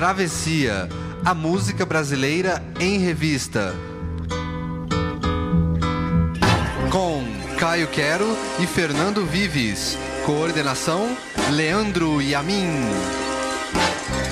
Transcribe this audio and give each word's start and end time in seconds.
Travessia, 0.00 0.88
a 1.22 1.34
música 1.34 1.84
brasileira 1.84 2.64
em 2.80 2.96
revista. 3.00 3.74
Com 6.90 7.22
Caio 7.58 7.86
Quero 7.88 8.24
e 8.58 8.66
Fernando 8.66 9.26
Vives. 9.26 9.98
Coordenação: 10.24 11.14
Leandro 11.52 12.22
Yamin. 12.22 12.70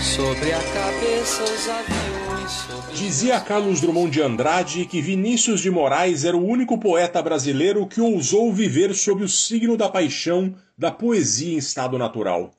Sobre 0.00 0.54
a 0.54 0.58
cabeça 0.58 1.42
os 1.44 1.68
aviões. 1.68 2.50
Sobre... 2.50 2.96
Dizia 2.96 3.38
Carlos 3.38 3.82
Drummond 3.82 4.10
de 4.10 4.22
Andrade 4.22 4.86
que 4.86 5.02
Vinícius 5.02 5.60
de 5.60 5.70
Moraes 5.70 6.24
era 6.24 6.34
o 6.34 6.46
único 6.46 6.78
poeta 6.78 7.20
brasileiro 7.20 7.86
que 7.86 8.00
ousou 8.00 8.50
viver 8.54 8.94
sob 8.94 9.22
o 9.22 9.28
signo 9.28 9.76
da 9.76 9.90
paixão 9.90 10.54
da 10.78 10.90
poesia 10.90 11.52
em 11.52 11.58
estado 11.58 11.98
natural. 11.98 12.57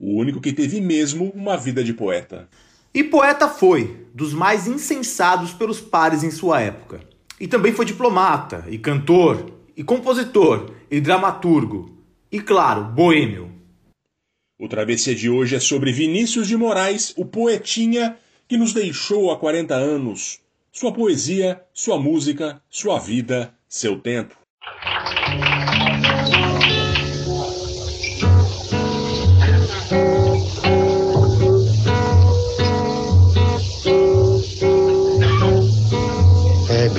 O 0.00 0.16
único 0.16 0.40
que 0.40 0.50
teve 0.50 0.80
mesmo 0.80 1.30
uma 1.34 1.58
vida 1.58 1.84
de 1.84 1.92
poeta. 1.92 2.48
E 2.94 3.04
poeta 3.04 3.46
foi, 3.48 4.06
dos 4.14 4.32
mais 4.32 4.66
insensados 4.66 5.52
pelos 5.52 5.78
pares 5.78 6.24
em 6.24 6.30
sua 6.30 6.62
época. 6.62 7.00
E 7.38 7.46
também 7.46 7.72
foi 7.72 7.84
diplomata, 7.84 8.64
e 8.70 8.78
cantor, 8.78 9.52
e 9.76 9.84
compositor, 9.84 10.72
e 10.90 11.02
dramaturgo, 11.02 11.98
e 12.32 12.40
claro, 12.40 12.84
boêmio. 12.84 13.52
O 14.58 14.68
Travessia 14.68 15.14
de 15.14 15.28
hoje 15.28 15.56
é 15.56 15.60
sobre 15.60 15.92
Vinícius 15.92 16.48
de 16.48 16.56
Moraes, 16.56 17.12
o 17.16 17.26
poetinha 17.26 18.16
que 18.48 18.56
nos 18.56 18.72
deixou 18.72 19.30
há 19.30 19.38
40 19.38 19.74
anos. 19.74 20.40
Sua 20.72 20.92
poesia, 20.92 21.62
sua 21.74 21.98
música, 21.98 22.62
sua 22.70 22.98
vida, 22.98 23.52
seu 23.68 24.00
tempo. 24.00 24.39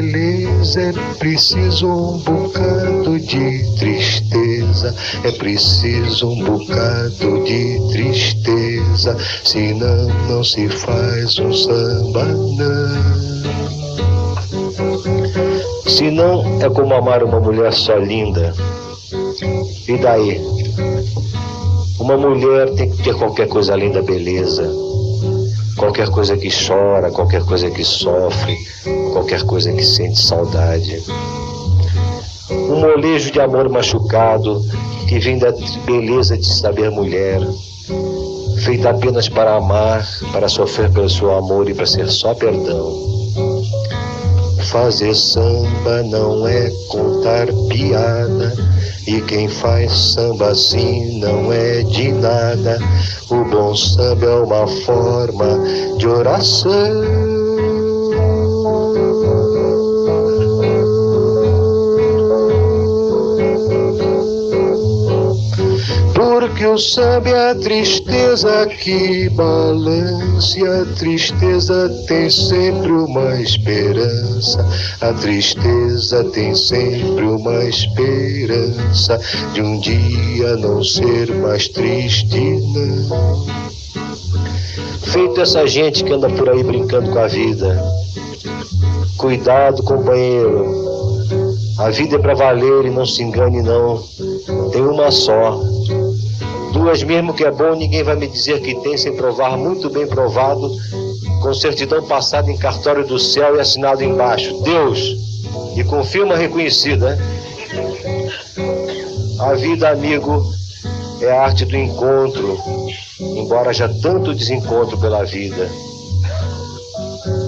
beleza 0.00 0.80
é 0.80 0.92
preciso 1.18 1.86
um 1.86 2.18
bocado 2.18 3.18
de 3.18 3.76
tristeza, 3.76 4.94
é 5.24 5.30
preciso 5.32 6.30
um 6.30 6.42
bocado 6.42 7.44
de 7.44 7.78
tristeza, 7.92 9.16
senão 9.44 10.08
não 10.28 10.42
se 10.42 10.68
faz 10.68 11.38
um 11.38 11.52
samba 11.52 12.24
não. 12.24 13.20
Se 15.86 16.10
não 16.10 16.62
é 16.62 16.70
como 16.70 16.94
amar 16.94 17.22
uma 17.22 17.40
mulher 17.40 17.72
só 17.72 17.96
linda. 17.96 18.54
E 19.86 19.98
daí? 19.98 20.40
Uma 21.98 22.16
mulher 22.16 22.70
tem 22.74 22.90
que 22.90 23.02
ter 23.02 23.14
qualquer 23.14 23.48
coisa 23.48 23.74
além 23.74 23.92
da 23.92 24.00
beleza 24.00 24.90
qualquer 25.80 26.10
coisa 26.10 26.36
que 26.36 26.50
chora, 26.50 27.10
qualquer 27.10 27.42
coisa 27.42 27.70
que 27.70 27.82
sofre, 27.82 28.54
qualquer 29.14 29.42
coisa 29.44 29.72
que 29.72 29.82
sente 29.82 30.20
saudade. 30.20 31.02
Um 32.50 32.80
molejo 32.80 33.32
de 33.32 33.40
amor 33.40 33.66
machucado 33.70 34.62
que 35.08 35.18
vem 35.18 35.38
da 35.38 35.50
beleza 35.86 36.36
de 36.36 36.46
saber 36.46 36.90
mulher, 36.90 37.40
feita 38.62 38.90
apenas 38.90 39.26
para 39.30 39.56
amar, 39.56 40.06
para 40.32 40.50
sofrer 40.50 40.90
pelo 40.92 41.08
seu 41.08 41.34
amor 41.34 41.66
e 41.70 41.72
para 41.72 41.86
ser 41.86 42.10
só 42.10 42.34
perdão. 42.34 43.19
Fazer 44.70 45.16
samba 45.16 46.02
não 46.04 46.46
é 46.46 46.70
contar 46.88 47.48
piada 47.68 48.54
e 49.04 49.20
quem 49.22 49.48
faz 49.48 49.90
samba 49.92 50.50
assim 50.50 51.18
não 51.18 51.52
é 51.52 51.82
de 51.82 52.12
nada. 52.12 52.78
O 53.30 53.44
bom 53.46 53.74
samba 53.74 54.26
é 54.26 54.34
uma 54.36 54.66
forma 54.68 55.58
de 55.98 56.06
oração. 56.06 57.39
O 66.62 66.78
samba 66.78 67.30
é 67.30 67.50
a 67.50 67.54
tristeza 67.54 68.66
que 68.66 69.28
balança 69.30 70.58
e 70.58 70.62
a 70.62 70.84
tristeza 70.94 71.88
tem 72.06 72.28
sempre 72.30 72.92
uma 72.92 73.40
esperança. 73.40 74.64
A 75.00 75.12
tristeza 75.14 76.22
tem 76.24 76.54
sempre 76.54 77.24
uma 77.24 77.64
esperança 77.64 79.18
de 79.52 79.62
um 79.62 79.80
dia 79.80 80.56
não 80.58 80.84
ser 80.84 81.34
mais 81.36 81.66
triste, 81.66 82.38
não. 82.38 83.46
Feito 85.00 85.40
essa 85.40 85.66
gente 85.66 86.04
que 86.04 86.12
anda 86.12 86.28
por 86.28 86.50
aí 86.50 86.62
brincando 86.62 87.10
com 87.10 87.18
a 87.18 87.26
vida. 87.26 87.82
Cuidado, 89.16 89.82
companheiro. 89.82 90.90
A 91.78 91.90
vida 91.90 92.16
é 92.16 92.18
para 92.18 92.34
valer 92.34 92.84
e 92.84 92.90
não 92.90 93.06
se 93.06 93.22
engane, 93.22 93.62
não. 93.62 94.04
Tem 94.70 94.82
uma 94.82 95.10
só. 95.10 95.69
Duas 96.80 97.02
mesmo 97.02 97.34
que 97.34 97.44
é 97.44 97.50
bom, 97.50 97.74
ninguém 97.74 98.02
vai 98.02 98.16
me 98.16 98.26
dizer 98.26 98.62
que 98.62 98.74
tem 98.76 98.96
sem 98.96 99.14
provar 99.14 99.54
muito 99.54 99.90
bem 99.90 100.06
provado, 100.06 100.74
com 101.42 101.52
certidão 101.52 102.02
passada 102.04 102.50
em 102.50 102.56
cartório 102.56 103.06
do 103.06 103.18
céu 103.18 103.54
e 103.54 103.60
assinado 103.60 104.02
embaixo. 104.02 104.58
Deus. 104.62 104.98
E 105.76 105.84
com 105.84 106.02
firma 106.02 106.34
reconhecida. 106.38 107.18
A 109.40 109.52
vida, 109.52 109.90
amigo, 109.90 110.42
é 111.20 111.30
a 111.30 111.42
arte 111.42 111.66
do 111.66 111.76
encontro, 111.76 112.58
embora 113.20 113.68
haja 113.68 113.86
tanto 114.00 114.34
desencontro 114.34 114.96
pela 114.96 115.22
vida. 115.22 115.68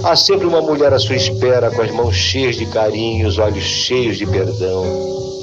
Há 0.04 0.14
sempre 0.14 0.46
uma 0.46 0.60
mulher 0.60 0.92
à 0.92 0.98
sua 0.98 1.16
espera, 1.16 1.70
com 1.70 1.80
as 1.80 1.90
mãos 1.90 2.14
cheias 2.14 2.56
de 2.56 2.66
carinho, 2.66 3.26
os 3.26 3.38
olhos 3.38 3.64
cheios 3.64 4.18
de 4.18 4.26
perdão. 4.26 5.41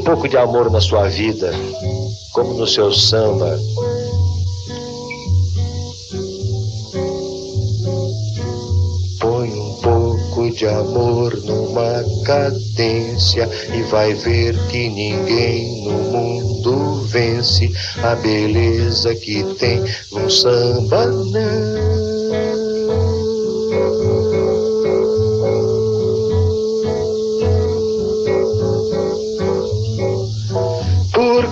Um 0.00 0.02
pouco 0.02 0.26
de 0.26 0.38
amor 0.38 0.70
na 0.70 0.80
sua 0.80 1.10
vida, 1.10 1.52
como 2.32 2.54
no 2.54 2.66
seu 2.66 2.90
samba. 2.90 3.60
Põe 9.20 9.50
um 9.52 9.74
pouco 9.82 10.50
de 10.52 10.66
amor 10.66 11.36
numa 11.44 12.02
cadência 12.24 13.46
e 13.76 13.82
vai 13.90 14.14
ver 14.14 14.56
que 14.68 14.88
ninguém 14.88 15.84
no 15.84 15.92
mundo 15.92 17.02
vence 17.04 17.70
a 18.02 18.14
beleza 18.14 19.14
que 19.14 19.44
tem 19.56 19.84
num 20.10 20.30
samba, 20.30 21.08
não. 21.08 22.19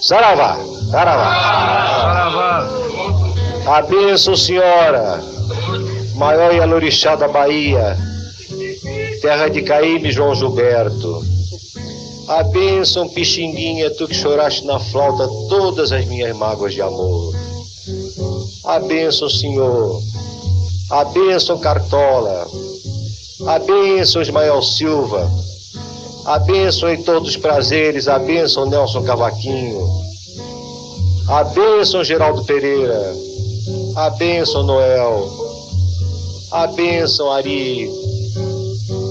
Saravá! 0.00 0.58
Saravá! 0.90 1.34
Saravá! 2.00 2.68
A 3.66 3.82
bênção, 3.82 4.36
senhora! 4.36 5.22
Maior 6.14 6.54
Yalorixá 6.54 7.16
da 7.16 7.28
Bahia, 7.28 7.96
terra 9.20 9.48
de 9.48 9.62
Caíme 9.62 10.10
João 10.10 10.34
Gilberto. 10.34 11.22
A 12.28 12.42
bênção, 12.42 13.08
Pixinguinha, 13.08 13.90
tu 13.90 14.08
que 14.08 14.14
choraste 14.14 14.64
na 14.64 14.78
flauta 14.78 15.28
todas 15.48 15.92
as 15.92 16.04
minhas 16.06 16.36
mágoas 16.36 16.74
de 16.74 16.82
amor. 16.82 17.34
A 18.64 18.78
bênção, 18.80 19.28
Senhor. 19.28 20.00
A 20.90 21.04
bênção, 21.04 21.58
Cartola. 21.58 22.46
A 23.46 23.58
bênção, 23.58 24.22
Ismael 24.22 24.60
Silva. 24.62 25.30
A 26.26 26.40
bênção 26.40 26.92
em 26.92 27.00
todos 27.04 27.28
os 27.30 27.36
prazeres, 27.36 28.08
a 28.08 28.18
bênção 28.18 28.66
Nelson 28.66 29.04
Cavaquinho. 29.04 29.86
A 31.28 31.44
bênção 31.44 32.02
Geraldo 32.02 32.44
Pereira. 32.44 33.14
A 33.94 34.10
bênção 34.10 34.64
Noel. 34.64 35.30
A 36.50 36.66
bênção 36.66 37.30
Ari. 37.30 37.88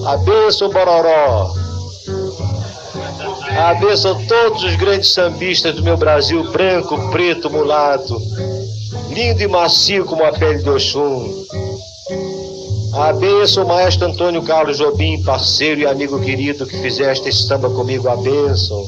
A 0.05 0.17
bênção 0.17 0.69
Bororó. 0.69 1.53
A 3.57 3.73
bênção 3.75 4.21
todos 4.27 4.63
os 4.63 4.75
grandes 4.75 5.13
sambistas 5.13 5.73
do 5.73 5.83
meu 5.83 5.95
Brasil, 5.95 6.43
branco, 6.51 7.09
preto, 7.11 7.49
mulato, 7.49 8.21
lindo 9.09 9.41
e 9.41 9.47
macio 9.47 10.03
como 10.03 10.25
a 10.25 10.33
pele 10.33 10.61
de 10.61 10.69
Oxum. 10.69 11.45
A 12.97 13.11
bênção, 13.11 13.65
maestro 13.65 14.07
Antônio 14.07 14.41
Carlos 14.41 14.77
Jobim, 14.77 15.21
parceiro 15.21 15.81
e 15.81 15.85
amigo 15.85 16.17
querido 16.21 16.65
que 16.65 16.77
fizeste 16.81 17.27
esse 17.27 17.45
samba 17.45 17.69
comigo, 17.69 18.07
a 18.07 18.15
bênção. 18.15 18.87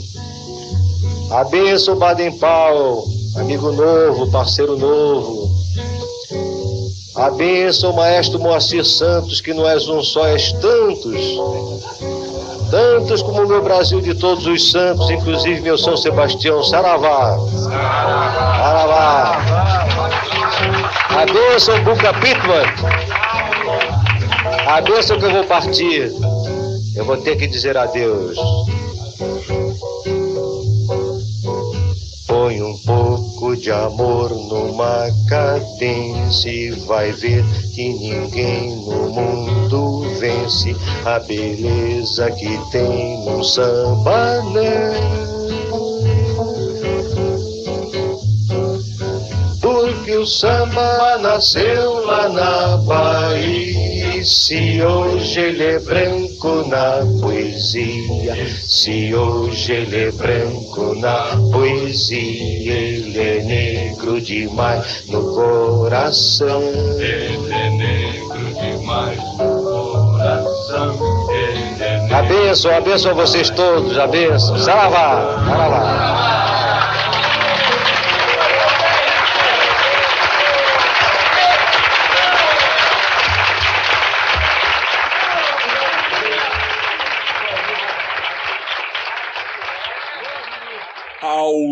A 1.29 1.43
bênção, 1.43 1.97
Baden 1.97 2.31
Powell, 2.37 3.03
amigo 3.35 3.69
novo, 3.73 4.31
parceiro 4.31 4.77
novo. 4.77 5.51
A 7.15 7.29
bênção, 7.31 7.91
maestro 7.91 8.39
Moacir 8.39 8.85
Santos, 8.85 9.41
que 9.41 9.53
não 9.53 9.67
és 9.67 9.89
um 9.89 10.01
só, 10.01 10.25
és 10.25 10.53
tantos. 10.53 11.21
Tantos 12.71 13.21
como 13.21 13.43
o 13.43 13.47
meu 13.47 13.61
Brasil 13.61 13.99
de 13.99 14.15
todos 14.15 14.45
os 14.45 14.71
santos, 14.71 15.09
inclusive 15.09 15.59
meu 15.59 15.77
São 15.77 15.97
Sebastião, 15.97 16.63
Saravá. 16.63 17.37
Saravá. 18.57 19.41
A 21.09 21.25
bênção, 21.25 21.83
Buca 21.83 22.13
Pittman. 22.13 23.26
A 24.69 24.81
que 24.81 24.91
eu 24.91 25.31
vou 25.31 25.45
partir, 25.45 26.11
eu 26.93 27.05
vou 27.05 27.15
ter 27.15 27.37
que 27.37 27.47
dizer 27.47 27.77
adeus. 27.77 28.37
Põe 32.27 32.61
um 32.61 32.77
pouco 32.79 33.55
de 33.55 33.71
amor 33.71 34.29
numa 34.29 35.07
cadência 35.29 36.49
e 36.49 36.71
vai 36.85 37.13
ver 37.13 37.45
que 37.73 37.93
ninguém 37.93 38.75
no 38.75 39.09
mundo 39.09 40.01
vence 40.19 40.75
a 41.05 41.17
beleza 41.19 42.29
que 42.31 42.59
tem 42.69 43.23
num 43.23 43.41
samba, 43.41 44.43
Porque 49.61 50.17
o 50.17 50.25
samba 50.25 51.17
nasceu 51.19 52.05
lá 52.05 52.27
na 52.27 52.77
Bahia. 52.77 53.96
Se 54.23 54.81
hoje 54.81 55.39
ele 55.39 55.63
é 55.63 55.79
branco 55.79 56.67
na 56.67 57.05
poesia, 57.21 58.35
se 58.65 59.13
hoje 59.13 59.71
ele 59.71 60.05
é 60.05 60.11
branco 60.11 60.95
na 60.95 61.37
poesia, 61.51 62.73
ele 62.73 63.19
é 63.19 63.43
negro 63.43 64.19
demais 64.19 65.03
no 65.07 65.21
coração. 65.33 66.61
Ele 66.99 67.53
é 67.53 67.69
negro 67.69 68.53
demais 68.53 69.17
no 69.37 69.63
coração. 69.63 70.97
É 71.29 72.13
a 72.13 72.21
benção, 72.23 72.75
a 72.75 72.81
benção 72.81 73.11
a 73.11 73.13
vocês 73.13 73.49
todos, 73.51 73.97
a 73.97 74.07
benção. 74.07 74.57
Saravá, 74.57 75.45
saravá. 75.45 76.36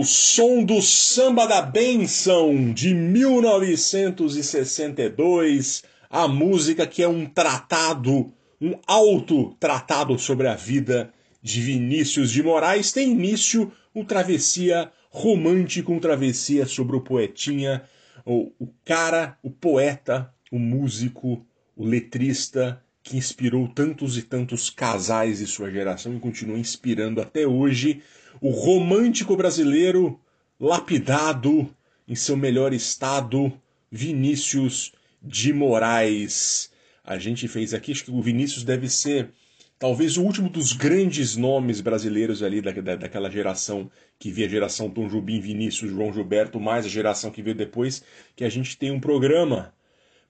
Som 0.06 0.64
do 0.64 0.82
Samba 0.82 1.46
da 1.48 1.62
Benção 1.62 2.72
de 2.72 2.94
1962, 2.94 5.84
a 6.10 6.26
música 6.28 6.86
que 6.86 7.02
é 7.04 7.08
um 7.08 7.26
tratado, 7.26 8.32
um 8.62 8.78
alto 8.86 9.56
tratado 9.60 10.20
sobre 10.20 10.48
a 10.48 10.56
vida 10.56 11.12
de 11.42 11.62
Vinícius 11.62 12.32
de 12.32 12.44
Moraes, 12.44 12.92
tem 12.92 13.12
início 13.12 13.72
um 13.94 14.06
travessia 14.06 14.92
romântico, 15.10 15.92
um 15.92 16.00
travessia 16.00 16.66
sobre 16.66 16.96
o 16.96 17.02
poetinha, 17.02 17.84
o, 18.26 18.52
o 18.60 18.68
cara, 18.84 19.38
o 19.42 19.50
poeta, 19.50 20.32
o 20.52 20.60
músico, 20.60 21.46
o 21.76 21.86
letrista 21.86 22.82
que 23.02 23.18
inspirou 23.18 23.68
tantos 23.68 24.18
e 24.18 24.22
tantos 24.24 24.70
casais 24.70 25.40
de 25.40 25.46
sua 25.46 25.70
geração 25.70 26.16
e 26.16 26.20
continua 26.20 26.58
inspirando 26.58 27.22
até 27.22 27.46
hoje 27.46 28.02
o 28.46 28.52
romântico 28.52 29.36
brasileiro 29.36 30.20
lapidado 30.60 31.68
em 32.08 32.14
seu 32.14 32.38
melhor 32.38 32.74
estado, 32.74 33.52
Vinícius 33.92 34.92
de 35.20 35.52
Moraes. 35.52 36.72
A 37.04 37.18
gente 37.18 37.48
fez 37.48 37.74
aqui, 37.74 37.92
acho 37.92 38.06
que 38.06 38.12
o 38.12 38.22
Vinícius 38.22 38.64
deve 38.64 38.88
ser 38.88 39.32
talvez 39.80 40.16
o 40.16 40.22
último 40.22 40.48
dos 40.48 40.74
grandes 40.74 41.36
nomes 41.36 41.82
brasileiros 41.82 42.44
ali 42.44 42.62
da, 42.62 42.70
da, 42.70 42.96
daquela 42.96 43.32
geração 43.32 43.90
que 44.20 44.30
via 44.30 44.46
a 44.46 44.50
geração 44.50 44.92
Tom 44.92 45.10
Jubim, 45.10 45.40
Vinícius, 45.40 45.90
João 45.90 46.14
Gilberto, 46.14 46.60
mais 46.60 46.86
a 46.86 46.90
geração 46.90 47.32
que 47.32 47.42
veio 47.42 47.56
depois, 47.56 48.04
que 48.36 48.44
a 48.44 48.50
gente 48.50 48.78
tem 48.78 48.92
um 48.92 49.00
programa. 49.00 49.74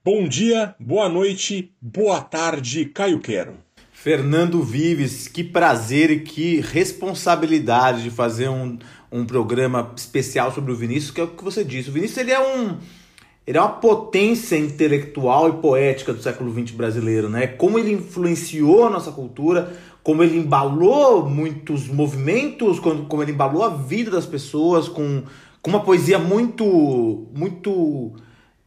Bom 0.02 0.26
dia, 0.26 0.74
boa 0.80 1.10
noite, 1.10 1.70
boa 1.82 2.22
tarde, 2.22 2.86
Caio 2.86 3.20
Quero. 3.20 3.65
Fernando 4.06 4.62
Vives, 4.62 5.28
que 5.28 5.44
prazer 5.44 6.12
e 6.12 6.20
que 6.20 6.62
responsabilidade 6.62 8.04
de 8.04 8.12
fazer 8.12 8.48
um, 8.48 8.78
um 9.12 9.26
programa 9.26 9.92
especial 9.98 10.54
sobre 10.54 10.72
o 10.72 10.76
Vinícius, 10.76 11.10
que 11.10 11.20
é 11.20 11.24
o 11.24 11.30
que 11.30 11.44
você 11.44 11.64
disse. 11.64 11.90
O 11.90 11.92
Vinícius 11.92 12.20
ele 12.20 12.30
é 12.30 12.40
um 12.40 12.78
ele 13.48 13.58
é 13.58 13.60
uma 13.60 13.72
potência 13.72 14.56
intelectual 14.58 15.50
e 15.50 15.54
poética 15.54 16.14
do 16.14 16.22
século 16.22 16.54
XX 16.54 16.76
brasileiro, 16.76 17.30
né? 17.30 17.48
Como 17.48 17.80
ele 17.80 17.94
influenciou 17.94 18.86
a 18.86 18.92
nossa 18.92 19.12
cultura, 19.12 19.74
como 20.04 20.22
ele 20.22 20.38
embalou 20.38 21.28
muitos 21.28 21.88
movimentos, 21.88 22.80
como 22.80 23.24
ele 23.24 23.32
embalou 23.32 23.64
a 23.64 23.70
vida 23.70 24.12
das 24.12 24.28
pessoas 24.28 24.88
com, 24.88 25.24
com 25.64 25.70
uma 25.72 25.82
poesia 25.82 26.20
muito 26.20 27.26
muito 27.34 28.14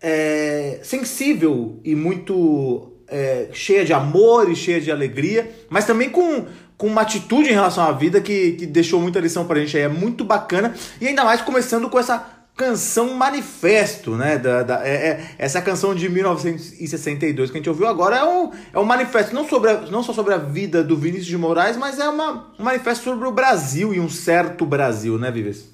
é, 0.02 0.80
sensível 0.82 1.78
e 1.84 1.94
muito 1.94 2.97
é, 3.10 3.48
cheia 3.52 3.84
de 3.84 3.92
amor 3.92 4.50
e 4.50 4.56
cheia 4.56 4.80
de 4.80 4.90
alegria, 4.90 5.50
mas 5.68 5.84
também 5.84 6.10
com, 6.10 6.46
com 6.76 6.86
uma 6.86 7.02
atitude 7.02 7.48
em 7.48 7.54
relação 7.54 7.84
à 7.84 7.92
vida 7.92 8.20
que, 8.20 8.52
que 8.52 8.66
deixou 8.66 9.00
muita 9.00 9.20
lição 9.20 9.46
pra 9.46 9.58
gente 9.60 9.76
aí. 9.76 9.82
É 9.82 9.88
muito 9.88 10.24
bacana. 10.24 10.74
E 11.00 11.08
ainda 11.08 11.24
mais 11.24 11.40
começando 11.40 11.88
com 11.88 11.98
essa 11.98 12.38
canção 12.58 13.14
manifesto, 13.14 14.16
né? 14.16 14.36
Da, 14.36 14.64
da 14.64 14.86
é, 14.86 15.10
é, 15.10 15.34
essa 15.38 15.62
canção 15.62 15.94
de 15.94 16.08
1962 16.08 17.50
que 17.50 17.56
a 17.56 17.60
gente 17.60 17.70
ouviu 17.70 17.86
agora 17.86 18.16
é 18.16 18.24
um, 18.24 18.50
é 18.72 18.78
um 18.78 18.84
manifesto 18.84 19.32
não, 19.32 19.48
sobre 19.48 19.70
a, 19.70 19.80
não 19.82 20.02
só 20.02 20.12
sobre 20.12 20.34
a 20.34 20.38
vida 20.38 20.82
do 20.82 20.96
Vinícius 20.96 21.26
de 21.26 21.38
Moraes, 21.38 21.76
mas 21.76 22.00
é 22.00 22.08
uma, 22.08 22.52
um 22.58 22.64
manifesto 22.64 23.04
sobre 23.04 23.26
o 23.28 23.32
Brasil 23.32 23.94
e 23.94 24.00
um 24.00 24.08
certo 24.08 24.66
Brasil, 24.66 25.16
né, 25.18 25.30
Vives? 25.30 25.68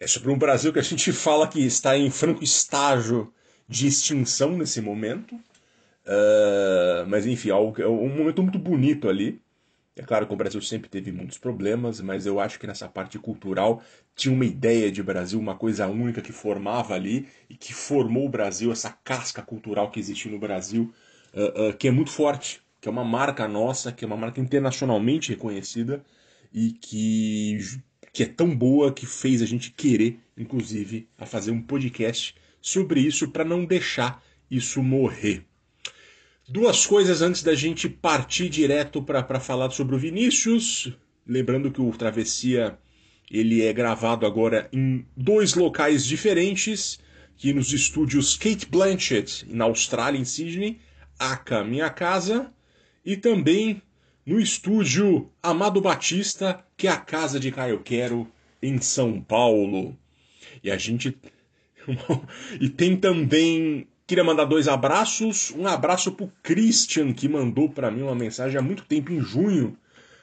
É 0.00 0.06
sobre 0.06 0.32
um 0.32 0.38
Brasil 0.38 0.72
que 0.72 0.78
a 0.78 0.82
gente 0.82 1.12
fala 1.12 1.46
que 1.46 1.64
está 1.64 1.96
em 1.96 2.10
franco 2.10 2.42
estágio 2.42 3.30
de 3.68 3.86
extinção 3.86 4.56
nesse 4.56 4.80
momento. 4.80 5.38
Uh, 6.06 7.06
mas 7.08 7.26
enfim, 7.26 7.50
é 7.50 7.54
um 7.54 8.08
momento 8.08 8.42
muito 8.42 8.58
bonito 8.58 9.08
ali. 9.08 9.40
É 9.96 10.02
claro 10.02 10.26
que 10.26 10.32
o 10.32 10.36
Brasil 10.36 10.60
sempre 10.60 10.90
teve 10.90 11.12
muitos 11.12 11.38
problemas, 11.38 12.00
mas 12.00 12.26
eu 12.26 12.40
acho 12.40 12.58
que 12.58 12.66
nessa 12.66 12.88
parte 12.88 13.16
cultural 13.16 13.80
tinha 14.16 14.34
uma 14.34 14.44
ideia 14.44 14.90
de 14.90 15.00
Brasil, 15.02 15.38
uma 15.38 15.54
coisa 15.54 15.86
única 15.86 16.20
que 16.20 16.32
formava 16.32 16.94
ali 16.94 17.28
e 17.48 17.56
que 17.56 17.72
formou 17.72 18.26
o 18.26 18.28
Brasil, 18.28 18.72
essa 18.72 18.90
casca 18.90 19.40
cultural 19.40 19.90
que 19.90 20.00
existe 20.00 20.28
no 20.28 20.38
Brasil, 20.38 20.92
uh, 21.32 21.68
uh, 21.68 21.76
que 21.76 21.86
é 21.86 21.92
muito 21.92 22.10
forte, 22.10 22.60
que 22.80 22.88
é 22.88 22.90
uma 22.90 23.04
marca 23.04 23.46
nossa, 23.46 23.92
que 23.92 24.04
é 24.04 24.06
uma 24.06 24.16
marca 24.16 24.40
internacionalmente 24.40 25.30
reconhecida 25.30 26.04
e 26.52 26.72
que, 26.72 27.58
que 28.12 28.24
é 28.24 28.26
tão 28.26 28.54
boa 28.54 28.92
que 28.92 29.06
fez 29.06 29.42
a 29.42 29.46
gente 29.46 29.70
querer, 29.70 30.18
inclusive, 30.36 31.08
a 31.16 31.24
fazer 31.24 31.52
um 31.52 31.62
podcast 31.62 32.34
sobre 32.60 33.00
isso 33.00 33.30
para 33.30 33.44
não 33.44 33.64
deixar 33.64 34.20
isso 34.50 34.82
morrer. 34.82 35.46
Duas 36.46 36.84
coisas 36.84 37.22
antes 37.22 37.42
da 37.42 37.54
gente 37.54 37.88
partir 37.88 38.50
direto 38.50 39.02
para 39.02 39.40
falar 39.40 39.70
sobre 39.70 39.94
o 39.94 39.98
Vinícius. 39.98 40.92
Lembrando 41.26 41.70
que 41.70 41.80
o 41.80 41.90
Travessia 41.92 42.78
ele 43.30 43.62
é 43.62 43.72
gravado 43.72 44.26
agora 44.26 44.68
em 44.70 45.06
dois 45.16 45.54
locais 45.54 46.04
diferentes, 46.04 47.00
que 47.34 47.54
nos 47.54 47.72
estúdios 47.72 48.36
Kate 48.36 48.66
Blanchett, 48.66 49.46
na 49.48 49.64
Austrália, 49.64 50.18
em 50.18 50.24
Sydney, 50.26 50.80
Aca 51.18 51.64
Minha 51.64 51.88
Casa, 51.88 52.52
e 53.02 53.16
também 53.16 53.80
no 54.26 54.38
estúdio 54.38 55.30
Amado 55.42 55.80
Batista, 55.80 56.62
que 56.76 56.86
é 56.86 56.90
a 56.90 56.98
casa 56.98 57.40
de 57.40 57.50
Caio 57.50 57.80
Quero, 57.80 58.30
em 58.62 58.78
São 58.82 59.18
Paulo. 59.18 59.96
E 60.62 60.70
a 60.70 60.76
gente. 60.76 61.16
e 62.60 62.68
tem 62.68 62.96
também 62.98 63.88
Queria 64.06 64.22
mandar 64.22 64.44
dois 64.44 64.68
abraços. 64.68 65.50
Um 65.52 65.66
abraço 65.66 66.12
pro 66.12 66.30
Christian, 66.42 67.12
que 67.14 67.26
mandou 67.26 67.70
para 67.70 67.90
mim 67.90 68.02
uma 68.02 68.14
mensagem 68.14 68.58
há 68.58 68.62
muito 68.62 68.84
tempo, 68.84 69.10
em 69.10 69.20
junho. 69.20 69.78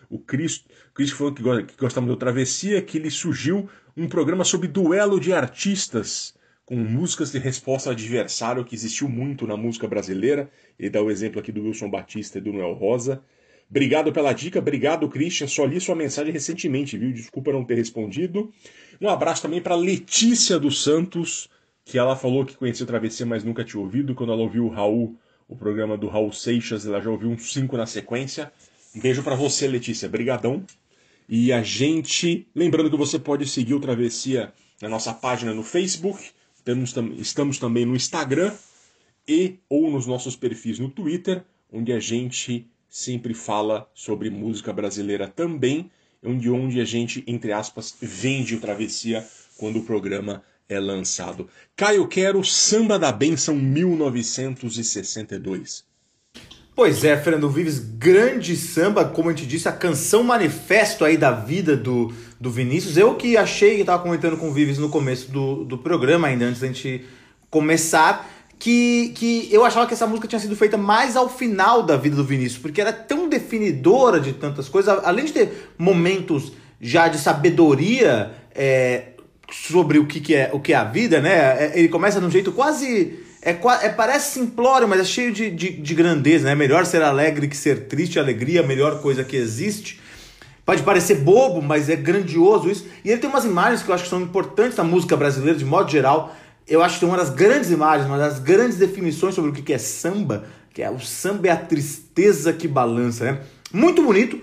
o 0.10 0.20
Cristo, 0.20 0.70
o 0.92 0.94
Cristo 0.94 1.16
falou 1.16 1.34
que, 1.34 1.42
que 1.42 1.78
gostava 1.78 2.06
do 2.06 2.16
Travessia, 2.16 2.82
que 2.82 2.98
ele 2.98 3.10
surgiu 3.10 3.68
um 3.98 4.08
programa 4.08 4.44
sobre 4.44 4.68
duelo 4.68 5.20
de 5.20 5.34
artistas 5.34 6.36
com 6.64 6.76
músicas 6.76 7.32
de 7.32 7.40
resposta 7.40 7.90
ao 7.90 7.94
adversário 7.94 8.64
que 8.64 8.76
existiu 8.76 9.10
muito 9.10 9.48
na 9.48 9.58
música 9.58 9.88
brasileira. 9.88 10.50
Ele 10.78 10.90
dá 10.90 11.02
o 11.02 11.10
exemplo 11.10 11.40
aqui 11.40 11.52
do 11.52 11.64
Wilson 11.64 11.90
Batista 11.90 12.38
e 12.38 12.42
do 12.42 12.54
Noel 12.54 12.74
Rosa. 12.74 13.24
Obrigado 13.70 14.12
pela 14.14 14.32
dica, 14.32 14.60
obrigado 14.60 15.10
Christian. 15.10 15.48
Só 15.48 15.66
li 15.66 15.82
sua 15.82 15.96
mensagem 15.96 16.32
recentemente, 16.32 16.98
viu? 16.98 17.12
Desculpa 17.12 17.52
não 17.52 17.66
ter 17.66 17.76
respondido. 17.76 18.54
Um 19.02 19.10
abraço 19.10 19.42
também 19.42 19.62
para 19.62 19.76
Letícia 19.76 20.60
dos 20.60 20.84
Santos, 20.84 21.50
que 21.84 21.98
ela 21.98 22.16
falou 22.16 22.46
que 22.46 22.56
conhecia 22.56 22.84
o 22.84 22.88
Travessia, 22.88 23.26
mas 23.26 23.44
nunca 23.44 23.64
tinha 23.64 23.82
ouvido. 23.82 24.16
Quando 24.16 24.32
ela 24.32 24.42
ouviu 24.42 24.66
o 24.66 24.70
Raul, 24.70 25.18
o 25.48 25.56
programa 25.56 25.98
do 25.98 26.08
Raul 26.08 26.32
Seixas, 26.32 26.86
ela 26.86 27.02
já 27.02 27.10
ouviu 27.10 27.30
uns 27.30 27.52
cinco 27.52 27.76
na 27.78 27.86
sequência. 27.86 28.52
Um 28.96 29.00
beijo 29.00 29.24
para 29.24 29.36
você, 29.36 29.68
Letícia. 29.68 30.08
Brigadão. 30.08 30.64
E 31.28 31.52
a 31.52 31.64
gente, 31.64 32.48
lembrando 32.54 32.90
que 32.90 32.98
você 32.98 33.18
pode 33.18 33.48
seguir 33.48 33.74
o 33.74 33.80
Travessia 33.80 34.54
na 34.82 34.90
nossa 34.90 35.14
página 35.14 35.54
no 35.54 35.64
Facebook, 35.64 36.32
temos, 36.64 36.94
estamos 37.18 37.58
também 37.58 37.86
no 37.86 37.96
Instagram 37.96 38.54
e 39.28 39.60
ou 39.70 39.90
nos 39.90 40.06
nossos 40.06 40.36
perfis 40.36 40.80
no 40.80 40.90
Twitter, 40.90 41.44
onde 41.72 41.94
a 41.94 42.00
gente 42.00 42.68
sempre 42.90 43.34
fala 43.34 43.90
sobre 43.94 44.30
música 44.30 44.74
brasileira 44.74 45.28
também, 45.28 45.90
onde, 46.24 46.50
onde 46.50 46.82
a 46.82 46.86
gente, 46.86 47.24
entre 47.26 47.54
aspas, 47.54 47.96
vende 48.02 48.56
o 48.56 48.60
Travessia 48.60 49.26
quando 49.58 49.80
o 49.80 49.84
programa 49.84 50.44
é 50.72 50.80
lançado. 50.80 51.48
Caio 51.76 52.08
Quero, 52.08 52.44
Samba 52.44 52.98
da 52.98 53.12
Benção 53.12 53.54
1962. 53.56 55.84
Pois 56.74 57.04
é, 57.04 57.18
Fernando 57.18 57.50
Vives, 57.50 57.80
grande 57.80 58.56
samba, 58.56 59.04
como 59.04 59.28
a 59.30 59.34
gente 59.34 59.46
disse, 59.46 59.68
a 59.68 59.74
canção 59.74 60.24
manifesto 60.24 61.04
aí 61.04 61.18
da 61.18 61.32
vida 61.32 61.76
do, 61.76 62.14
do 62.40 62.50
Vinícius. 62.50 62.96
Eu 62.96 63.16
que 63.16 63.36
achei, 63.36 63.76
que 63.76 63.82
estava 63.82 64.02
comentando 64.02 64.38
com 64.38 64.48
o 64.50 64.54
Vives 64.54 64.78
no 64.78 64.88
começo 64.90 65.30
do, 65.30 65.66
do 65.66 65.78
programa, 65.78 66.30
ainda 66.30 66.46
antes 66.46 66.62
da 66.62 66.68
gente 66.68 67.04
começar, 67.50 68.32
que, 68.58 69.10
que 69.10 69.50
eu 69.52 69.66
achava 69.66 69.86
que 69.86 69.94
essa 69.94 70.08
música 70.08 70.30
tinha 70.30 70.40
sido 70.40 70.56
feita 70.56 70.78
mais 70.78 71.18
ao 71.18 71.28
final 71.28 71.84
da 71.84 71.98
vida 71.98 72.16
do 72.16 72.24
Vinícius, 72.24 72.62
porque 72.62 72.80
era 72.80 72.94
tão 72.94 73.28
definidora 73.28 74.22
de 74.22 74.32
tantas 74.32 74.70
coisas, 74.70 74.98
além 75.04 75.26
de 75.26 75.34
ter 75.34 75.74
momentos 75.78 76.54
já 76.80 77.10
de 77.10 77.18
sabedoria 77.18 78.32
é, 78.56 79.12
sobre 79.52 80.00
o 80.00 80.06
que, 80.06 80.20
que, 80.20 80.36
é, 80.36 80.50
o 80.54 80.60
que 80.60 80.74
é 80.74 80.76
a 80.76 80.84
vida, 80.84 81.22
né? 81.22 81.32
É, 81.32 81.72
ele 81.76 81.90
começa 81.90 82.20
de 82.20 82.26
um 82.26 82.32
jeito 82.32 82.52
quase 82.52 83.20
é, 83.42 83.52
é, 83.52 83.90
parece 83.90 84.34
simplório, 84.34 84.88
mas 84.88 85.00
é 85.00 85.04
cheio 85.04 85.32
de, 85.32 85.50
de, 85.50 85.70
de 85.72 85.96
grandeza, 85.96 86.46
né? 86.46 86.54
Melhor 86.54 86.86
ser 86.86 87.02
alegre 87.02 87.48
que 87.48 87.58
ser 87.58 87.88
triste, 87.88 88.20
alegria, 88.20 88.62
a 88.62 88.66
melhor 88.66 89.02
coisa 89.02 89.24
que 89.24 89.36
existe. 89.36 90.00
Pode 90.64 90.84
parecer 90.84 91.16
bobo, 91.16 91.60
mas 91.60 91.90
é 91.90 91.96
grandioso 91.96 92.70
isso. 92.70 92.86
E 93.04 93.10
ele 93.10 93.20
tem 93.20 93.30
umas 93.30 93.44
imagens 93.44 93.82
que 93.82 93.90
eu 93.90 93.96
acho 93.96 94.04
que 94.04 94.10
são 94.12 94.22
importantes 94.22 94.78
na 94.78 94.84
música 94.84 95.18
brasileira, 95.18 95.58
de 95.58 95.66
modo 95.66 95.90
geral. 95.92 96.36
Eu 96.68 96.84
acho 96.84 96.96
que 96.96 97.00
tem 97.00 97.10
uma 97.10 97.18
das 97.18 97.32
grandes 97.32 97.72
imagens, 97.72 98.08
uma 98.08 98.20
das 98.20 98.38
grandes 98.38 98.78
definições 98.78 99.34
sobre 99.34 99.50
o 99.50 99.54
que 99.54 99.74
é 99.74 99.78
samba, 99.80 100.46
que 100.72 100.84
é 100.84 100.90
o 100.92 101.00
samba 101.00 101.48
é 101.48 101.52
a 101.52 101.58
tristeza 101.58 102.54
que 102.54 102.68
balança, 102.68 103.26
né? 103.26 103.40
Muito 103.74 104.04
bonito. 104.04 104.40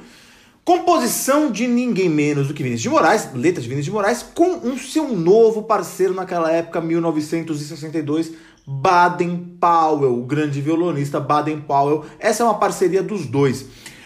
Composição 0.69 1.51
de 1.51 1.67
ninguém 1.67 2.11
menos 2.11 2.47
do 2.47 2.53
que 2.53 2.63
Vinícius 2.63 2.83
de 2.83 2.91
Moraes, 2.91 3.31
letra 3.33 3.63
de 3.63 3.67
Vinícius 3.71 3.87
de 3.87 3.91
Moraes, 3.91 4.23
com 4.23 4.69
um 4.69 4.77
seu 4.77 5.09
novo 5.09 5.63
parceiro 5.63 6.13
naquela 6.13 6.53
época, 6.53 6.79
1962, 6.79 8.33
Baden 8.67 9.57
Powell, 9.59 10.13
o 10.13 10.27
grande 10.27 10.61
violonista 10.61 11.19
Baden 11.19 11.61
Powell. 11.61 12.05
Essa 12.21 12.43
é 12.43 12.47
uma 12.47 12.59
parceria 12.59 13.03
dos 13.03 13.25
dois. 13.25 13.65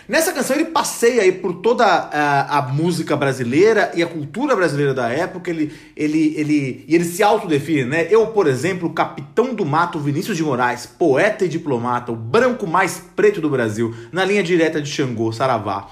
Nessa 0.08 0.32
canção 0.32 0.54
ele 0.54 0.66
passeia 0.66 1.22
aí 1.22 1.32
por 1.32 1.54
toda 1.54 1.84
a, 1.84 2.58
a, 2.58 2.62
música 2.68 3.16
brasileira 3.16 3.90
e 3.96 4.00
a 4.00 4.06
cultura 4.06 4.54
brasileira 4.54 4.94
da 4.94 5.08
época, 5.08 5.50
ele, 5.50 5.72
ele, 5.96 6.32
ele, 6.36 6.84
e 6.86 6.94
ele 6.94 7.04
se 7.04 7.24
autodefine, 7.24 7.86
né? 7.86 8.06
Eu, 8.08 8.28
por 8.28 8.46
exemplo, 8.46 8.90
capitão 8.90 9.52
do 9.52 9.64
mato 9.64 9.98
Vinícius 9.98 10.36
de 10.36 10.44
Moraes, 10.44 10.86
poeta 10.86 11.44
e 11.44 11.48
diplomata, 11.48 12.12
o 12.12 12.16
branco 12.16 12.68
mais 12.68 13.02
preto 13.16 13.40
do 13.40 13.50
Brasil, 13.50 13.92
na 14.12 14.24
linha 14.24 14.44
direta 14.44 14.80
de 14.80 14.88
Xangô, 14.88 15.32
Saravá. 15.32 15.88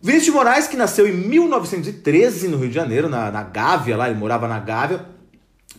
Vinícius 0.00 0.26
de 0.26 0.30
Moraes, 0.32 0.66
que 0.66 0.76
nasceu 0.76 1.08
em 1.08 1.12
1913 1.12 2.48
no 2.48 2.58
Rio 2.58 2.68
de 2.68 2.74
Janeiro, 2.74 3.08
na, 3.08 3.30
na 3.30 3.42
Gávea, 3.42 3.96
lá 3.96 4.08
ele 4.08 4.18
morava 4.18 4.46
na 4.46 4.58
Gávea, 4.58 5.06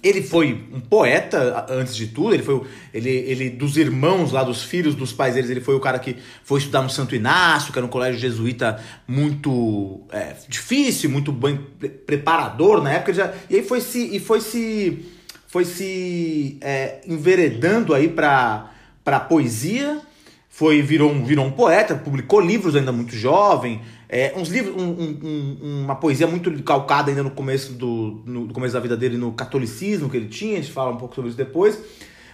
ele 0.03 0.21
foi 0.21 0.67
um 0.71 0.79
poeta 0.79 1.65
antes 1.69 1.95
de 1.95 2.07
tudo, 2.07 2.33
ele 2.33 2.43
foi 2.43 2.61
ele, 2.93 3.09
ele 3.09 3.49
dos 3.49 3.77
irmãos 3.77 4.31
lá, 4.31 4.43
dos 4.43 4.63
filhos 4.63 4.95
dos 4.95 5.11
pais 5.11 5.35
deles, 5.35 5.49
ele 5.49 5.61
foi 5.61 5.75
o 5.75 5.79
cara 5.79 5.99
que 5.99 6.17
foi 6.43 6.59
estudar 6.59 6.81
no 6.81 6.89
Santo 6.89 7.15
Inácio, 7.15 7.71
que 7.71 7.79
era 7.79 7.85
um 7.85 7.89
colégio 7.89 8.19
jesuíta 8.19 8.81
muito 9.07 10.01
é, 10.11 10.35
difícil, 10.47 11.09
muito 11.09 11.31
bem 11.31 11.57
preparador 12.05 12.81
na 12.81 12.93
época, 12.93 13.13
já, 13.13 13.33
e 13.49 13.55
aí 13.55 13.63
foi 13.63 13.81
se 13.81 14.15
e 14.15 14.19
foi 14.19 14.41
se 14.41 15.05
foi 15.47 15.65
se 15.65 16.57
é, 16.61 17.01
enveredando 17.07 17.93
aí 17.93 18.07
para 18.07 18.71
para 19.03 19.19
poesia, 19.21 20.01
foi 20.49 20.81
virou 20.81 21.11
um, 21.11 21.23
virou 21.23 21.45
um 21.45 21.51
poeta, 21.51 21.95
publicou 21.95 22.41
livros 22.41 22.75
ainda 22.75 22.91
muito 22.91 23.15
jovem, 23.15 23.81
é, 24.09 24.33
uns 24.37 24.47
livros, 24.49 24.75
um, 24.81 24.89
um, 24.89 25.83
uma 25.83 25.95
poesia 25.95 26.27
muito 26.27 26.51
calcada 26.63 27.11
ainda 27.11 27.23
no 27.23 27.31
começo, 27.31 27.73
do, 27.73 28.21
no 28.25 28.53
começo 28.53 28.73
da 28.73 28.79
vida 28.79 28.95
dele 28.95 29.17
no 29.17 29.33
catolicismo 29.33 30.09
que 30.09 30.15
ele 30.15 30.29
tinha, 30.29 30.53
a 30.53 30.61
gente 30.61 30.71
fala 30.71 30.91
um 30.91 30.97
pouco 30.97 31.13
sobre 31.15 31.29
isso 31.29 31.37
depois. 31.37 31.77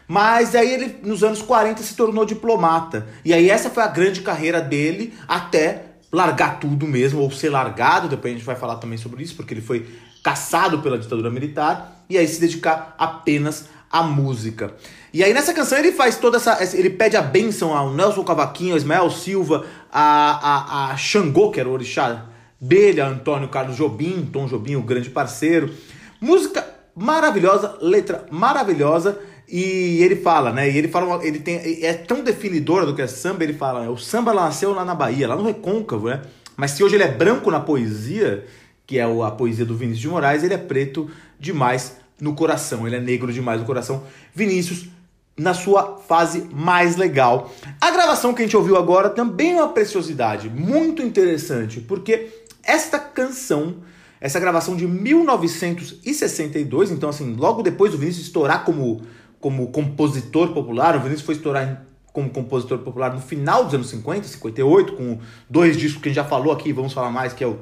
Mas 0.07 0.53
aí 0.53 0.71
ele, 0.71 0.97
nos 1.03 1.23
anos 1.23 1.41
40, 1.41 1.81
se 1.81 1.95
tornou 1.95 2.25
diplomata. 2.25 3.07
E 3.23 3.33
aí 3.33 3.49
essa 3.49 3.69
foi 3.69 3.81
a 3.81 3.87
grande 3.87 4.21
carreira 4.21 4.61
dele 4.61 5.13
até 5.27 5.85
largar 6.11 6.59
tudo 6.59 6.85
mesmo, 6.85 7.21
ou 7.21 7.31
ser 7.31 7.49
largado, 7.49 8.07
depois 8.07 8.33
a 8.33 8.37
gente 8.37 8.45
vai 8.45 8.55
falar 8.55 8.75
também 8.75 8.97
sobre 8.99 9.23
isso, 9.23 9.35
porque 9.35 9.53
ele 9.53 9.61
foi 9.61 9.87
caçado 10.23 10.79
pela 10.79 10.99
ditadura 10.99 11.31
militar, 11.31 12.05
e 12.07 12.17
aí 12.17 12.27
se 12.27 12.39
dedicar 12.39 12.95
apenas 12.99 13.67
à 13.91 14.03
música. 14.03 14.75
E 15.13 15.23
aí 15.23 15.33
nessa 15.33 15.53
canção 15.53 15.77
ele 15.77 15.91
faz 15.91 16.17
toda 16.17 16.37
essa. 16.37 16.57
Ele 16.75 16.89
pede 16.89 17.15
a 17.15 17.21
bênção 17.21 17.75
ao 17.75 17.93
Nelson 17.93 18.23
Cavaquinho, 18.23 18.71
ao 18.71 18.77
Ismael 18.77 19.09
Silva, 19.11 19.65
a, 19.93 20.87
a, 20.89 20.91
a 20.91 20.97
Xangô, 20.97 21.51
que 21.51 21.59
era 21.59 21.69
o 21.69 21.73
orixá 21.73 22.25
dele, 22.59 22.99
a 22.99 23.07
Antônio 23.07 23.47
Carlos 23.47 23.77
Jobim, 23.77 24.27
Tom 24.33 24.47
Jobim, 24.47 24.75
o 24.75 24.81
grande 24.81 25.11
parceiro. 25.11 25.71
Música 26.19 26.65
maravilhosa, 26.95 27.77
letra 27.79 28.25
maravilhosa. 28.31 29.19
E 29.47 30.01
ele 30.01 30.15
fala, 30.15 30.51
né? 30.51 30.67
E 30.67 30.77
ele 30.77 30.87
fala, 30.87 31.23
ele 31.23 31.37
tem, 31.39 31.83
é 31.85 31.93
tão 31.93 32.23
definidora 32.23 32.87
do 32.87 32.95
que 32.95 33.03
é 33.03 33.07
samba, 33.07 33.43
ele 33.43 33.53
fala, 33.53 33.81
né, 33.81 33.89
o 33.89 33.97
samba 33.97 34.33
nasceu 34.33 34.73
lá 34.73 34.83
na 34.83 34.95
Bahia, 34.95 35.27
lá 35.27 35.35
no 35.35 35.43
Recôncavo, 35.43 36.07
né? 36.07 36.21
Mas 36.55 36.71
se 36.71 36.83
hoje 36.83 36.95
ele 36.95 37.03
é 37.03 37.11
branco 37.11 37.51
na 37.51 37.59
poesia, 37.59 38.45
que 38.87 38.97
é 38.97 39.03
a 39.03 39.31
poesia 39.31 39.65
do 39.65 39.75
Vinícius 39.75 40.01
de 40.01 40.07
Moraes, 40.07 40.43
ele 40.43 40.53
é 40.53 40.57
preto 40.57 41.09
demais 41.39 41.97
no 42.19 42.33
coração, 42.33 42.87
ele 42.87 42.95
é 42.95 42.99
negro 42.99 43.31
demais 43.33 43.59
no 43.59 43.65
coração. 43.65 44.03
Vinícius 44.33 44.87
na 45.37 45.53
sua 45.53 45.97
fase 45.97 46.47
mais 46.53 46.95
legal. 46.95 47.51
A 47.81 47.91
gravação 47.91 48.33
que 48.33 48.41
a 48.41 48.45
gente 48.45 48.55
ouviu 48.55 48.77
agora 48.77 49.09
também 49.09 49.51
é 49.53 49.55
uma 49.55 49.67
preciosidade, 49.69 50.49
muito 50.49 51.01
interessante, 51.01 51.81
porque 51.81 52.29
esta 52.63 52.99
canção, 52.99 53.77
essa 54.21 54.39
gravação 54.39 54.75
de 54.75 54.85
1962, 54.87 56.91
então 56.91 57.09
assim, 57.09 57.35
logo 57.35 57.63
depois 57.63 57.91
do 57.91 57.97
Vinícius 57.97 58.27
estourar 58.27 58.63
como, 58.63 59.01
como 59.39 59.71
compositor 59.71 60.53
popular, 60.53 60.95
o 60.95 60.99
Vinícius 60.99 61.25
foi 61.25 61.33
estourar 61.35 61.87
como 62.13 62.29
compositor 62.29 62.79
popular 62.79 63.13
no 63.13 63.19
final 63.19 63.65
dos 63.65 63.73
anos 63.73 63.89
50, 63.89 64.27
58, 64.27 64.93
com 64.93 65.17
dois 65.49 65.75
discos 65.75 66.01
que 66.01 66.09
a 66.09 66.11
gente 66.11 66.17
já 66.17 66.23
falou 66.23 66.53
aqui, 66.53 66.71
vamos 66.71 66.93
falar 66.93 67.09
mais, 67.09 67.33
que 67.33 67.43
é 67.43 67.47
o, 67.47 67.57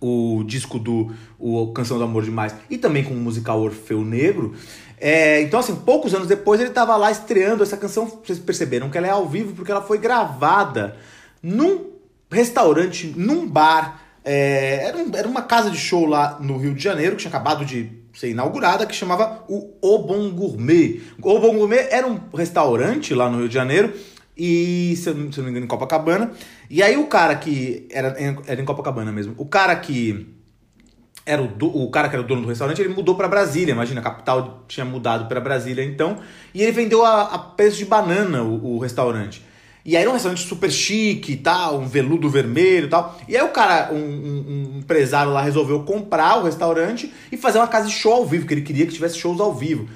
o 0.00 0.42
disco 0.44 0.78
do 0.78 1.12
o 1.38 1.70
Canção 1.72 1.98
do 1.98 2.04
Amor 2.04 2.24
Demais, 2.24 2.54
e 2.70 2.78
também 2.78 3.04
com 3.04 3.12
o 3.12 3.18
musical 3.18 3.60
Orfeu 3.60 4.02
Negro. 4.02 4.54
É, 5.00 5.40
então, 5.40 5.58
assim, 5.58 5.74
poucos 5.74 6.14
anos 6.14 6.28
depois 6.28 6.60
ele 6.60 6.68
estava 6.68 6.94
lá 6.96 7.10
estreando 7.10 7.62
essa 7.62 7.76
canção. 7.76 8.06
Vocês 8.06 8.38
perceberam 8.38 8.90
que 8.90 8.98
ela 8.98 9.06
é 9.06 9.10
ao 9.10 9.26
vivo 9.26 9.54
porque 9.54 9.72
ela 9.72 9.80
foi 9.80 9.96
gravada 9.96 10.96
num 11.42 11.86
restaurante, 12.30 13.14
num 13.16 13.48
bar. 13.48 14.02
É, 14.22 14.84
era, 14.84 14.98
um, 14.98 15.10
era, 15.14 15.26
uma 15.26 15.40
casa 15.40 15.70
de 15.70 15.78
show 15.78 16.04
lá 16.04 16.38
no 16.38 16.58
Rio 16.58 16.74
de 16.74 16.82
Janeiro 16.82 17.16
que 17.16 17.22
tinha 17.22 17.30
acabado 17.30 17.64
de 17.64 17.90
ser 18.12 18.28
inaugurada, 18.28 18.84
que 18.84 18.94
chamava 18.94 19.42
o 19.48 19.72
O 19.80 19.98
Bon 20.00 20.30
Gourmet. 20.30 21.00
O 21.22 21.38
Bon 21.38 21.54
Gourmet 21.54 21.88
era 21.90 22.06
um 22.06 22.20
restaurante 22.34 23.14
lá 23.14 23.30
no 23.30 23.38
Rio 23.38 23.48
de 23.48 23.54
Janeiro 23.54 23.94
e, 24.36 24.94
se 24.96 25.08
eu 25.08 25.14
não 25.14 25.22
me 25.22 25.50
engano, 25.50 25.64
em 25.64 25.68
Copacabana. 25.68 26.32
E 26.68 26.82
aí 26.82 26.98
o 26.98 27.06
cara 27.06 27.34
que. 27.36 27.88
Era, 27.90 28.14
era 28.46 28.60
em 28.60 28.64
Copacabana 28.66 29.10
mesmo. 29.10 29.34
O 29.38 29.46
cara 29.46 29.74
que 29.76 30.39
era 31.24 31.42
o, 31.42 31.46
do, 31.46 31.66
o 31.66 31.90
cara 31.90 32.08
que 32.08 32.16
era 32.16 32.22
o 32.22 32.26
dono 32.26 32.42
do 32.42 32.48
restaurante, 32.48 32.80
ele 32.80 32.92
mudou 32.92 33.14
para 33.14 33.28
Brasília. 33.28 33.72
Imagina, 33.72 34.00
a 34.00 34.04
capital 34.04 34.64
tinha 34.66 34.84
mudado 34.84 35.26
para 35.26 35.40
Brasília 35.40 35.84
então. 35.84 36.18
E 36.54 36.62
ele 36.62 36.72
vendeu 36.72 37.04
a, 37.04 37.22
a 37.22 37.38
preço 37.38 37.76
de 37.78 37.84
banana 37.84 38.42
o, 38.42 38.76
o, 38.76 38.78
restaurante. 38.78 39.44
E 39.84 39.96
aí 39.96 40.02
era 40.02 40.10
um 40.10 40.14
restaurante 40.14 40.46
super 40.46 40.70
chique 40.70 41.32
e 41.32 41.36
tal, 41.36 41.78
um 41.78 41.86
veludo 41.86 42.28
vermelho 42.28 42.86
e 42.86 42.90
tal. 42.90 43.18
E 43.28 43.36
aí 43.36 43.42
o 43.42 43.48
cara, 43.48 43.92
um, 43.92 43.96
um, 43.96 44.74
um, 44.74 44.78
empresário 44.78 45.32
lá, 45.32 45.42
resolveu 45.42 45.82
comprar 45.84 46.38
o 46.38 46.44
restaurante 46.44 47.12
e 47.30 47.36
fazer 47.36 47.58
uma 47.58 47.68
casa 47.68 47.88
de 47.88 47.94
show 47.94 48.12
ao 48.12 48.26
vivo, 48.26 48.46
que 48.46 48.54
ele 48.54 48.62
queria 48.62 48.86
que 48.86 48.92
tivesse 48.92 49.18
shows 49.18 49.40
ao 49.40 49.54
vivo. 49.54 49.88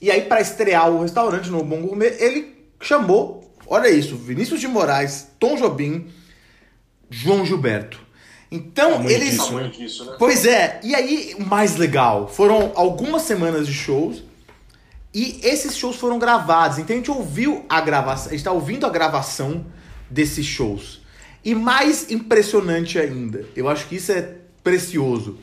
E 0.00 0.10
aí, 0.10 0.22
para 0.22 0.40
estrear 0.40 0.90
o 0.90 1.02
restaurante 1.02 1.48
no 1.48 1.62
Bom 1.62 1.80
Gourmet, 1.80 2.16
ele 2.18 2.56
chamou, 2.80 3.54
olha 3.66 3.88
isso, 3.88 4.16
Vinícius 4.16 4.60
de 4.60 4.66
Moraes, 4.66 5.28
Tom 5.38 5.56
Jobim, 5.56 6.08
João 7.08 7.46
Gilberto. 7.46 8.00
Então, 8.52 8.92
Tamanho 8.92 9.10
eles. 9.10 9.38
disso, 9.72 10.04
né? 10.04 10.16
Pois 10.18 10.44
é, 10.44 10.78
e 10.84 10.94
aí 10.94 11.34
o 11.38 11.44
mais 11.46 11.76
legal, 11.76 12.28
foram 12.28 12.70
algumas 12.74 13.22
semanas 13.22 13.66
de 13.66 13.72
shows 13.72 14.22
e 15.14 15.40
esses 15.42 15.74
shows 15.74 15.96
foram 15.96 16.18
gravados. 16.18 16.78
Então 16.78 16.94
a 16.94 16.98
gente 16.98 17.10
ouviu 17.10 17.64
a 17.66 17.80
gravação, 17.80 18.28
a 18.28 18.30
gente 18.32 18.44
tá 18.44 18.52
ouvindo 18.52 18.84
a 18.84 18.90
gravação 18.90 19.64
desses 20.10 20.44
shows. 20.44 21.00
E 21.42 21.54
mais 21.54 22.10
impressionante 22.10 22.98
ainda, 22.98 23.46
eu 23.56 23.68
acho 23.70 23.88
que 23.88 23.96
isso 23.96 24.12
é 24.12 24.34
precioso. 24.62 25.38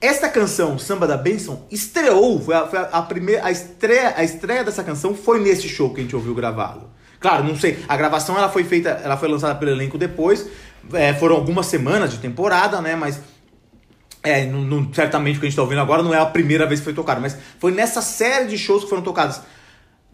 Esta 0.00 0.28
canção, 0.28 0.78
Samba 0.78 1.06
da 1.06 1.16
Benção, 1.16 1.64
estreou, 1.70 2.40
foi 2.40 2.54
a, 2.54 2.66
foi 2.66 2.78
a 2.78 3.02
primeira, 3.02 3.46
a 3.46 3.50
estreia, 3.50 4.14
a 4.16 4.24
estreia 4.24 4.64
dessa 4.64 4.84
canção 4.84 5.14
foi 5.14 5.40
nesse 5.40 5.68
show 5.68 5.94
que 5.94 6.00
a 6.00 6.02
gente 6.02 6.14
ouviu 6.14 6.34
gravá-lo. 6.34 6.90
Claro, 7.20 7.44
não 7.44 7.56
sei, 7.56 7.78
a 7.88 7.96
gravação 7.96 8.36
ela 8.36 8.48
foi 8.48 8.64
feita, 8.64 8.88
ela 9.04 9.16
foi 9.16 9.28
lançada 9.28 9.54
pelo 9.54 9.70
elenco 9.70 9.96
depois, 9.96 10.44
é, 10.92 11.12
foram 11.14 11.36
algumas 11.36 11.66
semanas 11.66 12.10
de 12.10 12.18
temporada, 12.18 12.80
né, 12.80 12.94
mas 12.96 13.20
é, 14.22 14.46
não, 14.46 14.60
não- 14.62 14.94
certamente 14.94 15.36
o 15.36 15.40
que 15.40 15.46
a 15.46 15.48
gente 15.48 15.56
tá 15.56 15.62
ouvindo 15.62 15.80
agora 15.80 16.02
não 16.02 16.14
é 16.14 16.18
a 16.18 16.26
primeira 16.26 16.66
vez 16.66 16.80
que 16.80 16.84
foi 16.84 16.94
tocado, 16.94 17.20
mas 17.20 17.36
foi 17.58 17.72
nessa 17.72 18.00
série 18.00 18.46
de 18.46 18.56
shows 18.58 18.84
que 18.84 18.90
foram 18.90 19.02
tocados. 19.02 19.40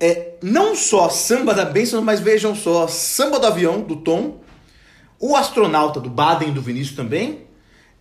É, 0.01 0.35
não 0.43 0.77
só 0.77 1.09
Samba 1.09 1.53
da 1.55 1.65
Benção, 1.65 2.01
mas 2.03 2.21
vejam 2.21 2.55
só, 2.55 2.87
Samba 2.87 3.39
do 3.41 3.47
Avião, 3.47 3.81
do 3.81 3.97
Tom, 3.97 4.41
o 5.19 5.35
Astronauta, 5.35 5.99
do 6.01 6.09
Baden, 6.09 6.53
do 6.53 6.63
Vinícius 6.63 6.95
também, 6.97 7.41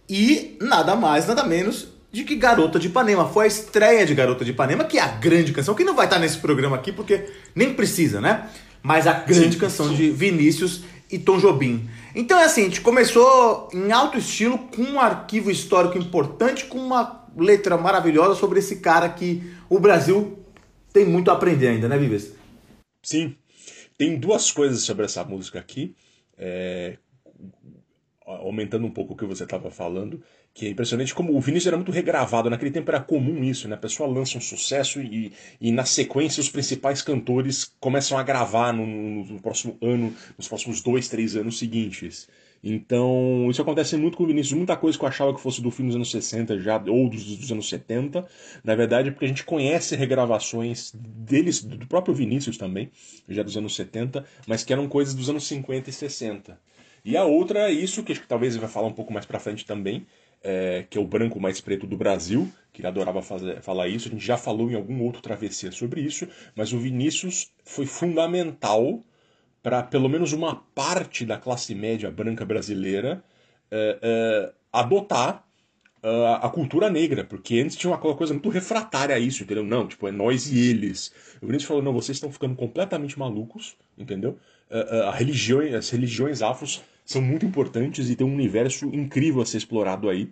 e 0.07 0.57
nada 0.61 0.95
mais, 0.95 1.27
nada 1.27 1.43
menos 1.43 1.87
de 2.11 2.23
que 2.23 2.35
Garota 2.35 2.79
de 2.79 2.87
Ipanema. 2.87 3.27
Foi 3.27 3.45
a 3.45 3.47
estreia 3.47 4.05
de 4.05 4.13
Garota 4.15 4.45
de 4.45 4.51
Ipanema, 4.51 4.83
que 4.85 4.97
é 4.97 5.01
a 5.01 5.07
grande 5.07 5.51
canção, 5.51 5.75
que 5.75 5.83
não 5.83 5.95
vai 5.95 6.05
estar 6.05 6.19
nesse 6.19 6.37
programa 6.37 6.75
aqui 6.75 6.91
porque 6.91 7.25
nem 7.53 7.73
precisa, 7.73 8.21
né? 8.21 8.47
Mas 8.81 9.07
a 9.07 9.13
grande 9.13 9.57
canção 9.57 9.93
de 9.93 10.09
Vinícius 10.11 10.83
e 11.11 11.17
Tom 11.17 11.39
Jobim. 11.39 11.89
Então 12.17 12.39
é 12.39 12.45
assim, 12.45 12.61
a 12.61 12.63
gente 12.63 12.81
começou 12.81 13.69
em 13.71 13.91
alto 13.91 14.17
estilo, 14.17 14.57
com 14.57 14.81
um 14.81 14.99
arquivo 14.99 15.51
histórico 15.51 15.99
importante, 15.99 16.65
com 16.65 16.79
uma 16.79 17.27
letra 17.37 17.77
maravilhosa 17.77 18.33
sobre 18.33 18.57
esse 18.57 18.79
cara 18.79 19.07
que 19.07 19.43
o 19.69 19.79
Brasil 19.79 20.39
tem 20.91 21.05
muito 21.05 21.29
a 21.29 21.35
aprender 21.35 21.67
ainda, 21.67 21.87
né, 21.87 21.95
Vives? 21.95 22.33
Sim. 23.03 23.35
Tem 23.99 24.17
duas 24.17 24.49
coisas 24.51 24.81
sobre 24.81 25.05
essa 25.05 25.23
música 25.23 25.59
aqui. 25.59 25.95
é, 26.35 26.97
Aumentando 28.25 28.87
um 28.87 28.91
pouco 28.91 29.13
o 29.13 29.15
que 29.15 29.23
você 29.23 29.43
estava 29.43 29.69
falando, 29.69 30.19
que 30.57 30.65
é 30.65 30.69
impressionante 30.69 31.13
como 31.13 31.35
o 31.37 31.39
Vinícius 31.39 31.67
era 31.67 31.77
muito 31.77 31.91
regravado. 31.91 32.49
Naquele 32.49 32.71
tempo 32.71 32.89
era 32.89 32.99
comum 32.99 33.43
isso, 33.43 33.67
né? 33.67 33.75
A 33.75 33.77
pessoa 33.77 34.09
lança 34.09 34.39
um 34.39 34.41
sucesso 34.41 34.99
e, 34.99 35.31
e 35.61 35.71
na 35.71 35.85
sequência 35.85 36.41
os 36.41 36.49
principais 36.49 37.01
cantores 37.03 37.71
começam 37.79 38.17
a 38.17 38.23
gravar 38.23 38.73
no, 38.73 38.85
no- 38.87 39.39
próximo 39.39 39.77
ano, 39.81 40.11
nos 40.35 40.47
próximos 40.47 40.81
dois, 40.81 41.07
três 41.07 41.35
anos 41.35 41.59
seguintes. 41.59 42.27
Então, 42.63 43.47
isso 43.51 43.61
acontece 43.61 43.95
muito 43.97 44.17
com 44.17 44.23
o 44.23 44.27
Vinícius. 44.27 44.57
Muita 44.57 44.75
coisa 44.75 44.97
que 44.97 45.03
eu 45.05 45.07
achava 45.07 45.31
que 45.33 45.39
fosse 45.39 45.61
do 45.61 45.69
fim 45.69 45.85
dos 45.85 45.95
anos 45.95 46.09
60 46.09 46.59
já, 46.59 46.83
ou 46.87 47.07
dos, 47.07 47.23
dos 47.37 47.51
anos 47.51 47.69
70, 47.69 48.25
na 48.63 48.73
verdade, 48.75 49.09
é 49.09 49.11
porque 49.11 49.25
a 49.25 49.27
gente 49.27 49.43
conhece 49.43 49.95
regravações 49.95 50.91
deles, 50.95 51.63
do 51.63 51.85
próprio 51.85 52.15
Vinícius 52.15 52.57
também, 52.57 52.89
já 53.29 53.43
dos 53.43 53.55
anos 53.57 53.75
70, 53.75 54.25
mas 54.47 54.63
que 54.63 54.73
eram 54.73 54.87
coisas 54.87 55.13
dos 55.13 55.29
anos 55.29 55.45
50 55.47 55.89
e 55.91 55.93
60. 55.93 56.59
E 57.05 57.15
a 57.15 57.23
outra 57.23 57.69
é 57.69 57.71
isso, 57.71 58.03
que 58.03 58.11
acho 58.11 58.21
que 58.21 58.27
talvez 58.27 58.53
ele 58.53 58.61
vai 58.61 58.69
falar 58.69 58.87
um 58.87 58.93
pouco 58.93 59.13
mais 59.13 59.25
pra 59.25 59.39
frente 59.39 59.65
também, 59.65 60.05
é, 60.43 60.85
que 60.89 60.97
é 60.97 61.01
o 61.01 61.07
branco 61.07 61.39
mais 61.39 61.59
preto 61.59 61.85
do 61.87 61.97
Brasil, 61.97 62.51
que 62.71 62.81
ele 62.81 62.87
adorava 62.87 63.21
fazer, 63.21 63.61
falar 63.61 63.87
isso. 63.87 64.07
A 64.07 64.11
gente 64.11 64.25
já 64.25 64.37
falou 64.37 64.69
em 64.69 64.75
algum 64.75 65.01
outro 65.03 65.21
travessia 65.21 65.71
sobre 65.71 66.01
isso, 66.01 66.27
mas 66.55 66.73
o 66.73 66.79
Vinícius 66.79 67.51
foi 67.63 67.85
fundamental 67.85 69.03
para 69.63 69.83
pelo 69.83 70.07
menos 70.07 70.31
uma 70.33 70.55
parte 70.75 71.25
da 71.25 71.37
classe 71.37 71.75
média 71.75 72.09
branca 72.09 72.45
brasileira 72.45 73.23
é, 73.69 73.99
é, 74.01 74.53
adotar 74.71 75.47
ah, 76.03 76.39
a 76.43 76.49
cultura 76.49 76.89
negra, 76.89 77.23
porque 77.23 77.59
antes 77.59 77.75
tinha 77.75 77.91
uma 77.91 77.97
coisa 77.97 78.33
muito 78.33 78.49
refratária 78.49 79.15
a 79.15 79.19
isso, 79.19 79.43
entendeu? 79.43 79.63
Não, 79.63 79.87
tipo, 79.87 80.07
é 80.07 80.11
nós 80.11 80.49
e 80.51 80.69
eles. 80.69 81.11
O 81.41 81.47
Vinícius 81.47 81.67
falou, 81.67 81.83
não, 81.83 81.91
vocês 81.91 82.15
estão 82.15 82.31
ficando 82.31 82.55
completamente 82.55 83.17
malucos, 83.17 83.75
entendeu? 83.97 84.37
Ah, 84.69 84.87
ah, 84.89 85.09
a 85.09 85.11
religião, 85.11 85.59
as 85.75 85.89
religiões 85.89 86.41
afros 86.41 86.81
são 87.07 87.21
muito 87.21 87.45
importantes 87.45 88.09
e 88.09 88.15
tem 88.15 88.27
um 88.27 88.33
universo 88.33 88.85
incrível 88.93 89.41
a 89.41 89.45
ser 89.45 89.57
explorado 89.57 90.09
aí. 90.09 90.29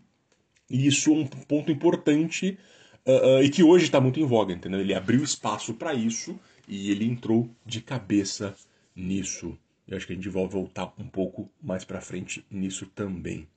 E 0.70 0.86
isso 0.86 1.12
é 1.12 1.14
um 1.14 1.26
ponto 1.26 1.72
importante 1.72 2.58
ah, 3.06 3.38
ah, 3.38 3.44
e 3.44 3.50
que 3.50 3.64
hoje 3.64 3.86
está 3.86 4.02
muito 4.02 4.20
em 4.20 4.26
voga, 4.26 4.54
entendeu? 4.54 4.82
Ele 4.82 4.94
abriu 4.94 5.24
espaço 5.24 5.74
para 5.74 5.94
isso 5.94 6.38
e 6.68 6.92
ele 6.92 7.06
entrou 7.06 7.50
de 7.66 7.82
cabeça 7.82 8.54
nisso. 8.94 9.58
Eu 9.88 9.96
acho 9.96 10.06
que 10.06 10.14
a 10.14 10.16
gente 10.16 10.28
vai 10.28 10.46
voltar 10.48 10.94
um 10.98 11.08
pouco 11.08 11.50
mais 11.62 11.86
para 11.86 12.02
frente 12.02 12.46
nisso 12.52 12.86
também. 12.88 13.48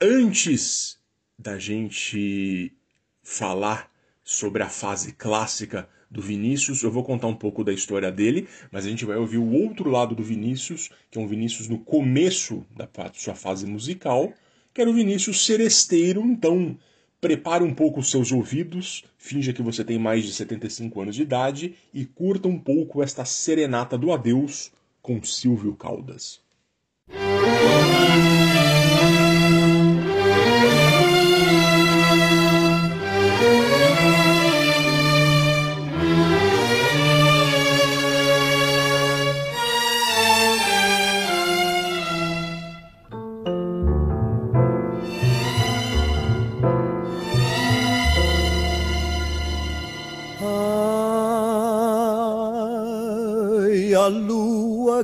Antes 0.00 0.98
da 1.38 1.58
gente 1.58 2.72
falar 3.22 3.90
sobre 4.24 4.62
a 4.62 4.68
fase 4.68 5.12
clássica 5.12 5.88
do 6.10 6.20
Vinícius, 6.20 6.82
eu 6.82 6.90
vou 6.90 7.04
contar 7.04 7.28
um 7.28 7.34
pouco 7.34 7.62
da 7.62 7.72
história 7.72 8.10
dele, 8.10 8.48
mas 8.72 8.84
a 8.84 8.88
gente 8.88 9.04
vai 9.04 9.16
ouvir 9.16 9.38
o 9.38 9.52
outro 9.52 9.88
lado 9.88 10.14
do 10.14 10.22
Vinícius, 10.22 10.90
que 11.10 11.18
é 11.18 11.22
um 11.22 11.26
Vinícius 11.26 11.68
no 11.68 11.78
começo 11.78 12.66
da 12.74 12.88
sua 13.14 13.34
fase 13.34 13.64
musical, 13.64 14.32
que 14.74 14.80
era 14.80 14.90
o 14.90 14.94
Vinícius 14.94 15.46
seresteiro, 15.46 16.22
então 16.22 16.76
prepare 17.20 17.62
um 17.62 17.72
pouco 17.72 18.00
os 18.00 18.10
seus 18.10 18.32
ouvidos, 18.32 19.04
finja 19.16 19.52
que 19.52 19.62
você 19.62 19.84
tem 19.84 19.98
mais 19.98 20.24
de 20.24 20.32
75 20.32 21.00
anos 21.00 21.14
de 21.14 21.22
idade 21.22 21.74
e 21.92 22.04
curta 22.04 22.48
um 22.48 22.58
pouco 22.58 23.02
esta 23.02 23.24
serenata 23.24 23.96
do 23.96 24.12
adeus 24.12 24.72
com 25.02 25.22
Silvio 25.22 25.74
Caldas. 25.76 26.40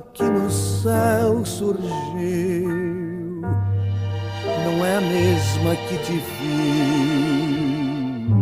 Que 0.00 0.22
no 0.24 0.50
céu 0.50 1.44
surgiu 1.44 1.86
não 4.64 4.84
é 4.84 4.96
a 4.96 5.00
mesma 5.00 5.74
que 5.76 5.96
te 5.98 6.22
viu 6.38 7.16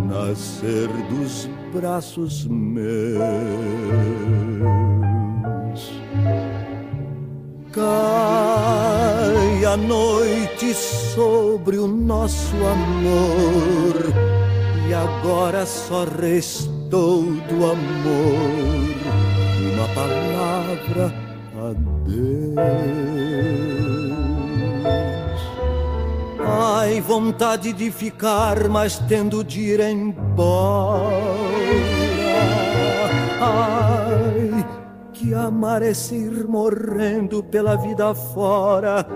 nascer 0.06 0.88
dos 1.08 1.48
braços 1.72 2.46
meus. 2.46 3.22
Cai 7.72 9.64
a 9.64 9.76
noite 9.76 10.74
sobre 10.74 11.78
o 11.78 11.86
nosso 11.86 12.56
amor 12.56 13.94
e 14.88 14.94
agora 14.94 15.64
só 15.66 16.04
restou 16.04 17.22
do 17.22 17.64
amor 17.64 18.94
uma 19.72 19.88
palavra 19.94 21.23
adeus. 21.70 22.64
Ai, 26.46 27.00
vontade 27.00 27.72
de 27.72 27.90
ficar, 27.90 28.68
mas 28.68 28.98
tendo 28.98 29.42
de 29.42 29.60
ir 29.60 29.80
embora. 29.80 31.24
Ai, 33.40 34.66
que 35.12 35.34
amar 35.34 35.82
é 35.82 35.92
ir 36.12 36.46
morrendo 36.46 37.42
pela 37.42 37.76
vida 37.76 38.14
fora, 38.14 39.06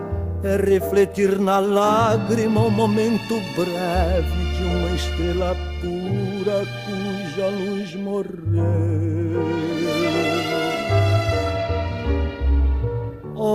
é 0.43 0.57
refletir 0.57 1.39
na 1.39 1.59
lágrima 1.59 2.61
um 2.61 2.71
momento 2.71 3.35
breve 3.55 4.49
de 4.57 4.65
uma 4.65 4.91
estrela 4.95 5.57
pura 5.81 6.65
cuja 6.87 7.49
luz 7.49 7.95
morreu. 7.95 9.78
Oh, 13.41 13.49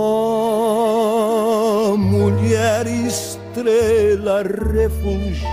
mulher 1.98 2.86
estrela 2.86 4.42
refulgir, 4.42 5.44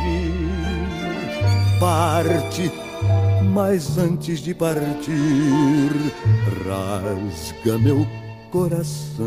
parte, 1.82 2.72
mas 3.54 3.98
antes 3.98 4.40
de 4.40 4.54
partir, 4.54 5.92
rasga 6.66 7.78
meu 7.78 8.08
coração. 8.52 9.26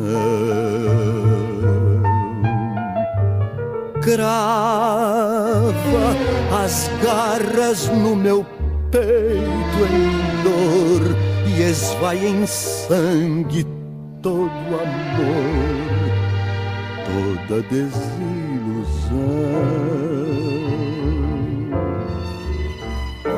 Crava 4.01 4.55
as 6.65 6.91
garras 7.03 7.89
no 7.89 8.17
meu 8.17 8.47
peito 8.91 9.85
em 9.85 10.13
dor 10.43 11.15
e 11.47 11.61
esvai 11.61 12.27
em 12.27 12.47
sangue 12.47 13.67
todo 14.25 14.41
amor 14.41 15.85
toda 17.47 17.63
desilusão. 17.65 18.01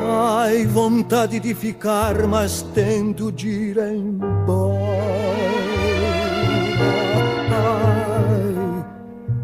Ai, 0.09 0.65
vontade 0.65 1.41
de 1.41 1.53
ficar, 1.53 2.25
mas 2.25 2.61
tendo 2.73 3.31
de 3.33 3.49
ir 3.49 3.77
embora. 3.77 4.77
Ai, 7.51 8.85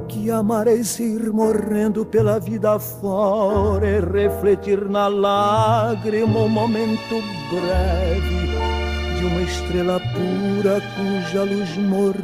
que 0.07 0.31
amar 0.31 0.67
é 0.67 0.75
ir 0.75 1.31
morrendo 1.33 2.05
pela 2.05 2.39
vida 2.39 2.79
fora 2.79 3.85
e 3.85 3.99
refletir 3.99 4.89
na 4.89 5.09
lágrima 5.09 6.39
um 6.39 6.47
momento 6.47 7.21
breve 7.51 8.43
de 9.19 9.25
uma 9.25 9.41
estrela 9.41 9.99
pura 10.63 10.81
cuja 10.95 11.43
luz 11.43 11.77
morreu. 11.77 12.23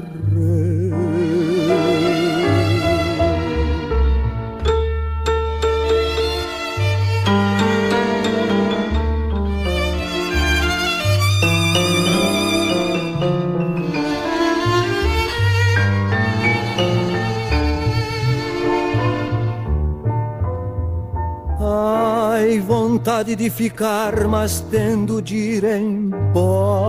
Vontade 22.67 23.35
de 23.35 23.49
ficar, 23.49 24.27
mas 24.27 24.59
tendo 24.69 25.21
de 25.21 25.35
ir 25.35 25.63
embora. 25.63 26.88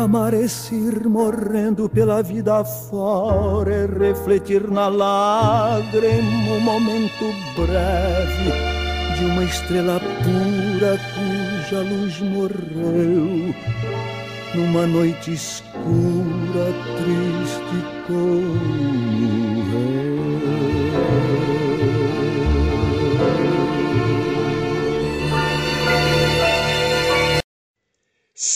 Que 0.00 0.04
amar 0.04 0.32
é 0.32 0.46
ir 0.72 1.06
morrendo 1.06 1.86
pela 1.86 2.22
vida 2.22 2.64
fora 2.64 3.70
e 3.70 3.86
refletir 3.86 4.66
na 4.70 4.88
lágrima 4.88 6.52
um 6.52 6.60
momento 6.60 7.26
breve 7.54 8.50
de 9.18 9.24
uma 9.26 9.44
estrela 9.44 10.00
pura 10.00 10.98
cuja 11.12 11.80
luz 11.82 12.18
morreu 12.20 13.54
numa 14.54 14.86
noite 14.86 15.32
escura, 15.34 16.72
triste 16.96 17.84
como 18.06 19.09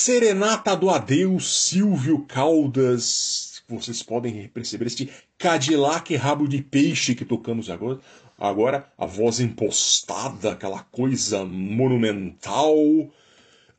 Serenata 0.05 0.77
do 0.77 0.91
Adeus, 0.91 1.71
Silvio 1.71 2.27
Caldas. 2.29 3.63
Vocês 3.67 4.03
podem 4.03 4.47
perceber 4.49 4.87
este 4.87 5.09
Cadillac 5.39 6.15
rabo 6.15 6.47
de 6.47 6.61
peixe 6.61 7.15
que 7.15 7.25
tocamos 7.25 7.71
agora. 7.71 8.01
Agora, 8.39 8.93
a 8.99 9.07
voz 9.07 9.41
impostada, 9.41 10.53
aquela 10.53 10.81
coisa 10.81 11.47
monumental. 11.47 12.77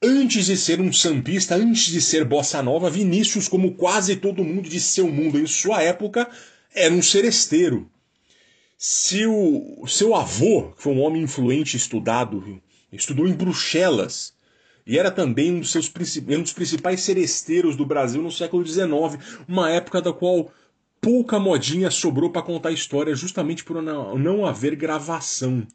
Antes 0.01 0.47
de 0.47 0.57
ser 0.57 0.81
um 0.81 0.91
sambista, 0.91 1.53
antes 1.53 1.91
de 1.91 2.01
ser 2.01 2.25
bossa 2.25 2.63
nova, 2.63 2.89
Vinícius, 2.89 3.47
como 3.47 3.75
quase 3.75 4.15
todo 4.15 4.43
mundo 4.43 4.67
de 4.67 4.79
seu 4.79 5.07
mundo 5.07 5.37
em 5.37 5.45
sua 5.45 5.83
época, 5.83 6.27
era 6.73 6.91
um 6.91 7.03
seresteiro. 7.03 7.87
Seu, 8.79 9.83
seu 9.87 10.15
avô, 10.15 10.71
que 10.71 10.81
foi 10.81 10.91
um 10.91 11.01
homem 11.01 11.21
influente 11.21 11.77
estudado, 11.77 12.59
estudou 12.91 13.27
em 13.27 13.33
Bruxelas 13.33 14.33
e 14.85 14.99
era 14.99 15.09
também 15.09 15.51
um 15.51 15.59
dos, 15.59 15.71
seus, 15.71 15.91
um 16.27 16.41
dos 16.41 16.53
principais 16.53 17.01
seresteiros 17.01 17.75
do 17.75 17.85
Brasil 17.85 18.21
no 18.21 18.31
século 18.31 18.65
XIX, 18.65 18.87
uma 19.47 19.71
época 19.71 20.01
da 20.01 20.13
qual 20.13 20.51
pouca 21.01 21.39
modinha 21.39 21.89
sobrou 21.89 22.29
para 22.29 22.41
contar 22.41 22.71
história, 22.71 23.15
justamente 23.15 23.63
por 23.63 23.81
não, 23.81 24.17
não 24.17 24.45
haver 24.45 24.75
gravação. 24.75 25.65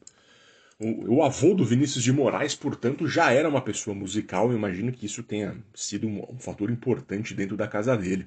O, 0.79 1.17
o, 1.17 1.23
avô 1.23 1.55
do 1.55 1.65
Vinícius 1.65 2.03
de 2.03 2.13
Moraes, 2.13 2.55
portanto, 2.55 3.07
já 3.07 3.31
era 3.33 3.49
uma 3.49 3.61
pessoa 3.61 3.95
musical, 3.95 4.51
eu 4.51 4.57
imagino 4.57 4.91
que 4.91 5.05
isso 5.05 5.23
tenha 5.23 5.57
sido 5.75 6.07
um, 6.07 6.25
um 6.33 6.39
fator 6.39 6.71
importante 6.71 7.35
dentro 7.35 7.57
da 7.57 7.69
casa 7.69 7.97
dele. 7.97 8.27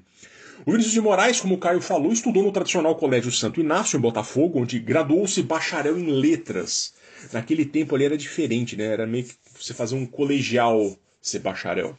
O 0.64 0.70
Vinícius 0.70 0.94
de 0.94 1.00
Moraes, 1.00 1.40
como 1.40 1.56
o 1.56 1.58
Caio 1.58 1.80
falou, 1.80 2.12
estudou 2.12 2.42
no 2.42 2.52
tradicional 2.52 2.94
Colégio 2.94 3.32
Santo 3.32 3.60
Inácio, 3.60 3.96
em 3.96 4.00
Botafogo, 4.00 4.60
onde 4.60 4.78
graduou-se 4.78 5.42
bacharel 5.42 5.98
em 5.98 6.12
letras. 6.12 6.94
Naquele 7.32 7.64
tempo 7.64 7.94
ali 7.94 8.04
era 8.04 8.16
diferente, 8.16 8.76
né? 8.76 8.84
Era 8.84 9.06
meio 9.06 9.24
que 9.24 9.34
você 9.58 9.74
fazer 9.74 9.94
um 9.94 10.06
colegial 10.06 10.96
ser 11.20 11.40
bacharel. 11.40 11.98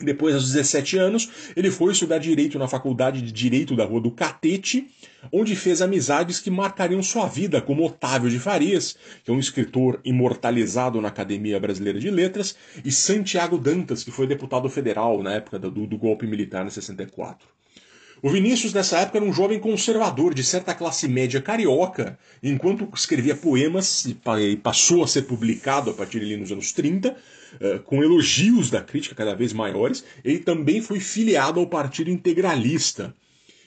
Depois, 0.00 0.34
aos 0.34 0.52
17 0.52 0.98
anos, 0.98 1.30
ele 1.56 1.70
foi 1.70 1.92
estudar 1.92 2.18
Direito 2.18 2.58
na 2.58 2.68
Faculdade 2.68 3.22
de 3.22 3.32
Direito 3.32 3.74
da 3.74 3.84
Rua 3.86 4.00
do 4.00 4.10
Catete, 4.10 4.90
onde 5.32 5.56
fez 5.56 5.80
amizades 5.80 6.38
que 6.38 6.50
marcariam 6.50 7.02
sua 7.02 7.26
vida, 7.26 7.62
como 7.62 7.84
Otávio 7.84 8.28
de 8.28 8.38
Farias, 8.38 8.94
que 9.24 9.30
é 9.30 9.34
um 9.34 9.38
escritor 9.38 9.98
imortalizado 10.04 11.00
na 11.00 11.08
Academia 11.08 11.58
Brasileira 11.58 11.98
de 11.98 12.10
Letras, 12.10 12.54
e 12.84 12.92
Santiago 12.92 13.56
Dantas, 13.56 14.04
que 14.04 14.10
foi 14.10 14.26
deputado 14.26 14.68
federal 14.68 15.22
na 15.22 15.32
época 15.32 15.58
do, 15.58 15.86
do 15.86 15.96
golpe 15.96 16.26
militar 16.26 16.66
em 16.66 16.70
64. 16.70 17.48
O 18.26 18.28
Vinícius, 18.28 18.74
nessa 18.74 18.98
época, 18.98 19.18
era 19.18 19.24
um 19.24 19.32
jovem 19.32 19.60
conservador 19.60 20.34
de 20.34 20.42
certa 20.42 20.74
classe 20.74 21.06
média 21.06 21.40
carioca, 21.40 22.18
enquanto 22.42 22.88
escrevia 22.92 23.36
poemas 23.36 24.04
e 24.04 24.16
passou 24.56 25.04
a 25.04 25.06
ser 25.06 25.22
publicado 25.22 25.90
a 25.90 25.94
partir 25.94 26.18
ali 26.18 26.36
nos 26.36 26.50
anos 26.50 26.72
30, 26.72 27.16
eh, 27.60 27.78
com 27.84 28.02
elogios 28.02 28.68
da 28.68 28.82
crítica 28.82 29.14
cada 29.14 29.32
vez 29.32 29.52
maiores, 29.52 30.04
ele 30.24 30.40
também 30.40 30.82
foi 30.82 30.98
filiado 30.98 31.60
ao 31.60 31.68
Partido 31.68 32.10
Integralista. 32.10 33.14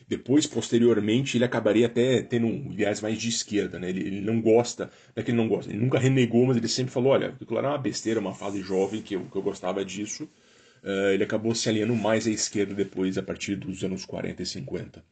Depois, 0.09 0.45
posteriormente, 0.45 1.37
ele 1.37 1.45
acabaria 1.45 1.85
até 1.85 2.21
tendo 2.21 2.47
um 2.47 2.69
viés 2.69 2.99
mais 2.99 3.17
de 3.17 3.29
esquerda, 3.29 3.79
né? 3.79 3.89
Ele, 3.89 4.01
ele, 4.01 4.19
não 4.19 4.41
gosta, 4.41 4.91
não 5.15 5.21
é 5.21 5.23
que 5.23 5.31
ele 5.31 5.37
não 5.37 5.47
gosta, 5.47 5.71
ele 5.71 5.79
nunca 5.79 5.97
renegou, 5.97 6.45
mas 6.45 6.57
ele 6.57 6.67
sempre 6.67 6.91
falou, 6.91 7.13
olha, 7.13 7.29
aquilo 7.29 7.57
era 7.57 7.69
uma 7.69 7.77
besteira, 7.77 8.19
uma 8.19 8.35
fase 8.35 8.61
jovem, 8.61 9.01
que 9.01 9.15
eu, 9.15 9.21
que 9.21 9.37
eu 9.37 9.41
gostava 9.41 9.85
disso, 9.85 10.27
Uh, 10.83 11.09
ele 11.13 11.23
acabou 11.23 11.53
se 11.53 11.67
alinhando 11.67 11.95
mais 11.95 12.25
à 12.27 12.31
esquerda 12.31 12.73
depois, 12.73 13.17
a 13.17 13.23
partir 13.23 13.55
dos 13.55 13.83
anos 13.83 14.05
40 14.05 14.41
e 14.41 14.45
50. 14.45 15.03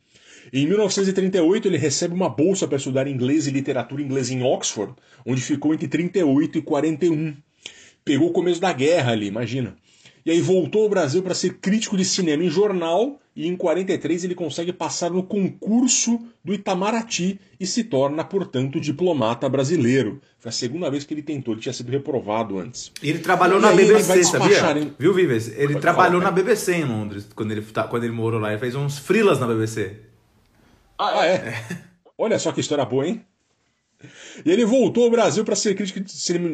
Em 0.54 0.66
1938, 0.66 1.68
ele 1.68 1.78
recebe 1.78 2.14
uma 2.14 2.30
bolsa 2.30 2.68
para 2.68 2.78
estudar 2.78 3.08
inglês 3.08 3.48
e 3.48 3.52
literatura 3.52 4.02
inglesa 4.02 4.34
em 4.34 4.44
Oxford, 4.44 4.94
onde 5.26 5.42
ficou 5.42 5.74
entre 5.74 5.88
38 5.88 6.60
e 6.60 6.62
41. 6.62 7.36
Pegou 8.06 8.30
o 8.30 8.34
começo 8.34 8.62
da 8.62 8.72
guerra 8.72 9.12
ali, 9.12 9.28
imagina. 9.28 9.76
E 10.28 10.32
aí 10.32 10.42
voltou 10.42 10.84
ao 10.84 10.90
Brasil 10.90 11.24
para 11.24 11.34
ser 11.34 11.54
crítico 11.54 11.96
de 11.96 12.04
cinema 12.04 12.44
em 12.44 12.50
jornal 12.50 13.18
e 13.34 13.48
em 13.48 13.56
43 13.56 14.26
ele 14.26 14.36
consegue 14.36 14.74
passar 14.74 15.10
no 15.10 15.24
concurso 15.24 16.20
do 16.44 16.54
Itamaraty 16.54 17.40
e 17.58 17.66
se 17.66 17.86
torna, 17.86 18.26
portanto, 18.26 18.78
diplomata 18.78 19.48
brasileiro. 19.48 20.20
Foi 20.38 20.50
a 20.50 20.52
segunda 20.52 20.92
vez 20.92 21.06
que 21.06 21.14
ele 21.14 21.22
tentou, 21.22 21.54
ele 21.54 21.62
tinha 21.62 21.72
sido 21.72 21.90
reprovado 21.90 22.60
antes. 22.60 22.92
Ele 23.02 23.20
trabalhou 23.20 23.58
e 23.58 23.62
na 23.62 23.72
BBC, 23.72 24.26
sabia? 24.26 24.78
Em... 24.78 24.94
Viu, 25.00 25.14
Vives? 25.14 25.48
Ele 25.48 25.68
Pode 25.68 25.80
trabalhou 25.80 26.20
falar, 26.20 26.36
na 26.36 26.36
BBC 26.36 26.74
em 26.74 26.84
Londres, 26.84 27.26
quando 27.34 27.54
ele, 27.54 27.62
tá, 27.62 27.86
quando 27.86 28.04
ele 28.04 28.12
morou 28.12 28.38
lá. 28.38 28.50
Ele 28.50 28.60
fez 28.60 28.76
uns 28.76 29.00
frilas 29.00 29.40
na 29.40 29.48
BBC. 29.48 29.96
Ah, 31.00 31.26
é? 31.26 31.36
é. 31.36 31.64
Olha 32.18 32.38
só 32.38 32.52
que 32.52 32.60
história 32.60 32.84
boa, 32.84 33.08
hein? 33.08 33.26
E 34.46 34.52
ele 34.52 34.66
voltou 34.66 35.06
ao 35.06 35.12
Brasil 35.12 35.44
para 35.44 35.56
ser 35.56 35.76
crítico 35.76 36.00
de 36.00 36.12
cinema. 36.12 36.50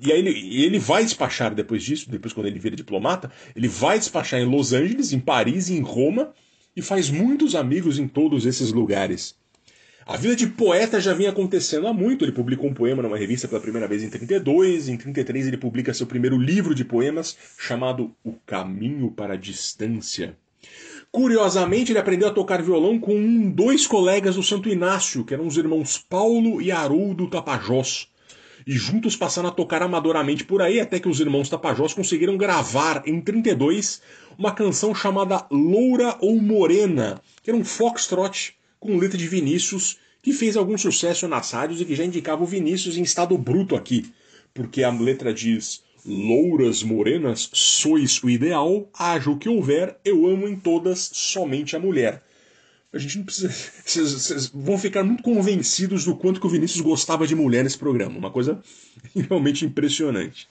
E 0.00 0.12
aí 0.12 0.18
ele, 0.18 0.64
ele 0.64 0.78
vai 0.78 1.04
despachar 1.04 1.54
depois 1.54 1.82
disso, 1.82 2.10
depois 2.10 2.32
quando 2.32 2.46
ele 2.46 2.58
vira 2.58 2.76
diplomata, 2.76 3.30
ele 3.56 3.68
vai 3.68 3.98
despachar 3.98 4.40
em 4.40 4.44
Los 4.44 4.72
Angeles, 4.72 5.12
em 5.12 5.20
Paris 5.20 5.70
em 5.70 5.80
Roma, 5.80 6.32
e 6.76 6.82
faz 6.82 7.10
muitos 7.10 7.54
amigos 7.54 7.98
em 7.98 8.06
todos 8.06 8.46
esses 8.46 8.72
lugares. 8.72 9.34
A 10.06 10.16
vida 10.16 10.34
de 10.34 10.48
poeta 10.48 11.00
já 11.00 11.14
vinha 11.14 11.30
acontecendo 11.30 11.86
há 11.86 11.92
muito. 11.92 12.24
Ele 12.24 12.32
publicou 12.32 12.68
um 12.68 12.74
poema 12.74 13.02
numa 13.02 13.16
revista 13.16 13.46
pela 13.46 13.60
primeira 13.60 13.86
vez 13.86 14.02
em 14.02 14.10
32. 14.10 14.88
Em 14.88 14.96
33 14.96 15.46
ele 15.46 15.56
publica 15.56 15.94
seu 15.94 16.06
primeiro 16.06 16.36
livro 16.36 16.74
de 16.74 16.84
poemas 16.84 17.36
chamado 17.56 18.14
O 18.24 18.32
Caminho 18.44 19.10
para 19.10 19.34
a 19.34 19.36
Distância. 19.36 20.36
Curiosamente, 21.12 21.90
ele 21.90 21.98
aprendeu 21.98 22.28
a 22.28 22.32
tocar 22.32 22.62
violão 22.62 22.98
com 22.98 23.12
um, 23.14 23.50
dois 23.50 23.84
colegas 23.84 24.36
do 24.36 24.44
Santo 24.44 24.68
Inácio, 24.68 25.24
que 25.24 25.34
eram 25.34 25.46
os 25.46 25.56
irmãos 25.56 25.98
Paulo 25.98 26.62
e 26.62 26.70
Haroldo 26.70 27.28
Tapajós. 27.28 28.06
E 28.64 28.72
juntos 28.72 29.16
passaram 29.16 29.48
a 29.48 29.52
tocar 29.52 29.82
amadoramente 29.82 30.44
por 30.44 30.62
aí, 30.62 30.78
até 30.78 31.00
que 31.00 31.08
os 31.08 31.18
irmãos 31.18 31.48
Tapajós 31.48 31.92
conseguiram 31.92 32.36
gravar 32.36 33.02
em 33.06 33.20
32 33.20 34.00
uma 34.38 34.52
canção 34.52 34.94
chamada 34.94 35.44
Loura 35.50 36.16
ou 36.20 36.40
Morena, 36.40 37.20
que 37.42 37.50
era 37.50 37.58
um 37.58 37.64
foxtrot 37.64 38.54
com 38.78 38.96
letra 38.96 39.18
de 39.18 39.26
Vinícius, 39.26 39.98
que 40.22 40.32
fez 40.32 40.56
algum 40.56 40.78
sucesso 40.78 41.26
nas 41.26 41.50
rádios 41.50 41.80
e 41.80 41.84
que 41.84 41.96
já 41.96 42.04
indicava 42.04 42.44
o 42.44 42.46
Vinícius 42.46 42.96
em 42.96 43.02
estado 43.02 43.36
bruto 43.36 43.74
aqui, 43.74 44.12
porque 44.54 44.84
a 44.84 44.90
letra 44.90 45.34
diz 45.34 45.82
Louras 46.04 46.82
morenas, 46.82 47.50
sois 47.52 48.22
o 48.22 48.30
ideal, 48.30 48.88
haja 48.94 49.30
o 49.30 49.38
que 49.38 49.48
houver, 49.48 49.98
eu 50.04 50.26
amo 50.26 50.48
em 50.48 50.56
todas 50.56 51.10
somente 51.12 51.76
a 51.76 51.78
mulher. 51.78 52.22
A 52.92 52.98
gente 52.98 53.18
não 53.18 53.24
precisa. 53.24 53.48
Vocês, 53.84 54.48
vão 54.48 54.78
ficar 54.78 55.04
muito 55.04 55.22
convencidos 55.22 56.04
do 56.04 56.16
quanto 56.16 56.40
que 56.40 56.46
o 56.46 56.50
Vinícius 56.50 56.80
gostava 56.80 57.26
de 57.26 57.34
mulher 57.34 57.62
nesse 57.62 57.78
programa. 57.78 58.18
Uma 58.18 58.30
coisa 58.30 58.60
realmente 59.14 59.64
impressionante. 59.64 60.48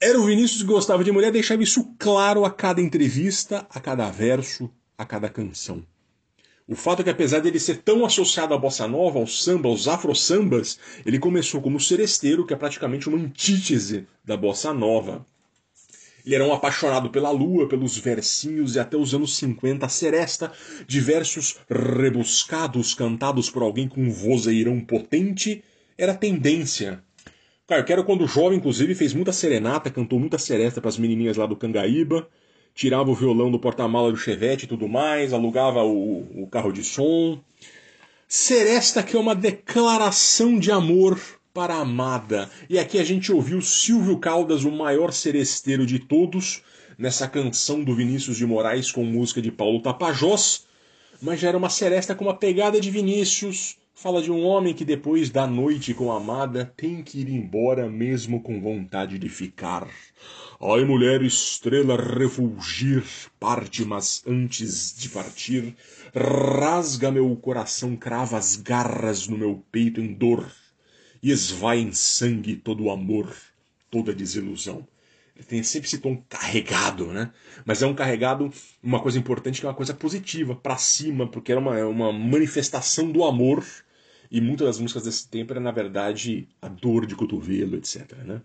Era 0.00 0.18
o 0.18 0.24
Vinícius 0.24 0.62
que 0.62 0.68
gostava 0.68 1.04
de 1.04 1.12
mulher, 1.12 1.30
deixava 1.30 1.62
isso 1.62 1.94
claro 1.98 2.44
a 2.44 2.50
cada 2.50 2.80
entrevista, 2.80 3.66
a 3.70 3.80
cada 3.80 4.10
verso, 4.10 4.70
a 4.98 5.04
cada 5.04 5.28
canção. 5.28 5.84
O 6.66 6.74
fato 6.74 7.00
é 7.00 7.04
que, 7.04 7.10
apesar 7.10 7.40
dele 7.40 7.60
ser 7.60 7.78
tão 7.78 8.04
associado 8.04 8.54
à 8.54 8.58
bossa 8.58 8.88
nova, 8.88 9.18
ao 9.18 9.26
samba, 9.26 9.68
aos 9.68 9.86
afro-sambas, 9.86 10.78
ele 11.04 11.18
começou 11.18 11.60
como 11.60 11.78
seresteiro, 11.78 12.46
que 12.46 12.54
é 12.54 12.56
praticamente 12.56 13.08
uma 13.08 13.18
antítese 13.18 14.06
da 14.24 14.36
bossa 14.36 14.72
nova. 14.72 15.26
Ele 16.24 16.36
era 16.36 16.46
um 16.46 16.54
apaixonado 16.54 17.10
pela 17.10 17.30
lua, 17.30 17.68
pelos 17.68 17.98
versinhos 17.98 18.76
e 18.76 18.80
até 18.80 18.96
os 18.96 19.14
anos 19.14 19.36
50 19.36 19.84
a 19.84 19.88
seresta 19.90 20.50
de 20.86 21.00
versos 21.00 21.58
rebuscados 21.68 22.94
cantados 22.94 23.50
por 23.50 23.62
alguém 23.62 23.86
com 23.86 24.00
um 24.00 24.10
vozeirão 24.10 24.80
potente 24.80 25.62
era 25.98 26.14
tendência 26.14 27.04
Cara, 27.66 27.82
quero 27.82 28.04
quando 28.04 28.26
jovem, 28.26 28.58
inclusive, 28.58 28.94
fez 28.94 29.14
muita 29.14 29.32
serenata, 29.32 29.90
cantou 29.90 30.20
muita 30.20 30.36
seresta 30.36 30.82
para 30.82 30.90
as 30.90 30.98
menininhas 30.98 31.38
lá 31.38 31.46
do 31.46 31.56
Cangaíba, 31.56 32.28
tirava 32.74 33.10
o 33.10 33.14
violão 33.14 33.50
do 33.50 33.58
porta-mala 33.58 34.10
do 34.10 34.18
Chevette 34.18 34.64
e 34.64 34.68
tudo 34.68 34.88
mais, 34.88 35.32
alugava 35.32 35.82
o, 35.84 36.42
o 36.42 36.48
carro 36.48 36.72
de 36.72 36.82
som. 36.82 37.40
Seresta 38.26 39.02
que 39.02 39.16
é 39.16 39.18
uma 39.18 39.34
declaração 39.34 40.58
de 40.58 40.72
amor 40.72 41.20
para 41.52 41.74
a 41.74 41.82
amada. 41.82 42.50
E 42.68 42.78
aqui 42.78 42.98
a 42.98 43.04
gente 43.04 43.32
ouviu 43.32 43.62
Silvio 43.62 44.18
Caldas, 44.18 44.64
o 44.64 44.72
maior 44.72 45.12
seresteiro 45.12 45.86
de 45.86 46.00
todos, 46.00 46.62
nessa 46.98 47.28
canção 47.28 47.84
do 47.84 47.94
Vinícius 47.94 48.36
de 48.36 48.44
Moraes 48.44 48.90
com 48.90 49.04
música 49.04 49.40
de 49.40 49.52
Paulo 49.52 49.80
Tapajós, 49.80 50.66
mas 51.22 51.38
já 51.38 51.48
era 51.48 51.58
uma 51.58 51.70
seresta 51.70 52.14
com 52.14 52.24
uma 52.24 52.36
pegada 52.36 52.80
de 52.80 52.90
Vinícius, 52.90 53.76
Fala 53.96 54.20
de 54.20 54.30
um 54.30 54.44
homem 54.44 54.74
que 54.74 54.84
depois 54.84 55.30
da 55.30 55.46
noite 55.46 55.94
com 55.94 56.10
a 56.12 56.16
amada 56.16 56.70
tem 56.76 57.00
que 57.00 57.20
ir 57.20 57.28
embora 57.28 57.88
mesmo 57.88 58.42
com 58.42 58.60
vontade 58.60 59.20
de 59.20 59.28
ficar. 59.28 59.88
Ai, 60.60 60.84
mulher 60.84 61.22
estrela, 61.22 61.96
refulgir, 61.96 63.04
parte, 63.38 63.84
mas 63.84 64.22
antes 64.26 64.94
de 64.98 65.08
partir, 65.08 65.76
rasga 66.12 67.12
meu 67.12 67.34
coração, 67.36 67.96
crava 67.96 68.36
as 68.36 68.56
garras 68.56 69.28
no 69.28 69.38
meu 69.38 69.64
peito 69.70 70.00
em 70.00 70.12
dor, 70.12 70.44
e 71.22 71.30
esvai 71.30 71.78
em 71.78 71.92
sangue 71.92 72.56
todo 72.56 72.84
o 72.84 72.90
amor, 72.90 73.32
toda 73.90 74.10
a 74.10 74.14
desilusão. 74.14 74.86
Ele 75.36 75.44
tem 75.44 75.62
sempre 75.62 75.88
esse 75.88 75.98
tom 75.98 76.22
carregado, 76.28 77.06
né? 77.06 77.32
Mas 77.64 77.80
é 77.80 77.86
um 77.86 77.94
carregado, 77.94 78.52
uma 78.82 79.00
coisa 79.00 79.18
importante 79.18 79.60
que 79.60 79.66
é 79.66 79.68
uma 79.68 79.74
coisa 79.74 79.94
positiva, 79.94 80.54
para 80.54 80.76
cima, 80.76 81.26
porque 81.28 81.52
era 81.52 81.60
uma, 81.60 81.84
uma 81.86 82.12
manifestação 82.12 83.10
do 83.10 83.24
amor 83.24 83.64
e 84.34 84.40
muitas 84.40 84.66
das 84.66 84.80
músicas 84.80 85.04
desse 85.04 85.28
tempo 85.28 85.52
era, 85.52 85.60
na 85.60 85.70
verdade, 85.70 86.48
a 86.60 86.66
dor 86.66 87.06
de 87.06 87.14
cotovelo, 87.14 87.76
etc. 87.76 88.14
Né? 88.24 88.42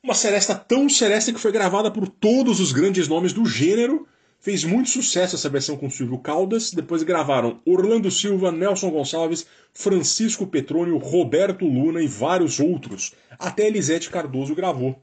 Uma 0.00 0.14
seresta 0.14 0.54
tão 0.54 0.88
seresta 0.88 1.32
que 1.32 1.40
foi 1.40 1.50
gravada 1.50 1.90
por 1.90 2.06
todos 2.06 2.60
os 2.60 2.70
grandes 2.70 3.08
nomes 3.08 3.32
do 3.32 3.44
gênero. 3.44 4.06
Fez 4.38 4.62
muito 4.62 4.88
sucesso 4.88 5.34
essa 5.34 5.48
versão 5.48 5.76
com 5.76 5.90
Silvio 5.90 6.18
Caldas. 6.18 6.70
Depois 6.70 7.02
gravaram 7.02 7.60
Orlando 7.66 8.08
Silva, 8.08 8.52
Nelson 8.52 8.88
Gonçalves, 8.88 9.44
Francisco 9.72 10.46
Petrônio, 10.46 10.96
Roberto 10.98 11.66
Luna 11.66 12.00
e 12.00 12.06
vários 12.06 12.60
outros. 12.60 13.14
Até 13.36 13.66
Elisete 13.66 14.08
Cardoso 14.10 14.54
gravou. 14.54 15.02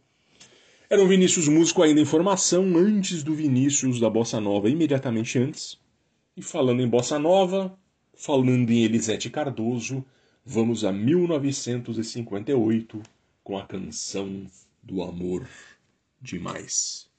Era 0.89 1.03
um 1.03 1.07
Vinícius 1.07 1.49
músico 1.49 1.83
ainda 1.83 1.99
em 1.99 2.05
formação, 2.05 2.63
antes 2.77 3.23
do 3.23 3.33
Vinícius 3.33 3.99
da 3.99 4.09
Bossa 4.09 4.39
Nova, 4.39 4.69
imediatamente 4.69 5.37
antes. 5.37 5.77
E 6.37 6.41
falando 6.41 6.81
em 6.81 6.87
Bossa 6.87 7.19
Nova, 7.19 7.77
Falando 8.23 8.69
em 8.69 8.83
Elisete 8.83 9.31
Cardoso, 9.31 10.05
vamos 10.45 10.85
a 10.85 10.91
1958 10.91 13.01
com 13.43 13.57
a 13.57 13.65
canção 13.65 14.45
do 14.83 15.01
amor 15.01 15.47
demais. 16.21 17.09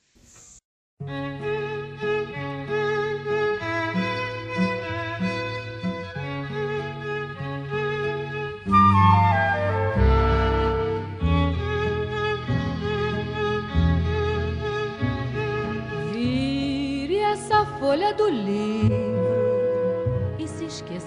Vire 16.12 17.16
essa 17.16 17.66
folha 17.80 18.14
do 18.14 18.28
livro 18.28 18.81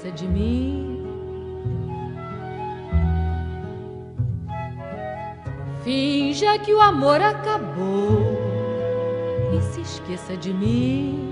esqueça 0.06 0.12
de 0.12 0.28
mim. 0.28 1.04
Finja 5.84 6.58
que 6.60 6.74
o 6.74 6.82
amor 6.82 7.22
acabou 7.22 8.38
e 9.56 9.62
se 9.62 9.82
esqueça 9.82 10.38
de 10.38 10.54
mim. 10.54 11.32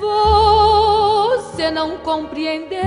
Você 0.00 1.70
não 1.70 1.98
compreendeu 1.98 2.80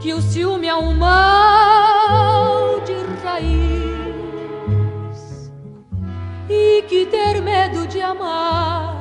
que 0.00 0.12
o 0.12 0.20
ciúme 0.20 0.68
é 0.68 0.74
um 0.74 0.94
mal 0.94 2.80
de 2.80 2.94
raiz 3.22 4.68
e 6.48 6.82
que 6.82 7.06
ter 7.06 7.40
medo 7.40 7.86
de 7.86 8.00
amar 8.00 8.97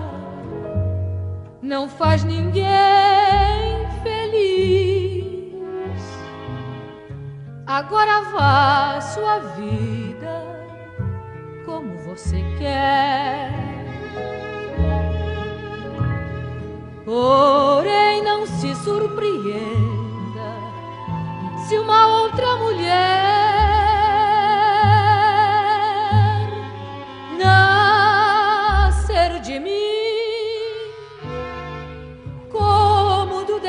não 1.67 1.89
faz 1.89 2.23
ninguém 2.23 2.65
feliz. 4.01 5.51
Agora 7.65 8.21
vá 8.31 9.01
sua 9.01 9.39
vida 9.39 10.45
como 11.65 11.97
você 12.05 12.41
quer. 12.57 13.51
Porém, 17.03 18.23
não 18.23 18.45
se 18.45 18.73
surpreenda 18.75 20.47
se 21.67 21.77
uma 21.77 22.21
outra 22.21 22.55
mulher 22.55 23.26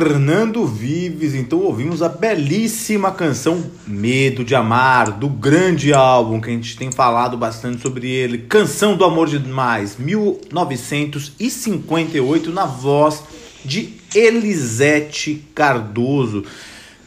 Fernando 0.00 0.64
Vives. 0.64 1.34
Então 1.34 1.58
ouvimos 1.58 2.00
a 2.00 2.08
belíssima 2.08 3.12
canção 3.12 3.70
Medo 3.86 4.42
de 4.42 4.54
Amar, 4.54 5.12
do 5.12 5.28
grande 5.28 5.92
álbum 5.92 6.40
que 6.40 6.48
a 6.48 6.52
gente 6.54 6.74
tem 6.74 6.90
falado 6.90 7.36
bastante 7.36 7.82
sobre 7.82 8.08
ele, 8.08 8.38
Canção 8.38 8.96
do 8.96 9.04
Amor 9.04 9.28
Demais, 9.28 9.98
1958, 9.98 12.50
na 12.50 12.64
voz 12.64 13.22
de 13.62 13.92
Elisete 14.14 15.44
Cardoso. 15.54 16.46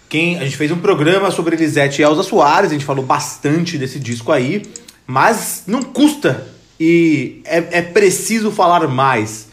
Quem, 0.07 0.37
a 0.37 0.43
gente 0.43 0.55
fez 0.55 0.69
um 0.69 0.77
programa 0.77 1.31
sobre 1.31 1.55
Elisete 1.55 2.03
e 2.03 2.05
Elza 2.05 2.21
Soares, 2.21 2.69
a 2.69 2.73
gente 2.73 2.85
falou 2.85 3.03
bastante 3.03 3.75
desse 3.75 3.97
disco 3.97 4.31
aí, 4.31 4.61
mas 5.07 5.63
não 5.65 5.81
custa 5.81 6.47
e 6.79 7.41
é, 7.43 7.79
é 7.79 7.81
preciso 7.81 8.51
falar 8.51 8.87
mais. 8.87 9.47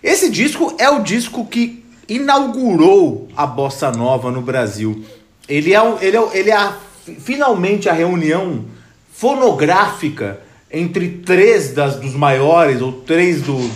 Esse 0.00 0.30
disco 0.30 0.76
é 0.78 0.88
o 0.88 1.02
disco 1.02 1.44
que 1.44 1.84
inaugurou 2.08 3.28
a 3.36 3.46
bossa 3.46 3.90
nova 3.90 4.30
no 4.30 4.40
Brasil. 4.40 5.04
Ele 5.48 5.74
é, 5.74 5.80
ele 6.00 6.16
é, 6.16 6.28
ele 6.32 6.50
é 6.50 6.56
a, 6.56 6.76
finalmente 7.20 7.88
a 7.88 7.92
reunião 7.92 8.64
fonográfica 9.12 10.40
entre 10.70 11.08
três 11.24 11.72
das, 11.72 11.96
dos 11.96 12.14
maiores, 12.14 12.80
ou 12.80 12.92
três 12.92 13.42
do 13.42 13.70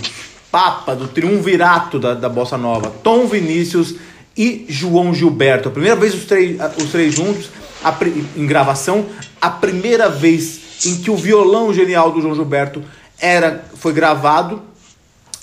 Papa, 0.51 0.97
do 0.97 1.07
triunvirato 1.07 1.99
da, 1.99 2.15
da 2.15 2.29
bossa 2.29 2.59
nova: 2.59 2.93
Tom 3.03 3.27
Vinícius 3.27 3.95
e 4.37 4.67
João 4.69 5.15
Gilberto. 5.15 5.69
A 5.69 5.73
primeira 5.73 5.97
vez 5.97 6.15
os 6.15 6.25
três, 6.25 6.59
os 6.77 6.91
três 6.91 7.15
juntos 7.15 7.51
a, 7.85 7.97
em 8.37 8.47
gravação, 8.47 9.07
a 9.41 9.51
primeira 9.51 10.09
vez 10.09 10.85
em 10.85 10.97
que 10.97 11.11
o 11.11 11.17
violão 11.17 11.73
genial 11.73 12.11
do 12.11 12.21
João 12.21 12.35
Gilberto 12.35 12.83
era 13.19 13.65
foi 13.75 13.93
gravado 13.93 14.63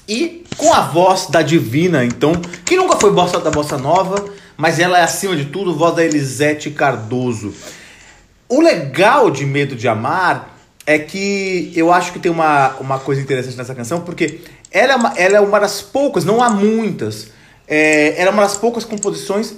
e 0.07 0.45
com 0.57 0.73
a 0.73 0.81
voz 0.81 1.27
da 1.27 1.41
Divina, 1.41 2.05
então, 2.05 2.33
que 2.65 2.75
nunca 2.75 2.97
foi 2.97 3.11
bossa 3.11 3.39
da 3.39 3.51
bossa 3.51 3.77
nova, 3.77 4.25
mas 4.55 4.79
ela 4.79 4.97
é 4.97 5.03
acima 5.03 5.35
de 5.35 5.45
tudo 5.45 5.75
voz 5.75 5.95
da 5.95 6.03
Elisete 6.03 6.71
Cardoso. 6.71 7.53
O 8.49 8.61
legal 8.61 9.29
de 9.29 9.45
Medo 9.45 9.75
de 9.75 9.87
Amar 9.87 10.57
é 10.85 10.97
que 10.97 11.71
eu 11.75 11.91
acho 11.91 12.13
que 12.13 12.19
tem 12.19 12.31
uma, 12.31 12.75
uma 12.79 12.97
coisa 12.99 13.21
interessante 13.21 13.57
nessa 13.57 13.75
canção, 13.75 14.01
porque 14.01 14.39
ela 14.71 14.93
é 14.93 14.95
uma, 14.95 15.13
ela 15.17 15.37
é 15.37 15.41
uma 15.41 15.59
das 15.59 15.81
poucas, 15.81 16.23
não 16.23 16.41
há 16.41 16.49
muitas, 16.49 17.27
é, 17.67 18.19
ela 18.19 18.29
é 18.29 18.33
uma 18.33 18.43
das 18.43 18.55
poucas 18.55 18.85
composições 18.85 19.55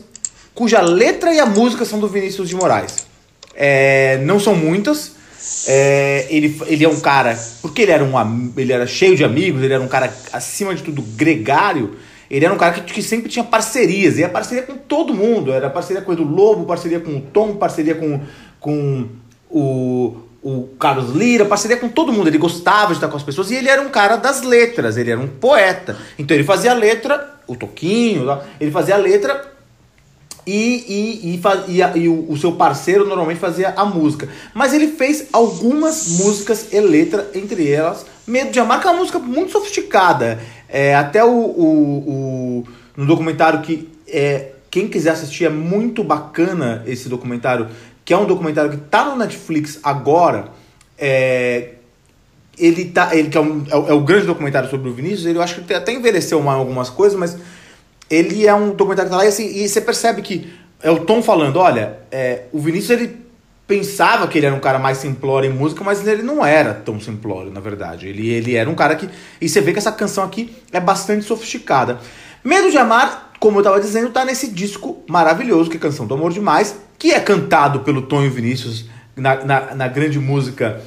cuja 0.55 0.81
letra 0.81 1.33
e 1.33 1.39
a 1.39 1.45
música 1.45 1.85
são 1.85 1.99
do 1.99 2.07
Vinícius 2.07 2.49
de 2.49 2.55
Moraes. 2.55 3.07
É, 3.55 4.17
não 4.23 4.39
são 4.39 4.55
muitas, 4.55 5.13
é, 5.67 6.27
ele, 6.29 6.59
ele 6.67 6.83
é 6.83 6.89
um 6.89 6.99
cara, 6.99 7.37
porque 7.61 7.83
ele 7.83 7.91
era, 7.91 8.03
um, 8.03 8.53
ele 8.57 8.73
era 8.73 8.85
cheio 8.85 9.15
de 9.15 9.23
amigos, 9.23 9.63
ele 9.63 9.73
era 9.73 9.81
um 9.81 9.87
cara, 9.87 10.13
acima 10.33 10.75
de 10.75 10.83
tudo, 10.83 11.01
gregário. 11.01 11.95
Ele 12.29 12.45
era 12.45 12.53
um 12.53 12.57
cara 12.57 12.73
que, 12.73 12.93
que 12.93 13.01
sempre 13.01 13.29
tinha 13.29 13.43
parcerias, 13.43 14.19
e 14.19 14.27
parceria 14.27 14.63
com 14.63 14.75
todo 14.75 15.13
mundo. 15.13 15.51
Era 15.51 15.69
parceria 15.69 16.01
com 16.01 16.11
o 16.11 16.13
Edu 16.13 16.23
Lobo, 16.23 16.65
parceria 16.65 16.99
com 16.99 17.17
o 17.17 17.21
Tom, 17.21 17.55
parceria 17.55 17.95
com, 17.95 18.21
com 18.59 19.07
o, 19.49 20.17
o 20.43 20.67
Carlos 20.79 21.15
Lira, 21.15 21.45
parceria 21.45 21.77
com 21.77 21.89
todo 21.89 22.13
mundo. 22.13 22.27
Ele 22.27 22.37
gostava 22.37 22.87
de 22.87 22.93
estar 22.93 23.07
com 23.07 23.17
as 23.17 23.23
pessoas 23.23 23.49
e 23.49 23.55
ele 23.55 23.69
era 23.69 23.81
um 23.81 23.89
cara 23.89 24.15
das 24.17 24.43
letras, 24.43 24.97
ele 24.97 25.09
era 25.09 25.19
um 25.19 25.27
poeta. 25.27 25.97
Então 26.19 26.35
ele 26.35 26.43
fazia 26.43 26.71
a 26.71 26.75
letra, 26.75 27.39
o 27.47 27.55
Toquinho, 27.55 28.27
ele 28.59 28.69
fazia 28.69 28.93
a 28.93 28.97
letra 28.97 29.58
e, 30.45 30.51
e, 30.87 31.35
e, 31.35 31.77
e, 31.79 31.99
e 32.03 32.09
o, 32.09 32.31
o, 32.31 32.37
seu 32.37 32.53
parceiro 32.53 33.05
normalmente 33.05 33.39
fazia 33.39 33.73
a 33.75 33.85
música. 33.85 34.29
Mas 34.53 34.73
ele 34.73 34.87
fez 34.87 35.27
algumas 35.31 36.19
músicas 36.19 36.71
e 36.71 36.79
letra, 36.79 37.29
entre 37.35 37.69
elas 37.69 38.05
Medo 38.25 38.51
de 38.51 38.59
Amar, 38.59 38.79
que 38.79 38.87
é 38.87 38.91
uma 38.91 38.99
música 38.99 39.19
muito 39.19 39.51
sofisticada. 39.51 40.39
É, 40.67 40.95
até 40.95 41.23
o, 41.23 41.29
o, 41.29 41.97
o, 42.07 42.67
no 42.95 43.05
documentário 43.05 43.61
que 43.61 43.89
é, 44.07 44.51
quem 44.69 44.87
quiser 44.87 45.11
assistir 45.11 45.45
é 45.45 45.49
muito 45.49 46.03
bacana 46.03 46.83
esse 46.85 47.09
documentário, 47.09 47.67
que 48.05 48.13
é 48.13 48.17
um 48.17 48.25
documentário 48.25 48.69
que 48.69 48.77
está 48.77 49.05
no 49.05 49.15
Netflix 49.15 49.79
agora. 49.83 50.49
É, 50.97 51.73
ele 52.57 52.85
tá, 52.85 53.15
ele 53.15 53.29
que 53.29 53.37
é, 53.37 53.41
um, 53.41 53.63
é, 53.67 53.71
é, 53.71 53.93
o 53.93 54.01
grande 54.01 54.27
documentário 54.27 54.69
sobre 54.69 54.89
o 54.89 54.93
Vinícius, 54.93 55.25
ele 55.25 55.37
eu 55.37 55.41
acho 55.41 55.61
que 55.61 55.73
até 55.73 55.91
envelheceu 55.93 56.41
mal 56.41 56.59
algumas 56.59 56.89
coisas, 56.89 57.17
mas 57.17 57.37
ele 58.09 58.47
é 58.47 58.53
um 58.53 58.71
documentário 58.71 59.09
que 59.09 59.15
tá 59.15 59.17
lá 59.17 59.25
e, 59.25 59.29
assim, 59.29 59.45
e 59.45 59.67
você 59.67 59.81
percebe 59.81 60.21
que 60.21 60.51
é 60.81 60.89
o 60.89 60.99
Tom 60.99 61.21
falando, 61.21 61.57
olha, 61.57 61.99
é, 62.11 62.43
o 62.51 62.59
Vinícius 62.59 62.99
ele 62.99 63.17
pensava 63.67 64.27
que 64.27 64.39
ele 64.39 64.47
era 64.47 64.55
um 64.55 64.59
cara 64.59 64.79
mais 64.79 64.97
simplório 64.97 65.49
em 65.49 65.53
música, 65.53 65.83
mas 65.83 66.05
ele 66.07 66.23
não 66.23 66.43
era 66.43 66.73
tão 66.73 66.99
simplório, 66.99 67.51
na 67.51 67.59
verdade. 67.59 68.07
Ele, 68.07 68.27
ele 68.27 68.55
era 68.55 68.67
um 68.67 68.73
cara 68.73 68.95
que. 68.95 69.07
E 69.39 69.47
você 69.47 69.61
vê 69.61 69.71
que 69.71 69.77
essa 69.77 69.91
canção 69.91 70.23
aqui 70.23 70.55
é 70.71 70.79
bastante 70.79 71.23
sofisticada. 71.23 71.99
Medo 72.43 72.71
de 72.71 72.77
Amar, 72.77 73.31
como 73.39 73.59
eu 73.59 73.63
tava 73.63 73.79
dizendo, 73.79 74.09
tá 74.09 74.25
nesse 74.25 74.49
disco 74.49 75.03
maravilhoso, 75.07 75.69
que 75.69 75.77
é 75.77 75.79
Canção 75.79 76.07
do 76.07 76.13
Amor 76.15 76.31
Demais, 76.31 76.75
que 76.97 77.11
é 77.11 77.19
cantado 77.19 77.81
pelo 77.81 78.01
Tom 78.01 78.23
e 78.23 78.29
Vinícius 78.29 78.85
na, 79.15 79.43
na, 79.43 79.75
na 79.75 79.87
grande 79.87 80.17
música 80.17 80.81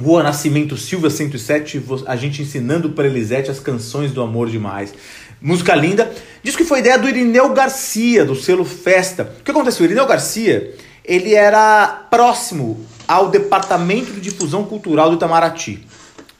Rua 0.00 0.22
Nascimento 0.22 0.76
Silva 0.76 1.10
107, 1.10 1.82
a 2.06 2.14
gente 2.14 2.42
ensinando 2.42 2.90
para 2.90 3.06
Elisete 3.06 3.50
as 3.50 3.58
canções 3.58 4.12
do 4.12 4.22
amor 4.22 4.48
demais. 4.48 4.94
Música 5.40 5.74
linda. 5.74 6.10
Diz 6.42 6.56
que 6.56 6.64
foi 6.64 6.80
ideia 6.80 6.98
do 6.98 7.08
Irineu 7.08 7.50
Garcia, 7.50 8.24
do 8.24 8.34
selo 8.34 8.64
Festa. 8.64 9.32
O 9.40 9.44
que 9.44 9.50
aconteceu? 9.50 9.82
O 9.82 9.86
Irineu 9.86 10.06
Garcia, 10.06 10.74
ele 11.04 11.34
era 11.34 12.06
próximo 12.10 12.84
ao 13.06 13.28
Departamento 13.28 14.12
de 14.12 14.20
Difusão 14.20 14.64
Cultural 14.64 15.10
do 15.10 15.16
Itamaraty. 15.16 15.86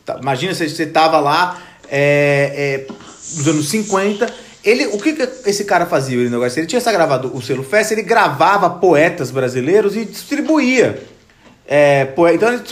Tá, 0.04 0.18
imagina 0.20 0.52
se 0.52 0.68
você 0.68 0.82
estava 0.82 1.20
lá 1.20 1.60
é, 1.88 2.86
é, 2.88 2.92
nos 3.36 3.46
anos 3.46 3.68
50. 3.68 4.32
Ele, 4.64 4.86
o 4.88 4.98
que, 4.98 5.12
que 5.12 5.48
esse 5.48 5.64
cara 5.64 5.86
fazia, 5.86 6.18
o 6.18 6.20
Irineu 6.20 6.40
Garcia? 6.40 6.60
Ele 6.60 6.66
tinha 6.66 6.78
essa 6.78 6.90
gravado 6.90 7.30
o 7.34 7.40
selo 7.40 7.62
Festa, 7.62 7.94
ele 7.94 8.02
gravava 8.02 8.68
poetas 8.68 9.30
brasileiros 9.30 9.94
e 9.96 10.04
distribuía. 10.04 11.02
É, 11.66 12.08
então 12.34 12.48
ele 12.48 12.62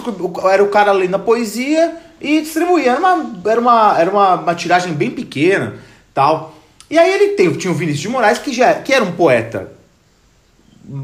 era 0.51 0.65
o 0.65 0.69
cara 0.69 0.91
lendo 0.91 1.15
a 1.15 1.19
poesia 1.19 1.97
e 2.21 2.41
distribuía. 2.41 2.93
Era 2.93 2.99
uma, 2.99 3.41
era 3.49 3.61
uma, 3.61 4.01
era 4.01 4.11
uma, 4.11 4.35
uma 4.35 4.55
tiragem 4.55 4.93
bem 4.93 5.11
pequena 5.11 5.75
tal. 6.17 6.57
E 6.89 6.99
aí 6.99 7.13
ele 7.13 7.35
tem, 7.35 7.53
tinha 7.53 7.71
o 7.71 7.77
Vinícius 7.77 8.01
de 8.01 8.09
Moraes, 8.09 8.39
que, 8.39 8.51
já, 8.51 8.73
que 8.73 8.91
era 8.91 9.05
um 9.05 9.13
poeta 9.13 9.71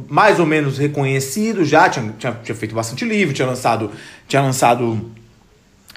mais 0.08 0.40
ou 0.40 0.46
menos 0.46 0.78
reconhecido 0.78 1.64
já, 1.64 1.90
tinha, 1.90 2.14
tinha, 2.18 2.32
tinha 2.42 2.54
feito 2.54 2.74
bastante 2.74 3.04
livro, 3.04 3.34
tinha 3.34 3.46
lançado, 3.46 3.90
tinha 4.28 4.40
lançado 4.40 5.10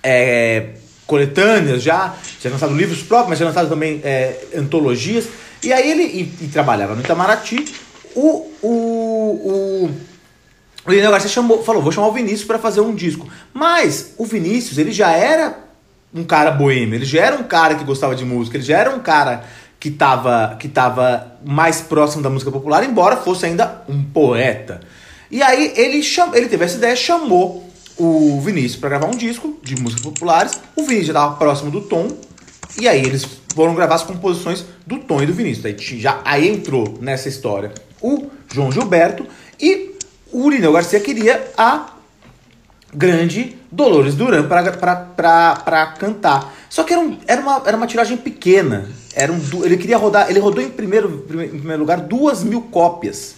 é, 0.04 0.72
coletâneas 1.08 1.82
já, 1.82 2.16
tinha 2.42 2.52
lançado 2.52 2.76
livros 2.76 3.04
próprios, 3.04 3.30
mas 3.30 3.38
tinha 3.38 3.48
lançado 3.48 3.70
também 3.70 4.02
é, 4.04 4.38
antologias. 4.58 5.30
E 5.64 5.72
aí 5.72 5.90
ele 5.90 6.04
e, 6.04 6.46
e 6.46 6.48
trabalhava 6.50 6.94
no 6.96 7.02
Itamaraty. 7.02 7.74
O, 8.16 8.52
o, 8.62 8.70
o, 8.70 9.92
o 10.86 10.92
Lineu 10.92 11.12
Garcia 11.12 11.30
chamou, 11.30 11.64
falou, 11.64 11.82
vou 11.82 11.92
chamar 11.92 12.08
o 12.08 12.12
Vinícius 12.12 12.44
para 12.44 12.60
fazer 12.60 12.82
um 12.82 12.94
disco. 12.94 13.30
Mas 13.54 14.14
o 14.18 14.26
Vinícius, 14.26 14.78
ele 14.78 14.92
já 14.92 15.12
era 15.12 15.65
um 16.16 16.24
cara 16.24 16.52
boêmio, 16.52 16.96
ele 16.96 17.06
já 17.06 17.22
era 17.22 17.36
um 17.36 17.44
cara 17.44 17.76
que 17.76 17.84
gostava 17.84 18.16
de 18.16 18.24
música, 18.24 18.56
ele 18.56 18.64
já 18.64 18.78
era 18.78 18.90
um 18.90 19.00
cara 19.00 19.44
que 19.80 19.90
estava 19.90 20.56
que 20.58 20.70
tava 20.70 21.38
mais 21.46 21.82
próximo 21.82 22.24
da 22.24 22.30
música 22.30 22.50
popular, 22.50 22.84
embora 22.86 23.18
fosse 23.18 23.46
ainda 23.46 23.84
um 23.90 24.02
poeta. 24.02 24.80
E 25.30 25.44
aí 25.44 25.74
ele, 25.76 26.02
cham, 26.02 26.34
ele 26.34 26.48
teve 26.48 26.64
essa 26.64 26.78
ideia, 26.78 26.96
chamou 26.96 27.70
o 27.98 28.40
Vinícius 28.42 28.78
para 28.78 28.90
gravar 28.90 29.08
um 29.08 29.18
disco 29.18 29.60
de 29.62 29.76
músicas 29.76 30.04
populares. 30.04 30.60
O 30.76 30.84
Vinícius 30.84 31.08
já 31.08 31.14
estava 31.14 31.36
próximo 31.36 31.70
do 31.70 31.82
Tom, 31.82 32.08
e 32.80 32.88
aí 32.88 33.02
eles 33.04 33.26
foram 33.54 33.76
gravar 33.76 33.96
as 33.96 34.04
composições 34.04 34.66
do 34.88 35.00
Tom 35.00 35.22
e 35.22 35.26
do 35.26 35.34
Vinícius. 35.34 35.66
Aí, 35.66 35.76
já, 36.00 36.22
aí 36.24 36.48
entrou 36.48 36.98
nessa 37.02 37.28
história 37.28 37.74
o 38.02 38.30
João 38.54 38.72
Gilberto 38.72 39.28
e 39.60 39.96
o 40.32 40.44
Urineu 40.44 40.72
Garcia 40.72 41.00
queria 41.00 41.52
a 41.58 41.95
grande 42.96 43.58
Dolores 43.72 44.16
Duran 44.16 44.48
para 44.48 45.88
cantar. 46.00 46.56
Só 46.70 46.84
que 46.84 46.94
era, 46.94 47.02
um, 47.02 47.18
era, 47.28 47.42
uma, 47.42 47.62
era 47.66 47.78
uma 47.78 47.88
tiragem 47.88 48.18
pequena. 48.18 48.90
Era 49.14 49.32
um, 49.32 49.40
ele 49.64 49.78
queria 49.78 49.98
rodar, 49.98 50.30
ele 50.30 50.40
rodou 50.40 50.64
em 50.64 50.70
primeiro, 50.70 51.26
em 51.30 51.60
primeiro 51.60 51.80
lugar 51.80 52.00
duas 52.00 52.44
mil 52.44 52.62
cópias. 52.62 53.36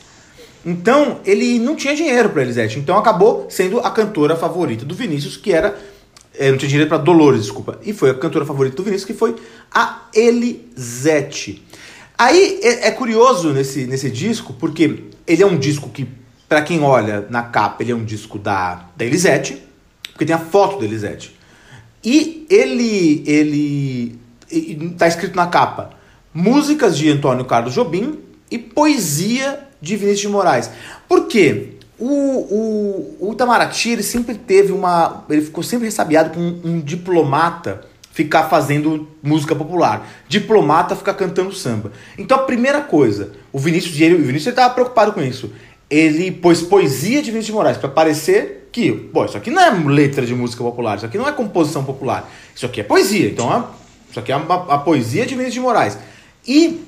Então 0.65 1.19
ele 1.25 1.59
não 1.59 1.75
tinha 1.75 1.95
dinheiro 1.95 2.29
para 2.29 2.41
Elisete. 2.41 2.79
Então 2.79 2.97
acabou 2.97 3.47
sendo 3.49 3.79
a 3.79 3.89
cantora 3.89 4.35
favorita 4.35 4.85
do 4.85 4.93
Vinícius, 4.93 5.37
que 5.37 5.51
era. 5.51 5.77
É, 6.37 6.51
não 6.51 6.57
tinha 6.57 6.69
dinheiro 6.69 6.89
para 6.89 6.99
Dolores, 6.99 7.41
desculpa. 7.41 7.79
E 7.83 7.93
foi 7.93 8.11
a 8.11 8.13
cantora 8.13 8.45
favorita 8.45 8.75
do 8.75 8.83
Vinícius, 8.83 9.07
que 9.07 9.13
foi 9.13 9.35
a 9.73 10.03
Elisete. 10.13 11.63
Aí 12.15 12.59
é, 12.61 12.87
é 12.87 12.91
curioso 12.91 13.53
nesse, 13.53 13.85
nesse 13.85 14.09
disco, 14.11 14.53
porque 14.53 15.03
ele 15.25 15.41
é 15.41 15.45
um 15.45 15.57
disco 15.57 15.89
que 15.89 16.07
para 16.47 16.61
quem 16.61 16.81
olha 16.81 17.25
na 17.29 17.43
capa, 17.43 17.83
ele 17.83 17.91
é 17.91 17.95
um 17.95 18.05
disco 18.05 18.39
da, 18.39 18.85
da 18.95 19.05
Elisete, 19.05 19.61
porque 20.11 20.25
tem 20.25 20.35
a 20.35 20.39
foto 20.39 20.79
da 20.79 20.85
Elisete. 20.85 21.37
E 22.03 22.45
ele, 22.49 23.23
ele, 23.25 24.19
está 24.49 25.07
escrito 25.07 25.35
na 25.35 25.47
capa, 25.47 25.91
músicas 26.33 26.97
de 26.97 27.09
Antônio 27.09 27.45
Carlos 27.45 27.73
Jobim 27.73 28.19
e 28.49 28.57
poesia 28.57 29.59
de 29.81 29.95
Vinícius 29.95 30.21
de 30.21 30.27
Moraes. 30.29 30.69
Por 31.07 31.27
quê? 31.27 31.73
O, 31.99 32.05
o, 32.05 33.17
o 33.29 33.33
Itamaraty 33.33 33.89
ele 33.89 34.03
sempre 34.03 34.35
teve 34.35 34.71
uma. 34.71 35.25
Ele 35.29 35.41
ficou 35.41 35.63
sempre 35.63 35.85
ressabiado 35.85 36.29
com 36.29 36.39
um, 36.39 36.61
um 36.63 36.79
diplomata 36.79 37.81
ficar 38.17 38.45
fazendo 38.45 39.07
música 39.21 39.55
popular. 39.55 40.07
Diplomata 40.27 40.95
ficar 40.95 41.13
cantando 41.13 41.53
samba. 41.53 41.91
Então 42.17 42.37
a 42.37 42.43
primeira 42.43 42.81
coisa, 42.81 43.33
o 43.53 43.59
Vinícius, 43.59 43.93
o 43.93 44.23
Vinícius 44.23 44.47
estava 44.47 44.73
preocupado 44.73 45.11
com 45.11 45.21
isso. 45.21 45.51
Ele 45.89 46.31
pôs 46.31 46.61
poesia 46.61 47.21
de 47.21 47.31
Vinícius 47.31 47.45
de 47.47 47.51
Moraes 47.53 47.77
para 47.77 47.89
parecer 47.89 48.69
que, 48.71 48.91
pô, 48.91 49.25
isso 49.25 49.37
aqui 49.37 49.49
não 49.49 49.61
é 49.61 49.71
letra 49.71 50.25
de 50.25 50.35
música 50.35 50.63
popular, 50.63 50.97
isso 50.97 51.05
aqui 51.05 51.17
não 51.17 51.27
é 51.27 51.31
composição 51.31 51.83
popular, 51.83 52.29
isso 52.55 52.65
aqui 52.65 52.81
é 52.81 52.83
poesia. 52.83 53.29
Então, 53.29 53.49
a, 53.49 53.71
isso 54.09 54.19
aqui 54.19 54.31
é 54.31 54.35
a, 54.35 54.37
a 54.37 54.77
poesia 54.77 55.25
de 55.25 55.31
Vinícius 55.31 55.53
de 55.53 55.59
Moraes. 55.59 55.97
E 56.45 56.83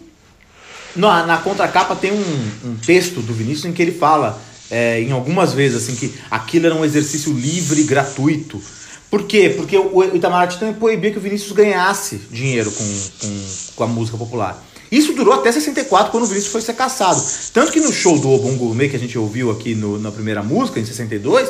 na, 0.96 1.26
na 1.26 1.38
contracapa 1.38 1.96
tem 1.96 2.12
um, 2.12 2.52
um, 2.66 2.76
texto 2.76 3.22
do 3.22 3.34
Vinícius 3.34 3.66
em 3.66 3.74
que 3.74 3.82
ele 3.82 3.92
fala, 3.92 4.40
é, 4.70 5.02
em 5.02 5.12
algumas 5.12 5.54
vezes, 5.54 5.84
assim, 5.84 5.96
que 5.96 6.14
aquilo 6.30 6.66
era 6.66 6.76
um 6.76 6.84
exercício 6.84 7.34
livre 7.34 7.82
e 7.82 7.84
gratuito. 7.84 8.62
Por 9.10 9.24
quê? 9.24 9.54
Porque 9.56 9.76
o 9.76 10.16
Itamaraty 10.16 10.60
também 10.60 10.76
proibia 10.76 11.12
que 11.12 11.18
o 11.18 11.22
Vinícius 11.22 11.52
ganhasse 11.52 12.18
dinheiro 12.30 12.72
com, 12.72 12.84
com, 13.22 13.46
com 13.76 13.84
a 13.84 13.88
música 13.88 14.18
popular. 14.18 14.64
Isso 14.92 15.14
durou 15.14 15.34
até 15.34 15.52
64, 15.52 16.12
quando 16.12 16.24
o 16.24 16.28
Vinícius 16.28 16.52
foi 16.52 16.62
ser 16.62 16.74
caçado. 16.74 17.22
Tanto 17.54 17.72
que 17.72 17.80
no 17.80 17.92
show 17.92 18.18
do 18.18 18.30
Obon 18.30 18.58
Gourmet, 18.58 18.90
que 18.90 18.96
a 18.96 19.00
gente 19.00 19.18
ouviu 19.18 19.52
aqui 19.52 19.76
no, 19.76 20.00
na 20.00 20.12
primeira 20.12 20.42
música, 20.42 20.80
em 20.80 20.86
62, 20.86 21.50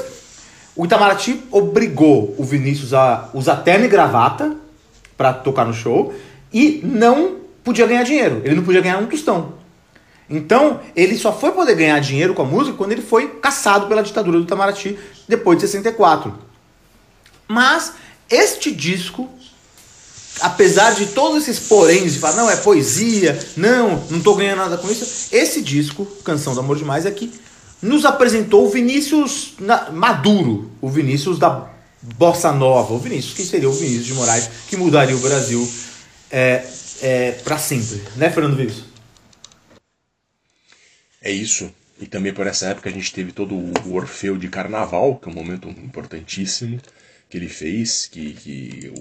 o 0.75 0.85
Itamaraty 0.85 1.41
obrigou 1.51 2.35
o 2.37 2.43
Vinícius 2.43 2.93
a 2.93 3.29
usar 3.33 3.57
terno 3.57 3.85
e 3.85 3.87
gravata 3.87 4.55
para 5.17 5.33
tocar 5.33 5.65
no 5.65 5.73
show 5.73 6.13
e 6.53 6.81
não 6.83 7.37
podia 7.63 7.87
ganhar 7.87 8.03
dinheiro. 8.03 8.41
Ele 8.43 8.55
não 8.55 8.63
podia 8.63 8.81
ganhar 8.81 8.97
um 8.97 9.05
tostão. 9.05 9.53
Então, 10.29 10.79
ele 10.95 11.17
só 11.17 11.33
foi 11.33 11.51
poder 11.51 11.75
ganhar 11.75 11.99
dinheiro 11.99 12.33
com 12.33 12.43
a 12.43 12.45
música 12.45 12.77
quando 12.77 12.91
ele 12.91 13.01
foi 13.01 13.27
caçado 13.27 13.87
pela 13.87 14.03
ditadura 14.03 14.37
do 14.37 14.43
Itamaraty 14.43 14.97
depois 15.27 15.57
de 15.57 15.67
64. 15.67 16.33
Mas 17.47 17.93
este 18.29 18.71
disco, 18.71 19.27
apesar 20.41 20.93
de 20.95 21.07
todos 21.07 21.43
esses 21.43 21.59
poréns 21.59 22.13
de 22.13 22.19
falar, 22.19 22.35
não, 22.35 22.49
é 22.49 22.55
poesia, 22.55 23.37
não, 23.55 24.03
não 24.09 24.21
tô 24.21 24.35
ganhando 24.35 24.59
nada 24.59 24.77
com 24.77 24.89
isso, 24.89 25.27
esse 25.31 25.61
disco, 25.61 26.05
Canção 26.23 26.53
do 26.53 26.59
Amor 26.59 26.77
Demais, 26.77 27.05
é 27.05 27.11
que 27.11 27.31
nos 27.81 28.05
apresentou 28.05 28.65
o 28.65 28.69
Vinícius 28.69 29.53
Maduro, 29.91 30.71
o 30.81 30.89
Vinícius 30.89 31.39
da 31.39 31.69
Bossa 32.01 32.51
Nova, 32.51 32.93
o 32.93 32.99
Vinícius 32.99 33.33
que 33.33 33.43
seria 33.43 33.69
o 33.69 33.73
Vinícius 33.73 34.05
de 34.05 34.13
Moraes, 34.13 34.49
que 34.67 34.77
mudaria 34.77 35.15
o 35.15 35.19
Brasil 35.19 35.69
é, 36.31 36.65
é, 37.01 37.31
para 37.43 37.57
sempre. 37.57 38.01
Né, 38.15 38.29
Fernando 38.29 38.55
Vives? 38.55 38.83
É 41.21 41.31
isso. 41.31 41.71
E 41.99 42.07
também 42.07 42.33
por 42.33 42.47
essa 42.47 42.67
época 42.67 42.89
a 42.89 42.93
gente 42.93 43.11
teve 43.11 43.31
todo 43.31 43.53
o 43.53 43.93
Orfeu 43.93 44.37
de 44.37 44.47
Carnaval, 44.47 45.17
que 45.17 45.27
é 45.27 45.31
um 45.31 45.35
momento 45.35 45.67
importantíssimo 45.67 46.79
que 47.29 47.37
ele 47.37 47.49
fez, 47.49 48.07
que, 48.07 48.33
que, 48.33 48.93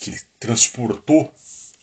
que 0.00 0.18
transportou 0.40 1.30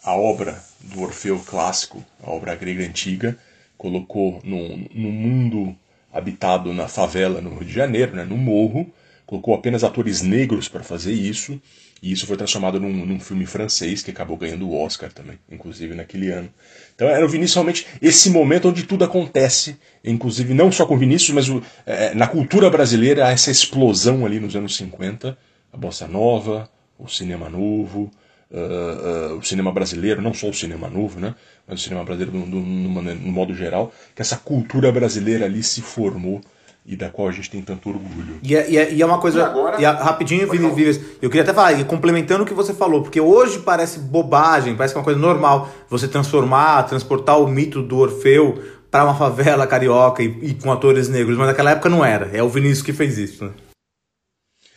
a 0.03 0.15
obra 0.15 0.59
do 0.81 1.01
Orfeu 1.03 1.39
clássico, 1.39 2.03
a 2.23 2.31
obra 2.31 2.55
grega 2.55 2.83
antiga, 2.83 3.37
colocou 3.77 4.41
no, 4.43 4.75
no 4.77 5.11
mundo 5.11 5.75
habitado 6.11 6.73
na 6.73 6.87
favela 6.87 7.39
no 7.39 7.51
Rio 7.51 7.65
de 7.65 7.73
Janeiro, 7.73 8.15
né, 8.15 8.23
no 8.23 8.35
morro, 8.35 8.91
colocou 9.23 9.53
apenas 9.53 9.83
atores 9.83 10.23
negros 10.23 10.67
para 10.67 10.81
fazer 10.81 11.13
isso, 11.13 11.61
e 12.01 12.11
isso 12.11 12.25
foi 12.25 12.37
transformado 12.37 12.79
num, 12.79 13.05
num, 13.05 13.19
filme 13.19 13.45
francês 13.45 14.01
que 14.01 14.09
acabou 14.09 14.37
ganhando 14.37 14.67
o 14.67 14.75
Oscar 14.75 15.11
também, 15.11 15.37
inclusive 15.51 15.93
naquele 15.93 16.31
ano. 16.31 16.49
Então 16.95 17.07
era 17.07 17.23
o 17.23 17.29
Vinícius 17.29 17.55
realmente 17.55 17.85
esse 18.01 18.31
momento 18.31 18.69
onde 18.69 18.83
tudo 18.83 19.03
acontece, 19.03 19.77
inclusive 20.03 20.55
não 20.55 20.71
só 20.71 20.87
com 20.87 20.95
o 20.95 20.97
Vinícius, 20.97 21.31
mas 21.31 21.49
o, 21.49 21.61
é, 21.85 22.15
na 22.15 22.27
cultura 22.27 22.69
brasileira, 22.69 23.29
essa 23.29 23.51
explosão 23.51 24.25
ali 24.25 24.39
nos 24.39 24.55
anos 24.55 24.75
50, 24.75 25.37
a 25.71 25.77
bossa 25.77 26.07
nova, 26.07 26.69
o 26.97 27.07
cinema 27.07 27.49
novo, 27.49 28.11
uh, 28.51 29.33
uh, 29.33 29.37
o 29.37 29.43
cinema 29.43 29.71
brasileiro, 29.71 30.21
não 30.21 30.33
só 30.33 30.49
o 30.49 30.53
cinema 30.53 30.89
novo, 30.89 31.19
né? 31.19 31.35
mas 31.67 31.79
o 31.79 31.83
cinema 31.83 32.03
brasileiro 32.03 32.37
no, 32.37 32.45
no, 32.45 32.61
no, 32.61 33.01
no 33.01 33.31
modo 33.31 33.53
geral, 33.53 33.91
que 34.15 34.21
essa 34.21 34.37
cultura 34.37 34.91
brasileira 34.91 35.45
ali 35.45 35.61
se 35.61 35.81
formou 35.81 36.41
e 36.85 36.95
da 36.95 37.09
qual 37.09 37.27
a 37.27 37.31
gente 37.31 37.49
tem 37.49 37.61
tanto 37.61 37.89
orgulho. 37.89 38.39
E 38.41 38.55
é, 38.55 38.69
e 38.69 38.77
é, 38.77 38.93
e 38.93 39.01
é 39.01 39.05
uma 39.05 39.19
coisa. 39.19 39.39
E 39.39 39.41
agora, 39.41 39.81
e 39.81 39.83
a, 39.83 39.91
rapidinho, 39.91 40.49
Vinícius, 40.49 41.05
eu 41.21 41.29
queria 41.29 41.43
até 41.43 41.53
falar, 41.53 41.73
e 41.73 41.83
complementando 41.83 42.43
o 42.43 42.45
que 42.47 42.53
você 42.53 42.73
falou, 42.73 43.01
porque 43.01 43.19
hoje 43.19 43.59
parece 43.59 43.99
bobagem, 43.99 44.73
parece 44.73 44.93
que 44.93 44.97
é 44.97 45.01
uma 45.01 45.03
coisa 45.03 45.19
normal 45.19 45.69
você 45.89 46.07
transformar, 46.07 46.83
transportar 46.83 47.41
o 47.41 47.47
mito 47.47 47.81
do 47.81 47.97
Orfeu 47.97 48.63
para 48.89 49.03
uma 49.03 49.15
favela 49.15 49.67
carioca 49.67 50.23
e, 50.23 50.27
e, 50.41 50.53
com 50.53 50.71
atores 50.71 51.09
negros, 51.09 51.37
mas 51.37 51.47
naquela 51.47 51.71
época 51.71 51.89
não 51.89 52.05
era. 52.05 52.29
É 52.33 52.41
o 52.41 52.47
Vinícius 52.47 52.81
que 52.81 52.93
fez 52.93 53.17
isso, 53.17 53.43
né? 53.43 53.51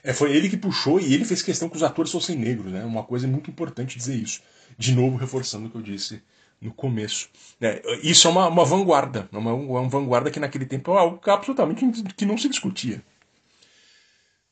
É, 0.03 0.12
foi 0.12 0.34
ele 0.34 0.48
que 0.48 0.57
puxou 0.57 0.98
e 0.98 1.12
ele 1.12 1.24
fez 1.24 1.42
questão 1.42 1.68
que 1.68 1.76
os 1.76 1.82
atores 1.82 2.11
fossem 2.11 2.36
negros, 2.36 2.72
né? 2.72 2.84
Uma 2.84 3.03
coisa 3.03 3.26
muito 3.26 3.51
importante 3.51 3.98
dizer 3.98 4.14
isso. 4.14 4.40
De 4.78 4.94
novo, 4.94 5.16
reforçando 5.16 5.66
o 5.66 5.70
que 5.70 5.76
eu 5.76 5.82
disse 5.82 6.22
no 6.61 6.72
começo. 6.72 7.28
É, 7.61 7.82
isso 8.03 8.28
é 8.28 8.30
uma, 8.30 8.48
uma 8.48 8.64
vanguarda, 8.64 9.28
é 9.32 9.36
uma, 9.36 9.53
uma 9.53 9.88
vanguarda 9.88 10.30
que 10.30 10.40
naquele 10.40 10.66
tempo 10.66 10.92
é 10.92 10.98
algo 10.98 11.20
absolutamente 11.30 11.84
que 12.14 12.26
não 12.26 12.36
se 12.36 12.48
discutia. 12.48 13.03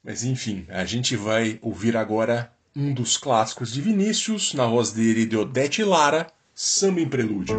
Mas 0.03 0.25
enfim, 0.25 0.65
a 0.69 0.85
gente 0.85 1.17
vai 1.17 1.59
ouvir 1.61 1.97
agora 1.97 2.53
um 2.75 2.95
dos 2.95 3.17
clássicos 3.17 3.73
de 3.73 3.83
Vinícius, 3.83 4.55
na 4.55 4.67
voz 4.67 4.93
dele 4.93 5.27
de 5.27 5.37
Odete 5.37 5.83
Lara, 5.83 6.29
Samba 6.55 7.01
em 7.01 7.09
Prelúdio. 7.09 7.57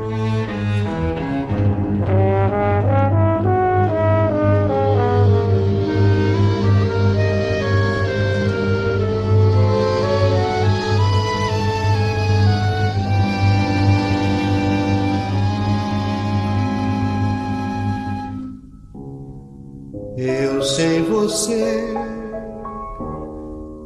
Você. 21.29 21.93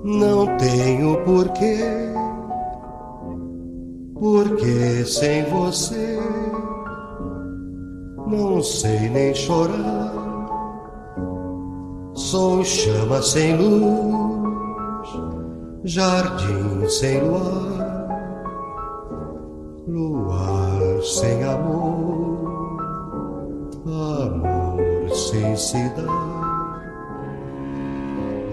Não 0.04 0.46
tenho 0.58 1.24
porquê, 1.24 1.78
porque 4.16 5.06
sem 5.06 5.44
você 5.46 6.20
não 8.28 8.62
sei 8.62 9.10
nem 9.10 9.34
chorar. 9.34 10.14
Sou 12.14 12.64
chama 12.64 13.22
sem 13.22 13.58
luz, 13.58 15.10
jardim 15.84 16.88
sem 16.88 17.22
luar, 17.22 18.08
luar 19.88 21.02
sem 21.02 21.44
amor, 21.44 22.39
amor 23.86 25.10
sem 25.16 25.56
cidade. 25.56 26.33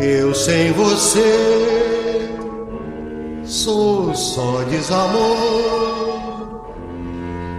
Eu 0.02 0.34
sem 0.34 0.72
você 0.72 2.30
sou 3.44 4.14
só 4.14 4.62
desamor, 4.62 6.64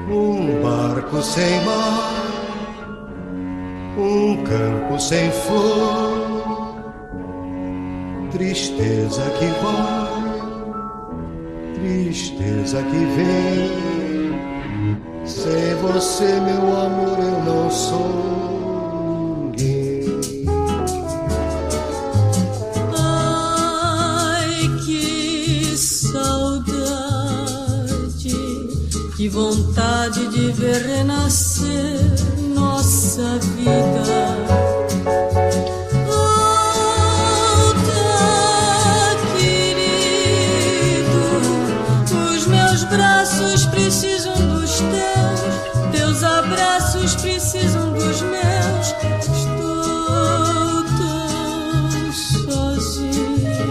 um 0.09 0.59
barco 0.59 1.21
sem 1.21 1.63
mar, 1.63 2.25
um 3.95 4.43
campo 4.43 4.99
sem 4.99 5.29
flor, 5.29 6.73
tristeza 8.31 9.21
que 9.37 9.45
vai, 9.61 10.09
tristeza 11.75 12.81
que 12.81 13.05
vem. 13.15 13.69
Sem 15.25 15.75
você, 15.75 16.39
meu 16.39 16.75
amor, 16.75 17.19
eu 17.19 17.39
não 17.45 17.69
sou. 17.69 18.60
Vontade 29.31 30.27
de 30.27 30.51
ver 30.51 30.85
renascer 30.85 32.01
nossa 32.53 33.39
vida. 33.39 34.03
Volta, 36.05 36.91
querido, 39.37 41.23
os 42.35 42.45
meus 42.45 42.83
braços 42.83 43.65
precisam 43.67 44.35
dos 44.35 44.79
teus, 44.79 45.39
teus 45.93 46.23
abraços 46.23 47.15
precisam 47.15 47.93
dos 47.93 48.21
meus. 48.23 48.87
Estou 49.31 50.83
tão 50.97 52.11
sozinha, 52.45 53.65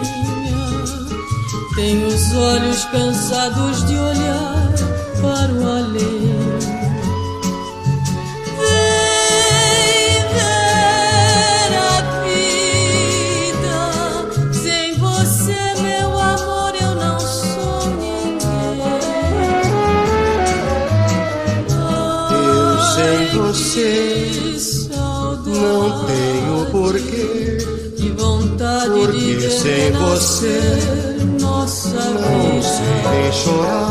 tenho 1.76 2.06
os 2.06 2.34
olhos 2.34 2.86
cansados 2.86 3.84
de 3.86 3.98
olhar 3.98 4.69
para 5.20 5.52
o 5.52 5.68
além. 5.68 6.30
Vem 8.58 10.16
ver 10.32 11.72
a 11.78 12.00
vida 12.24 13.78
sem 14.52 14.88
você, 14.98 15.60
meu 15.82 16.10
amor, 16.18 16.72
eu 16.80 16.94
não 16.94 17.18
sou 17.20 17.86
ninguém. 17.98 18.80
Eu 22.32 22.78
sem 22.94 23.20
você 23.38 24.58
saudade, 24.58 25.58
não 25.58 26.06
tenho 26.06 26.56
porquê. 26.70 27.58
Que 27.96 28.08
vontade 28.10 28.90
Porque 28.90 29.36
de 29.36 29.50
sem 29.50 29.92
você, 29.92 30.60
nossa 31.40 31.88
não 31.88 32.18
vida. 32.18 32.30
Não 32.30 32.62
sei 32.62 33.32
chorar. 33.32 33.89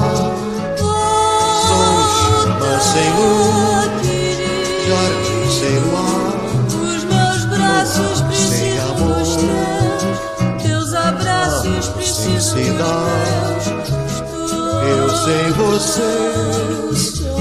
Sem 15.29 15.51
você 15.51 16.09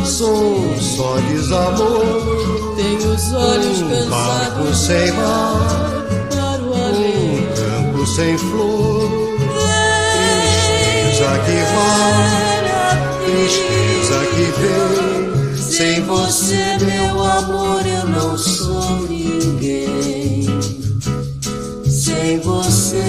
sou 0.05 0.77
só 0.79 1.17
desamor. 1.31 2.75
Tenho 2.77 3.15
os 3.15 3.33
olhos 3.33 3.81
Um 3.81 4.11
barco 4.11 4.65
cansados 4.65 4.79
sem 4.79 5.13
mar, 5.13 6.07
para 6.29 6.63
o 6.63 6.75
além. 6.75 7.41
um 7.41 7.93
campo 7.93 8.07
sem 8.07 8.37
flor. 8.37 9.09
Tristeza 11.15 11.31
que 11.47 11.59
vai, 11.75 12.57
tristeza 13.25 14.19
que 14.35 14.47
vem. 14.61 15.57
Sem 15.57 16.03
você, 16.03 16.63
meu 16.85 17.23
amor, 17.23 17.87
eu 17.87 18.05
não 18.07 18.37
sou 18.37 19.09
ninguém. 19.09 20.47
Sem 21.89 22.41
você, 22.41 23.03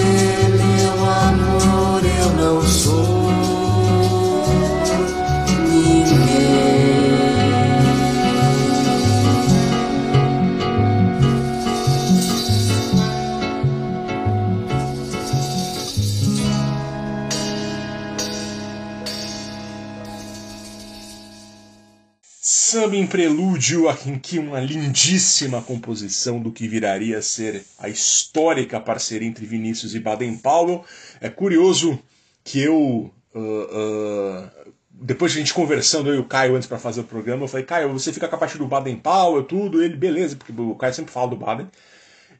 Prelúdio, 23.10 23.84
em 24.06 24.18
que 24.18 24.38
uma 24.38 24.60
lindíssima 24.60 25.60
composição 25.60 26.40
do 26.40 26.52
que 26.52 26.66
viraria 26.68 27.18
a 27.18 27.22
ser 27.22 27.64
a 27.78 27.88
histórica 27.88 28.80
parceria 28.80 29.28
entre 29.28 29.44
Vinícius 29.44 29.94
e 29.94 30.00
Baden 30.00 30.36
Powell. 30.38 30.84
É 31.20 31.28
curioso 31.28 31.98
que 32.44 32.60
eu. 32.60 33.12
ah, 33.34 34.50
ah, 34.54 34.70
depois 35.02 35.32
de 35.32 35.38
a 35.38 35.40
gente 35.40 35.54
conversando, 35.54 36.10
eu 36.10 36.16
e 36.16 36.18
o 36.18 36.24
Caio 36.24 36.54
antes 36.54 36.68
para 36.68 36.78
fazer 36.78 37.00
o 37.00 37.04
programa, 37.04 37.44
eu 37.44 37.48
falei, 37.48 37.64
Caio, 37.64 37.90
você 37.90 38.12
fica 38.12 38.28
com 38.28 38.36
a 38.36 38.38
parte 38.38 38.58
do 38.58 38.66
Baden 38.66 38.96
Powell, 38.96 39.42
tudo, 39.44 39.82
ele, 39.82 39.96
beleza, 39.96 40.36
porque 40.36 40.52
o 40.52 40.74
Caio 40.74 40.92
sempre 40.92 41.12
fala 41.12 41.28
do 41.28 41.36
Baden. 41.36 41.66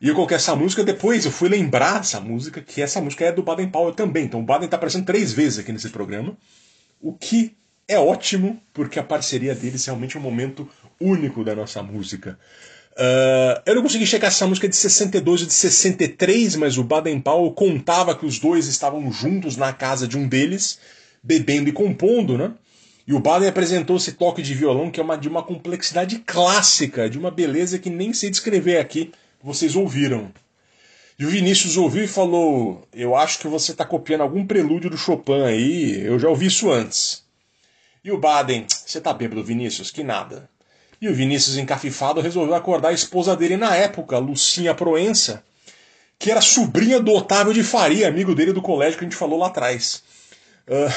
E 0.00 0.08
eu 0.08 0.14
coloquei 0.14 0.36
essa 0.36 0.54
música, 0.54 0.84
depois 0.84 1.24
eu 1.24 1.30
fui 1.30 1.48
lembrar 1.48 1.98
dessa 1.98 2.20
música, 2.20 2.60
que 2.60 2.80
essa 2.80 3.00
música 3.00 3.24
é 3.24 3.32
do 3.32 3.42
Baden 3.42 3.68
Powell 3.68 3.94
também. 3.94 4.24
Então 4.24 4.40
o 4.40 4.44
Baden 4.44 4.68
tá 4.68 4.76
aparecendo 4.76 5.04
três 5.04 5.32
vezes 5.32 5.58
aqui 5.58 5.72
nesse 5.72 5.90
programa. 5.90 6.36
O 7.00 7.12
que 7.12 7.56
é 7.94 7.98
ótimo, 7.98 8.60
porque 8.72 8.98
a 8.98 9.04
parceria 9.04 9.54
deles 9.54 9.86
é 9.86 9.90
realmente 9.90 10.16
um 10.16 10.20
momento 10.20 10.68
único 11.00 11.44
da 11.44 11.54
nossa 11.54 11.82
música. 11.82 12.38
Ah, 12.96 13.62
eu 13.64 13.74
não 13.74 13.82
consegui 13.82 14.06
checar 14.06 14.28
essa 14.28 14.46
música 14.46 14.66
é 14.66 14.70
de 14.70 14.76
62 14.76 15.40
ou 15.40 15.46
de 15.46 15.52
63, 15.54 16.56
mas 16.56 16.76
o 16.76 16.84
Baden 16.84 17.20
Powell 17.20 17.50
contava 17.52 18.14
que 18.14 18.26
os 18.26 18.38
dois 18.38 18.66
estavam 18.66 19.10
juntos 19.10 19.56
na 19.56 19.72
casa 19.72 20.06
de 20.06 20.18
um 20.18 20.28
deles, 20.28 20.78
bebendo 21.22 21.68
e 21.68 21.72
compondo, 21.72 22.36
né? 22.36 22.52
E 23.06 23.14
o 23.14 23.18
Baden 23.18 23.48
apresentou 23.48 23.96
esse 23.96 24.12
toque 24.12 24.42
de 24.42 24.54
violão 24.54 24.90
que 24.90 25.00
é 25.00 25.02
uma, 25.02 25.16
de 25.16 25.28
uma 25.28 25.42
complexidade 25.42 26.18
clássica, 26.18 27.08
de 27.08 27.18
uma 27.18 27.30
beleza 27.30 27.78
que 27.78 27.90
nem 27.90 28.12
sei 28.12 28.30
descrever 28.30 28.78
aqui, 28.78 29.10
vocês 29.42 29.74
ouviram. 29.74 30.30
E 31.18 31.24
o 31.24 31.28
Vinícius 31.28 31.76
ouviu 31.76 32.04
e 32.04 32.08
falou: 32.08 32.86
Eu 32.92 33.16
acho 33.16 33.38
que 33.38 33.48
você 33.48 33.72
está 33.72 33.84
copiando 33.84 34.20
algum 34.22 34.46
prelúdio 34.46 34.90
do 34.90 34.98
Chopin 34.98 35.42
aí, 35.42 36.04
eu 36.04 36.18
já 36.18 36.28
ouvi 36.28 36.46
isso 36.46 36.70
antes. 36.70 37.19
E 38.02 38.10
o 38.10 38.18
Baden, 38.18 38.66
você 38.68 39.00
tá 39.00 39.12
bêbado, 39.12 39.44
Vinícius? 39.44 39.90
Que 39.90 40.02
nada. 40.02 40.48
E 41.00 41.08
o 41.08 41.14
Vinícius, 41.14 41.56
encafifado, 41.56 42.20
resolveu 42.20 42.54
acordar 42.54 42.88
a 42.88 42.94
esposa 42.94 43.36
dele 43.36 43.56
na 43.56 43.74
época, 43.74 44.18
Lucinha 44.18 44.74
Proença, 44.74 45.42
que 46.18 46.30
era 46.30 46.40
sobrinha 46.40 47.00
do 47.00 47.12
Otávio 47.12 47.54
de 47.54 47.62
Faria, 47.62 48.08
amigo 48.08 48.34
dele 48.34 48.52
do 48.52 48.62
colégio 48.62 48.98
que 48.98 49.04
a 49.04 49.08
gente 49.08 49.16
falou 49.16 49.38
lá 49.38 49.46
atrás. 49.46 50.02
Ah, 50.68 50.92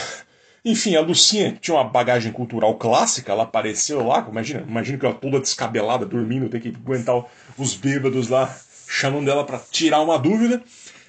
enfim, 0.66 0.96
a 0.96 1.02
Lucinha 1.02 1.58
tinha 1.60 1.76
uma 1.76 1.84
bagagem 1.84 2.32
cultural 2.32 2.76
clássica, 2.76 3.32
ela 3.32 3.44
apareceu 3.44 4.06
lá, 4.06 4.26
imagina, 4.30 4.64
imagina 4.68 4.98
que 4.98 5.06
ela 5.06 5.16
toda 5.16 5.40
descabelada, 5.40 6.06
dormindo, 6.06 6.48
tem 6.48 6.62
que 6.62 6.70
aguentar 6.70 7.26
os 7.58 7.76
bêbados 7.76 8.30
lá 8.30 8.54
chamando 8.88 9.30
ela 9.30 9.44
para 9.44 9.60
tirar 9.72 10.02
uma 10.02 10.18
dúvida. 10.18 10.62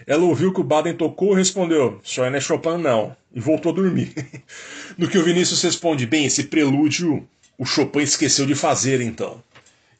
Ela 0.06 0.24
ouviu 0.24 0.52
que 0.52 0.60
o 0.60 0.64
Baden 0.64 0.94
tocou 0.94 1.34
e 1.34 1.36
respondeu: 1.36 2.00
Só 2.02 2.24
é 2.24 2.40
Chopin, 2.40 2.78
não. 2.78 3.16
E 3.34 3.40
voltou 3.40 3.72
a 3.72 3.74
dormir. 3.74 4.12
no 4.98 5.08
que 5.08 5.18
o 5.18 5.24
Vinícius 5.24 5.62
responde: 5.62 6.06
Bem, 6.06 6.26
esse 6.26 6.44
prelúdio 6.44 7.26
o 7.56 7.64
Chopin 7.64 8.00
esqueceu 8.00 8.46
de 8.46 8.54
fazer, 8.54 9.00
então. 9.00 9.42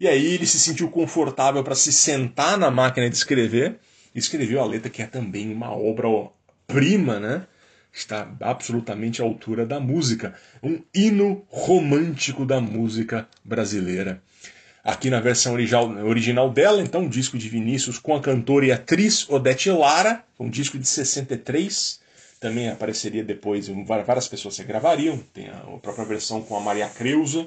E 0.01 0.09
aí 0.09 0.34
ele 0.34 0.47
se 0.47 0.59
sentiu 0.59 0.88
confortável 0.90 1.62
para 1.62 1.74
se 1.74 1.92
sentar 1.92 2.59
na 2.59 2.70
máquina 2.70 3.09
de 3.09 3.16
escrever 3.16 3.76
e 4.14 4.18
escreveu 4.18 4.61
a 4.61 4.66
letra, 4.66 4.90
que 4.90 5.03
é 5.03 5.07
também 5.07 5.53
uma 5.53 5.70
obra-prima, 5.70 7.20
né? 7.20 7.47
Está 7.92 8.28
absolutamente 8.40 9.22
à 9.22 9.24
altura 9.24 9.64
da 9.64 9.78
música. 9.78 10.34
Um 10.62 10.80
hino 10.92 11.45
romântico 11.49 12.45
da 12.45 12.61
música 12.61 13.28
brasileira. 13.45 14.20
Aqui 14.85 15.09
na 15.09 15.18
versão 15.18 15.55
original, 15.55 16.51
dela, 16.51 16.82
então, 16.82 17.01
um 17.01 17.09
disco 17.09 17.39
de 17.39 17.49
Vinícius 17.49 17.99
com 17.99 18.14
a 18.14 18.20
cantora 18.20 18.66
e 18.66 18.70
atriz 18.70 19.26
Odete 19.30 19.70
Lara, 19.70 20.22
um 20.39 20.51
disco 20.51 20.78
de 20.78 20.87
63. 20.87 22.01
Também 22.39 22.68
apareceria 22.68 23.24
depois, 23.24 23.66
várias 23.87 24.28
pessoas 24.28 24.57
se 24.57 24.62
gravariam. 24.62 25.16
Tem 25.32 25.49
a 25.49 25.78
própria 25.80 26.05
versão 26.05 26.43
com 26.43 26.55
a 26.55 26.61
Maria 26.61 26.87
Creuza, 26.87 27.47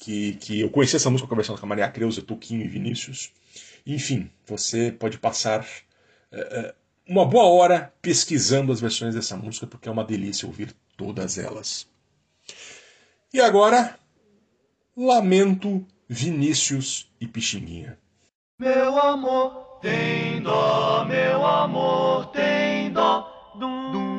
que, 0.00 0.34
que 0.34 0.60
eu 0.60 0.68
conheci 0.68 0.96
essa 0.96 1.08
música 1.08 1.26
com 1.26 1.34
a 1.34 1.38
versão 1.38 1.56
com 1.56 1.64
a 1.64 1.68
Maria 1.68 1.88
Creuza, 1.88 2.20
Toquinho 2.20 2.62
e 2.62 2.68
Vinícius. 2.68 3.32
Enfim, 3.86 4.30
você 4.46 4.92
pode 4.92 5.16
passar 5.16 5.66
é, 6.30 6.74
uma 7.08 7.24
boa 7.24 7.46
hora 7.46 7.90
pesquisando 8.02 8.70
as 8.70 8.80
versões 8.80 9.14
dessa 9.14 9.34
música, 9.34 9.66
porque 9.66 9.88
é 9.88 9.92
uma 9.92 10.04
delícia 10.04 10.46
ouvir 10.46 10.74
todas 10.94 11.38
elas. 11.38 11.88
E 13.32 13.40
agora, 13.40 13.98
Lamento 14.94 15.86
Vinícius 16.08 17.10
e 17.20 17.26
Pixinguinha. 17.26 17.98
Meu 18.58 18.98
amor 19.00 19.78
tem 19.82 20.40
dó, 20.40 21.04
meu 21.04 21.44
amor 21.44 22.26
tem 22.26 22.92
dó. 22.92 23.52
Dum, 23.58 23.90
dum, 23.90 24.15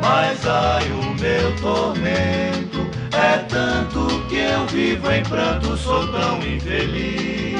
Mas 0.00 0.46
ai 0.46 0.88
o 0.92 1.14
meu 1.20 1.56
tormento 1.56 2.88
é 3.12 3.38
tanto 3.48 4.06
que 4.28 4.36
eu 4.36 4.66
vivo 4.66 5.10
em 5.10 5.22
pranto, 5.24 5.76
sou 5.76 6.06
tão 6.12 6.38
infeliz. 6.38 7.58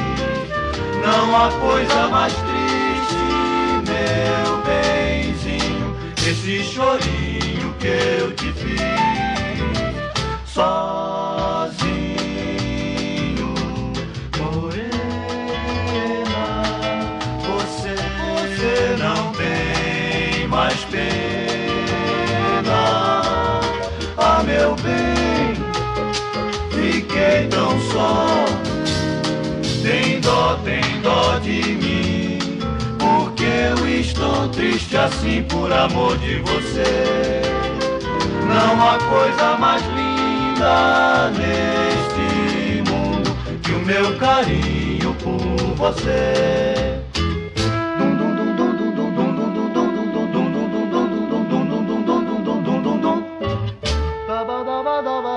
Não 1.04 1.36
há 1.36 1.50
coisa 1.60 2.08
mais 2.08 2.32
triste, 2.32 3.16
meu 3.84 4.62
benzinho, 4.62 5.96
esse 6.18 6.62
chorinho 6.62 7.74
que 7.80 7.88
eu 7.88 8.32
te 8.36 8.52
fiz. 8.52 8.93
sol. 27.94 28.44
Tem 29.82 30.20
dó, 30.20 30.58
tem 30.64 30.82
dó 31.00 31.38
de 31.38 31.62
mim, 31.82 32.38
porque 32.98 33.44
eu 33.44 34.00
estou 34.00 34.48
triste 34.48 34.96
assim 34.96 35.44
por 35.44 35.72
amor 35.72 36.16
de 36.18 36.40
você. 36.40 37.42
Não 38.48 38.72
há 38.82 38.98
coisa 38.98 39.56
mais 39.58 39.82
linda 39.98 41.30
neste 41.38 42.90
mundo 42.90 43.30
que 43.62 43.72
o 43.72 43.78
meu 43.86 44.18
carinho 44.18 45.14
por 45.22 45.38
você. 45.76 46.64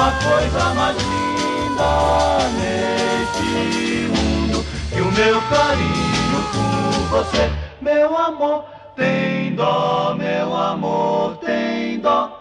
uma 0.00 0.12
coisa 0.12 0.74
mais 0.74 0.96
linda 0.96 2.38
neste 2.56 4.08
mundo 4.08 4.64
que 4.88 4.98
o 4.98 5.12
meu 5.12 5.38
carinho 5.42 6.40
por 6.52 7.18
você, 7.18 7.50
meu 7.82 8.16
amor, 8.16 8.64
tem 8.96 9.54
dó, 9.54 10.14
meu 10.16 10.56
amor, 10.56 11.36
tem 11.36 12.00
dó. 12.00 12.38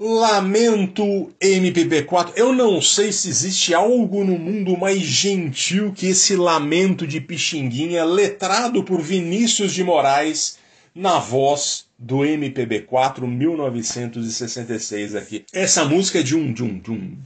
Lamento 0.00 1.32
MPB4. 1.40 2.32
Eu 2.34 2.52
não 2.52 2.80
sei 2.80 3.12
se 3.12 3.28
existe 3.28 3.74
algo 3.74 4.24
no 4.24 4.38
mundo 4.38 4.76
mais 4.76 5.00
gentil 5.00 5.92
que 5.92 6.06
esse 6.06 6.34
lamento 6.34 7.06
de 7.06 7.20
Pixinguinha, 7.20 8.04
letrado 8.04 8.82
por 8.82 9.02
Vinícius 9.02 9.72
de 9.72 9.84
Moraes, 9.84 10.56
na 10.94 11.18
voz 11.18 11.87
do 11.98 12.18
MPB4 12.18 13.26
1966 13.26 15.14
aqui. 15.14 15.44
Essa 15.52 15.84
música 15.84 16.20
é 16.20 16.22
de 16.22 16.36
um, 16.36 16.52
de 16.52 16.62
um, 16.62 16.78
de 16.78 16.90
um 16.90 17.16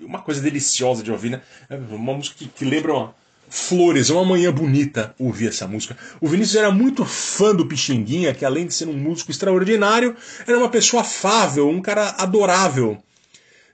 uma 0.00 0.20
coisa 0.20 0.40
deliciosa 0.40 1.02
de 1.02 1.10
ouvir, 1.10 1.30
né? 1.30 1.40
É 1.68 1.76
uma 1.76 2.14
música 2.14 2.36
que, 2.38 2.46
que 2.46 2.64
lembra 2.64 2.92
uma 2.92 3.14
flores, 3.48 4.10
uma 4.10 4.24
manhã 4.24 4.52
bonita 4.52 5.14
ouvir 5.18 5.48
essa 5.48 5.66
música. 5.66 5.96
O 6.20 6.28
Vinícius 6.28 6.56
era 6.56 6.70
muito 6.70 7.04
fã 7.04 7.54
do 7.54 7.66
Pixinguinha, 7.66 8.34
que 8.34 8.44
além 8.44 8.66
de 8.66 8.74
ser 8.74 8.88
um 8.88 8.96
músico 8.96 9.30
extraordinário, 9.30 10.16
era 10.46 10.58
uma 10.58 10.68
pessoa 10.68 11.02
afável, 11.02 11.68
um 11.68 11.80
cara 11.80 12.16
adorável. 12.18 12.98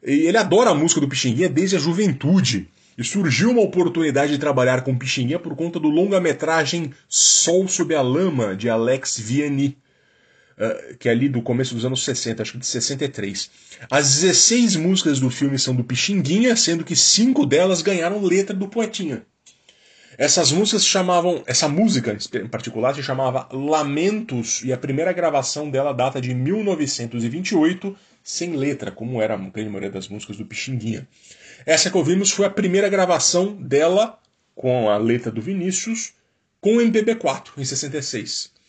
E 0.05 0.27
ele 0.27 0.37
adora 0.37 0.71
a 0.71 0.75
música 0.75 1.01
do 1.01 1.09
Pixinguinha 1.09 1.49
desde 1.49 1.77
a 1.77 1.79
juventude. 1.79 2.69
E 2.99 3.05
surgiu 3.05 3.51
uma 3.51 3.63
oportunidade 3.63 4.33
de 4.33 4.39
trabalhar 4.39 4.83
com 4.83 4.97
Pixinguinha 4.97 5.39
por 5.39 5.57
conta 5.57 5.81
do 5.81 5.89
longa-metragem 5.89 6.93
Sol 7.09 7.67
sob 7.67 7.95
a 7.95 8.03
Lama, 8.03 8.55
de 8.55 8.69
Alex 8.69 9.19
Vianney. 9.19 9.77
Uh, 10.61 10.95
que 10.99 11.09
é 11.09 11.13
ali 11.13 11.27
do 11.27 11.41
começo 11.41 11.75
dos 11.75 11.87
anos 11.87 12.05
60, 12.05 12.43
acho 12.43 12.53
que 12.53 12.59
de 12.59 12.67
63. 12.67 13.51
As 13.91 14.21
16 14.21 14.77
músicas 14.77 15.19
do 15.19 15.31
filme 15.31 15.59
são 15.59 15.75
do 15.75 15.83
Pixinguinha, 15.83 16.55
sendo 16.55 16.85
que 16.85 16.95
cinco 16.95 17.47
delas 17.47 17.81
ganharam 17.81 18.23
letra 18.23 18.55
do 18.55 18.69
Poetinha. 18.69 19.23
Essas 20.19 20.53
músicas 20.53 20.85
chamavam, 20.85 21.43
essa 21.47 21.67
música 21.67 22.15
em 22.35 22.47
particular 22.47 22.95
se 22.95 23.03
chamava 23.03 23.49
Lamentos 23.51 24.63
e 24.63 24.71
a 24.71 24.77
primeira 24.77 25.15
gravação 25.15 25.71
dela 25.71 25.95
data 25.95 26.21
de 26.21 26.35
1928, 26.35 27.97
sem 28.23 28.55
letra, 28.55 28.91
como 28.91 29.23
era 29.23 29.33
a 29.33 29.39
grande 29.39 29.71
maioria 29.71 29.91
das 29.91 30.09
músicas 30.09 30.37
do 30.37 30.45
Pixinguinha. 30.45 31.09
Essa 31.65 31.91
que 31.91 31.97
ouvimos 31.97 32.31
foi 32.33 32.45
a 32.45 32.51
primeira 32.51 32.91
gravação 32.91 33.55
dela 33.55 34.19
com 34.55 34.91
a 34.91 34.99
letra 34.99 35.33
do 35.33 35.41
Vinícius 35.41 36.13
com 36.61 36.77
o 36.77 36.81
MPB4 36.83 37.53
em 37.57 37.65
66. 37.65 38.60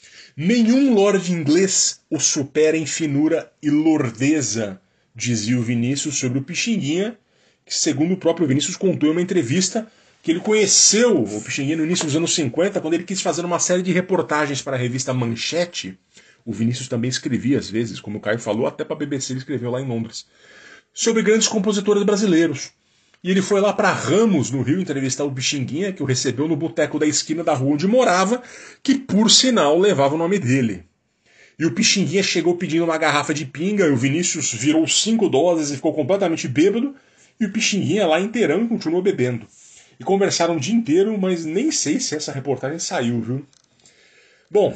Nenhum 0.44 0.96
lord 0.96 1.32
inglês 1.32 2.02
o 2.10 2.20
supera 2.20 2.76
em 2.76 2.84
finura 2.84 3.54
e 3.62 3.70
lordeza, 3.70 4.82
dizia 5.16 5.56
o 5.56 5.62
Vinícius 5.62 6.18
sobre 6.18 6.40
o 6.40 6.42
Pixinguinha, 6.42 7.16
que 7.64 7.76
segundo 7.76 8.16
o 8.16 8.18
próprio 8.18 8.48
Vinícius 8.48 8.76
contou 8.76 9.08
em 9.08 9.12
uma 9.12 9.22
entrevista, 9.22 9.86
que 10.24 10.32
ele 10.32 10.40
conheceu 10.40 11.22
o 11.22 11.42
Pixinguinha 11.44 11.78
no 11.78 11.86
início 11.86 12.06
dos 12.06 12.16
anos 12.16 12.34
50, 12.34 12.82
quando 12.82 12.96
ele 12.96 13.04
quis 13.04 13.22
fazer 13.22 13.46
uma 13.46 13.60
série 13.60 13.84
de 13.84 13.92
reportagens 13.92 14.64
para 14.64 14.76
a 14.76 14.80
revista 14.80 15.14
Manchete. 15.14 15.96
O 16.44 16.52
Vinícius 16.52 16.88
também 16.88 17.12
escrevia 17.12 17.60
às 17.60 17.70
vezes, 17.70 18.00
como 18.00 18.18
o 18.18 18.20
Caio 18.20 18.40
falou, 18.40 18.66
até 18.66 18.84
para 18.84 18.96
a 18.96 19.00
BBC 19.00 19.34
ele 19.34 19.42
escreveu 19.42 19.70
lá 19.70 19.80
em 19.80 19.88
Londres, 19.88 20.26
sobre 20.92 21.22
grandes 21.22 21.48
compositores 21.48 22.02
brasileiros. 22.02 22.72
E 23.24 23.30
ele 23.30 23.42
foi 23.42 23.62
lá 23.62 23.72
para 23.72 23.92
Ramos, 23.92 24.50
no 24.50 24.62
Rio, 24.62 24.82
entrevistar 24.82 25.24
o 25.24 25.32
Pixinguinha, 25.32 25.94
que 25.94 26.02
o 26.02 26.06
recebeu 26.06 26.48
no 26.48 26.56
boteco 26.56 26.98
da 26.98 27.06
esquina 27.06 27.44
da 27.44 27.54
rua 27.54 27.74
onde 27.74 27.88
morava, 27.88 28.42
que 28.82 28.96
por 28.96 29.30
sinal 29.30 29.78
levava 29.78 30.16
o 30.16 30.18
nome 30.18 30.40
dele. 30.40 30.84
E 31.60 31.66
o 31.66 31.72
Pixinguinha 31.72 32.24
chegou 32.24 32.56
pedindo 32.56 32.84
uma 32.84 32.98
garrafa 32.98 33.34
de 33.34 33.46
pinga, 33.46 33.86
e 33.86 33.92
o 33.92 33.96
Vinícius 33.96 34.52
virou 34.54 34.88
cinco 34.88 35.30
doses 35.30 35.70
e 35.70 35.76
ficou 35.76 35.94
completamente 35.94 36.48
bêbado, 36.48 36.96
e 37.40 37.46
o 37.46 37.52
Pixinguinha 37.52 38.08
lá 38.08 38.20
inteirão 38.20 38.68
continuou 38.68 39.04
bebendo 39.04 39.46
e 40.02 40.04
conversaram 40.04 40.58
o 40.58 40.60
dia 40.60 40.74
inteiro, 40.74 41.16
mas 41.16 41.46
nem 41.46 41.72
sei 41.72 42.00
se 42.00 42.16
essa 42.16 42.32
reportagem 42.32 42.80
saiu, 42.80 43.22
viu? 43.22 43.46
Bom, 44.50 44.76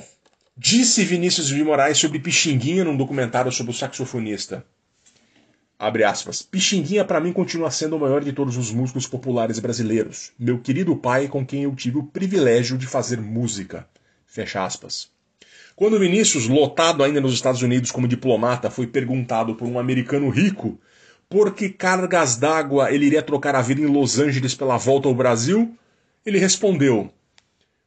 disse 0.55 1.03
Vinícius 1.03 1.47
de 1.47 1.63
Moraes 1.63 1.97
sobre 1.97 2.19
Pixinguinha 2.19 2.83
num 2.85 2.95
documentário 2.95 3.51
sobre 3.51 3.71
o 3.71 3.75
saxofonista. 3.75 4.63
Abre 5.77 6.03
aspas. 6.03 6.41
Pixinguinha 6.41 7.03
para 7.03 7.19
mim 7.19 7.33
continua 7.33 7.69
sendo 7.69 7.97
o 7.97 7.99
maior 7.99 8.23
de 8.23 8.31
todos 8.31 8.55
os 8.55 8.71
músicos 8.71 9.05
populares 9.07 9.59
brasileiros. 9.59 10.31
Meu 10.39 10.59
querido 10.59 10.95
pai 10.95 11.27
com 11.27 11.45
quem 11.45 11.63
eu 11.63 11.75
tive 11.75 11.97
o 11.97 12.03
privilégio 12.03 12.77
de 12.77 12.87
fazer 12.87 13.19
música. 13.19 13.87
Fecha 14.25 14.63
aspas. 14.63 15.09
Quando 15.75 15.99
Vinícius, 15.99 16.47
lotado 16.47 17.03
ainda 17.03 17.19
nos 17.19 17.33
Estados 17.33 17.61
Unidos 17.61 17.91
como 17.91 18.07
diplomata, 18.07 18.69
foi 18.69 18.87
perguntado 18.87 19.55
por 19.55 19.67
um 19.67 19.77
americano 19.77 20.29
rico 20.29 20.79
por 21.27 21.53
que 21.53 21.69
cargas 21.69 22.37
d'água 22.37 22.91
ele 22.91 23.07
iria 23.07 23.21
trocar 23.21 23.55
a 23.55 23.61
vida 23.61 23.81
em 23.81 23.87
Los 23.87 24.19
Angeles 24.19 24.53
pela 24.53 24.77
volta 24.77 25.07
ao 25.07 25.15
Brasil? 25.15 25.75
Ele 26.25 26.37
respondeu: 26.37 27.11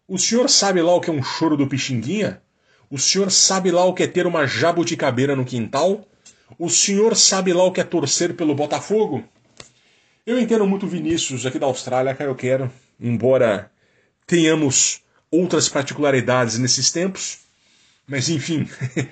O 0.07 0.19
senhor 0.19 0.51
sabe 0.51 0.83
lá 0.83 0.95
o 0.95 1.01
que 1.01 1.09
é 1.09 1.13
um 1.13 1.23
choro 1.23 1.57
do 1.57 1.67
Pixinguinha? 1.67 2.43
O 2.91 2.99
senhor 2.99 3.31
sabe 3.31 3.71
lá 3.71 3.85
o 3.85 3.95
que 3.95 4.03
é 4.03 4.07
ter 4.07 4.27
uma 4.27 4.47
jabuticabeira 4.47 5.37
no 5.37 5.45
quintal? 5.45 6.05
O 6.59 6.69
senhor 6.69 7.17
sabe 7.17 7.53
lá 7.53 7.65
o 7.65 7.73
que 7.73 7.81
é 7.81 7.85
torcer 7.85 8.35
pelo 8.35 8.55
Botafogo? 8.55 9.25
Eu 10.25 10.39
entendo 10.39 10.67
muito 10.67 10.87
Vinícius 10.87 11.47
aqui 11.47 11.59
da 11.59 11.67
Austrália, 11.67 12.15
cara, 12.15 12.31
eu 12.31 12.35
quero, 12.35 12.71
embora 13.01 13.71
tenhamos 14.27 15.03
outras 15.31 15.69
particularidades 15.69 16.59
nesses 16.59 16.91
tempos, 16.91 17.39
mas 18.07 18.29
enfim, 18.29 18.69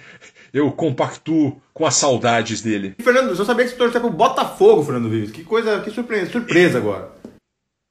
eu 0.53 0.71
compactuo 0.73 1.61
com 1.73 1.87
as 1.87 1.95
saudades 1.95 2.63
dele. 2.63 2.95
Fernando, 3.03 3.31
eu 3.31 3.45
sabia 3.45 3.65
que 3.65 3.71
você 3.71 3.77
torcia 3.77 4.01
pro 4.01 4.11
Botafogo, 4.11 4.85
Fernando 4.85 5.09
Vives. 5.09 5.31
Que 5.31 5.45
coisa, 5.45 5.81
que 5.81 5.91
surpresa, 5.91 6.31
surpresa 6.31 6.79
agora. 6.79 7.13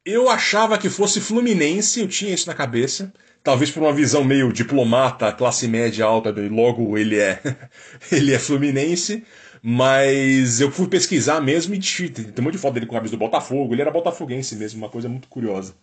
Eu 0.05 0.29
achava 0.29 0.77
que 0.77 0.89
fosse 0.89 1.19
Fluminense, 1.19 1.99
eu 1.99 2.07
tinha 2.07 2.33
isso 2.33 2.47
na 2.47 2.53
cabeça. 2.53 3.11
Talvez 3.45 3.69
por 3.69 3.83
uma 3.83 3.93
visão 3.93 4.23
meio 4.23 4.51
diplomata, 4.51 5.31
classe 5.31 5.67
média 5.67 6.03
alta, 6.03 6.33
logo 6.49 6.97
ele 6.97 7.19
é 7.19 7.39
ele 8.11 8.33
é 8.33 8.39
Fluminense. 8.39 9.23
Mas 9.61 10.59
eu 10.59 10.71
fui 10.71 10.87
pesquisar 10.87 11.39
mesmo 11.41 11.75
e 11.75 11.79
tem 11.79 12.25
um 12.39 12.41
monte 12.41 12.53
de 12.53 12.59
foto 12.59 12.73
dele 12.73 12.87
com 12.87 12.95
a 12.95 12.99
camisa 12.99 13.15
do 13.15 13.19
Botafogo. 13.19 13.73
Ele 13.73 13.81
era 13.81 13.91
botafoguense 13.91 14.55
mesmo, 14.55 14.79
uma 14.79 14.89
coisa 14.89 15.07
muito 15.07 15.27
curiosa. 15.27 15.75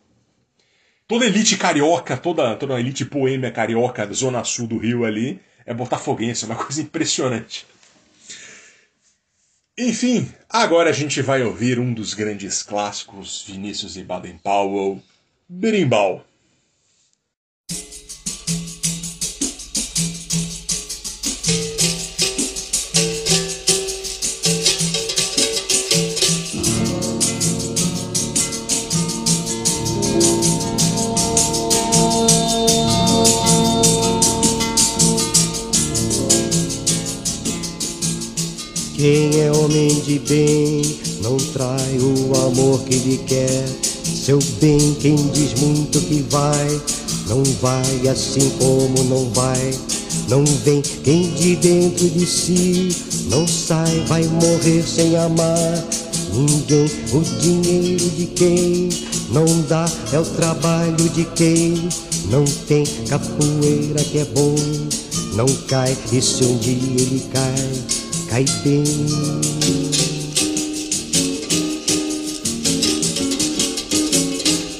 Toda 1.06 1.24
elite 1.24 1.56
carioca, 1.56 2.16
toda, 2.16 2.56
toda 2.56 2.80
elite 2.80 3.04
poêmia 3.04 3.52
carioca, 3.52 4.12
zona 4.12 4.42
sul 4.42 4.66
do 4.66 4.78
Rio 4.78 5.04
ali, 5.04 5.40
é 5.64 5.72
botafoguense, 5.72 6.44
uma 6.44 6.56
coisa 6.56 6.82
impressionante. 6.82 7.64
Enfim, 9.78 10.28
agora 10.48 10.90
a 10.90 10.92
gente 10.92 11.22
vai 11.22 11.44
ouvir 11.44 11.78
um 11.78 11.94
dos 11.94 12.12
grandes 12.12 12.62
clássicos, 12.62 13.44
Vinícius 13.46 13.96
e 13.96 14.02
Baden-Powell, 14.02 15.00
Berimbau. 15.48 16.24
Homem 39.62 40.00
de 40.00 40.18
bem 40.20 40.82
não 41.22 41.36
trai 41.36 41.98
o 41.98 42.36
amor 42.46 42.80
que 42.80 42.96
lhe 42.96 43.18
quer. 43.18 43.64
Seu 44.04 44.38
bem, 44.60 44.96
quem 45.00 45.16
diz 45.28 45.54
muito 45.60 46.00
que 46.00 46.24
vai, 46.30 46.80
não 47.28 47.42
vai 47.60 48.08
assim 48.08 48.50
como 48.58 49.04
não 49.04 49.30
vai. 49.30 49.74
Não 50.28 50.44
vem 50.44 50.82
quem 51.04 51.30
de 51.34 51.56
dentro 51.56 52.08
de 52.08 52.26
si 52.26 52.88
não 53.30 53.46
sai, 53.46 54.04
vai 54.06 54.24
morrer 54.24 54.82
sem 54.86 55.16
amar 55.16 55.84
ninguém. 56.32 56.90
O 57.12 57.20
dinheiro 57.40 58.10
de 58.10 58.26
quem 58.26 58.88
não 59.30 59.46
dá 59.68 59.86
é 60.12 60.18
o 60.18 60.24
trabalho 60.24 61.08
de 61.10 61.24
quem 61.36 61.88
não 62.30 62.44
tem 62.66 62.84
capoeira 63.08 64.02
que 64.04 64.18
é 64.18 64.24
bom. 64.24 64.54
Não 65.34 65.46
cai, 65.66 65.96
e 66.12 66.20
se 66.20 66.44
um 66.44 66.58
dia 66.58 66.72
ele 66.72 67.22
cai, 67.32 67.72
cai. 68.32 68.44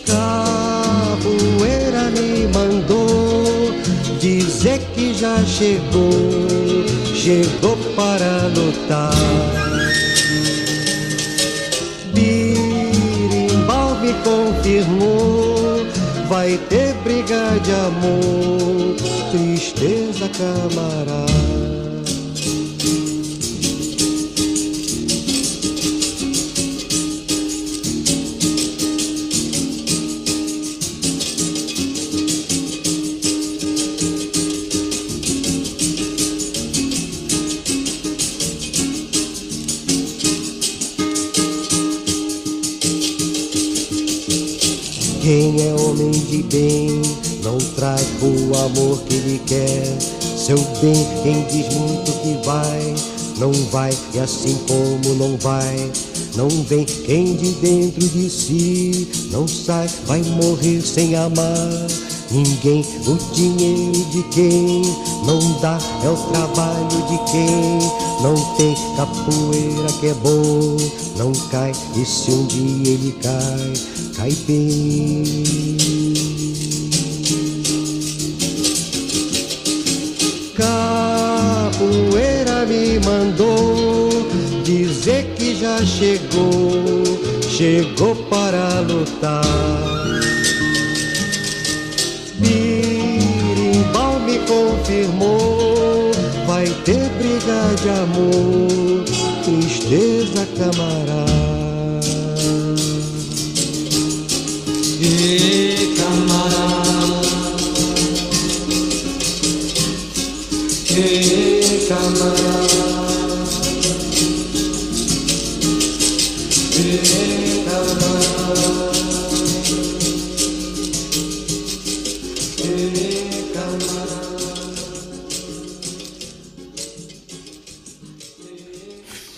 Capoeira 0.07 2.05
me 2.17 2.47
mandou 2.49 3.75
dizer 4.19 4.81
que 4.95 5.13
já 5.13 5.45
chegou, 5.45 6.11
chegou 7.15 7.77
para 7.95 8.49
lutar. 8.57 9.13
Birimbau 12.15 13.97
me 14.01 14.15
confirmou, 14.25 15.87
vai 16.29 16.59
ter 16.71 16.95
briga 17.05 17.59
de 17.63 17.73
amor, 17.73 18.97
tristeza 19.31 20.29
camarada. 20.39 21.92
Quem 45.33 45.57
é 45.67 45.75
homem 45.81 46.11
de 46.11 46.43
bem 46.43 47.01
não 47.43 47.57
traz 47.75 48.07
o 48.21 48.55
amor 48.55 49.01
que 49.05 49.15
ele 49.15 49.41
quer. 49.47 49.99
Seu 50.37 50.59
bem, 50.59 51.07
quem 51.23 51.43
diz 51.47 51.75
muito 51.75 52.13
que 52.21 52.47
vai, 52.47 52.95
não 53.39 53.51
vai, 53.71 53.97
e 54.13 54.19
assim 54.19 54.59
como 54.69 55.15
não 55.15 55.39
vai, 55.39 55.91
não 56.37 56.51
vem. 56.65 56.85
Quem 56.85 57.35
de 57.35 57.51
dentro 57.53 58.07
de 58.11 58.29
si 58.29 59.09
não 59.31 59.49
sai, 59.49 59.89
vai 60.05 60.23
morrer 60.23 60.83
sem 60.83 61.17
amar. 61.17 61.87
Ninguém, 62.31 62.85
o 63.07 63.35
dinheiro 63.35 64.05
de 64.11 64.23
quem 64.25 64.83
não 65.25 65.39
dá 65.63 65.79
é 66.05 66.11
o 66.11 66.17
trabalho 66.31 67.07
de 67.09 67.33
quem 67.33 67.79
não 68.23 68.35
tem 68.57 68.75
capoeira 68.99 69.93
que 69.99 70.09
é 70.09 70.15
bom, 70.15 70.77
não 71.17 71.33
cai. 71.49 71.73
E 71.97 72.05
se 72.05 72.31
um 72.31 72.45
dia 72.47 72.93
ele 72.93 73.17
cai, 73.23 73.73
cai 74.23 74.31
bem. 74.47 75.25
Capoeira 80.55 82.07
me 82.67 83.01
mandou 83.01 84.11
dizer 84.63 85.35
que 85.35 85.57
já 85.57 85.85
chegou, 85.85 87.03
chegou 87.49 88.15
para 88.31 88.81
lutar. 88.83 89.43
Birimbau 92.39 94.21
me 94.21 94.39
confirmou, 94.41 96.13
vai 96.47 96.67
ter 96.85 97.09
briga 97.19 97.75
de 97.83 97.89
amor, 97.89 99.05
tristeza 99.45 100.47
camarada. 100.57 101.52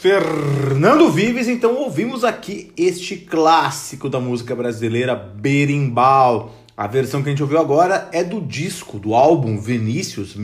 Fernando 0.01 1.11
Vives, 1.11 1.49
então 1.49 1.77
ouvimos 1.77 2.25
aqui 2.25 2.71
este 2.77 3.17
clássico 3.17 4.09
da 4.11 4.21
música 4.21 4.55
brasileira, 4.55 5.17
Berimbau. 5.17 6.55
A 6.77 6.87
versão 6.87 7.23
que 7.23 7.31
a 7.31 7.33
gente 7.33 7.43
ouviu 7.43 7.59
agora 7.59 8.11
é 8.13 8.23
do 8.23 8.41
disco, 8.41 8.99
do 8.99 9.15
álbum 9.15 9.59
Vinícius 9.59 10.37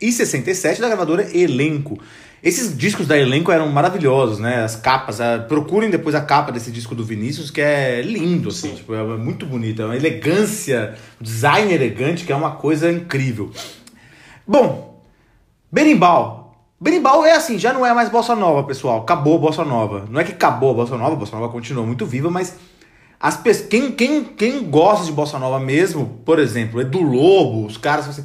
1967 0.00 0.80
da 0.80 0.88
gravadora 0.88 1.36
Elenco. 1.36 1.98
Esses 2.42 2.76
discos 2.76 3.06
da 3.06 3.18
Elenco 3.18 3.52
eram 3.52 3.68
maravilhosos, 3.68 4.38
né? 4.38 4.64
As 4.64 4.74
capas, 4.74 5.20
ah, 5.20 5.44
procurem 5.46 5.90
depois 5.90 6.14
a 6.14 6.22
capa 6.22 6.50
desse 6.50 6.70
disco 6.70 6.94
do 6.94 7.04
Vinícius, 7.04 7.50
que 7.50 7.60
é 7.60 8.00
lindo, 8.00 8.48
assim, 8.48 8.74
tipo, 8.74 8.94
é 8.94 9.02
muito 9.02 9.44
bonito, 9.44 9.82
é 9.82 9.84
uma 9.84 9.96
elegância, 9.96 10.94
um 11.20 11.24
design 11.24 11.72
elegante, 11.72 12.24
que 12.24 12.32
é 12.32 12.36
uma 12.36 12.52
coisa 12.52 12.90
incrível. 12.90 13.50
Bom, 14.46 15.02
Berimbau. 15.70 16.64
Berimbau 16.80 17.26
é 17.26 17.32
assim, 17.32 17.58
já 17.58 17.74
não 17.74 17.84
é 17.84 17.92
mais 17.92 18.08
bossa 18.08 18.34
nova, 18.34 18.64
pessoal. 18.64 19.02
Acabou 19.02 19.36
a 19.36 19.38
bossa 19.38 19.64
nova. 19.64 20.06
Não 20.10 20.18
é 20.18 20.24
que 20.24 20.32
acabou 20.32 20.70
a 20.70 20.74
bossa 20.74 20.96
nova, 20.96 21.12
a 21.12 21.16
bossa 21.16 21.36
nova 21.36 21.52
continua 21.52 21.84
muito 21.84 22.06
viva, 22.06 22.30
mas 22.30 22.56
as 23.20 23.36
pessoas, 23.36 23.68
quem, 23.68 23.92
quem, 23.92 24.24
quem 24.24 24.64
gosta 24.64 25.04
de 25.04 25.12
bossa 25.12 25.38
nova 25.38 25.60
mesmo, 25.60 26.22
por 26.24 26.38
exemplo, 26.38 26.80
é 26.80 26.84
do 26.84 27.02
Lobo, 27.02 27.66
os 27.66 27.76
caras 27.76 28.08
assim, 28.08 28.24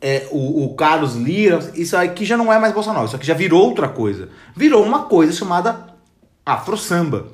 é, 0.00 0.26
o, 0.30 0.64
o 0.64 0.74
Carlos 0.74 1.14
Lira, 1.16 1.58
isso 1.74 1.96
aqui 1.96 2.24
já 2.24 2.36
não 2.36 2.52
é 2.52 2.58
mais 2.58 2.72
bossa 2.74 2.92
nova, 2.92 3.06
isso 3.06 3.16
aqui 3.16 3.26
já 3.26 3.34
virou 3.34 3.64
outra 3.64 3.88
coisa. 3.88 4.28
Virou 4.54 4.84
uma 4.84 5.04
coisa 5.04 5.32
chamada 5.32 5.86
afro 6.44 6.76
samba, 6.76 7.26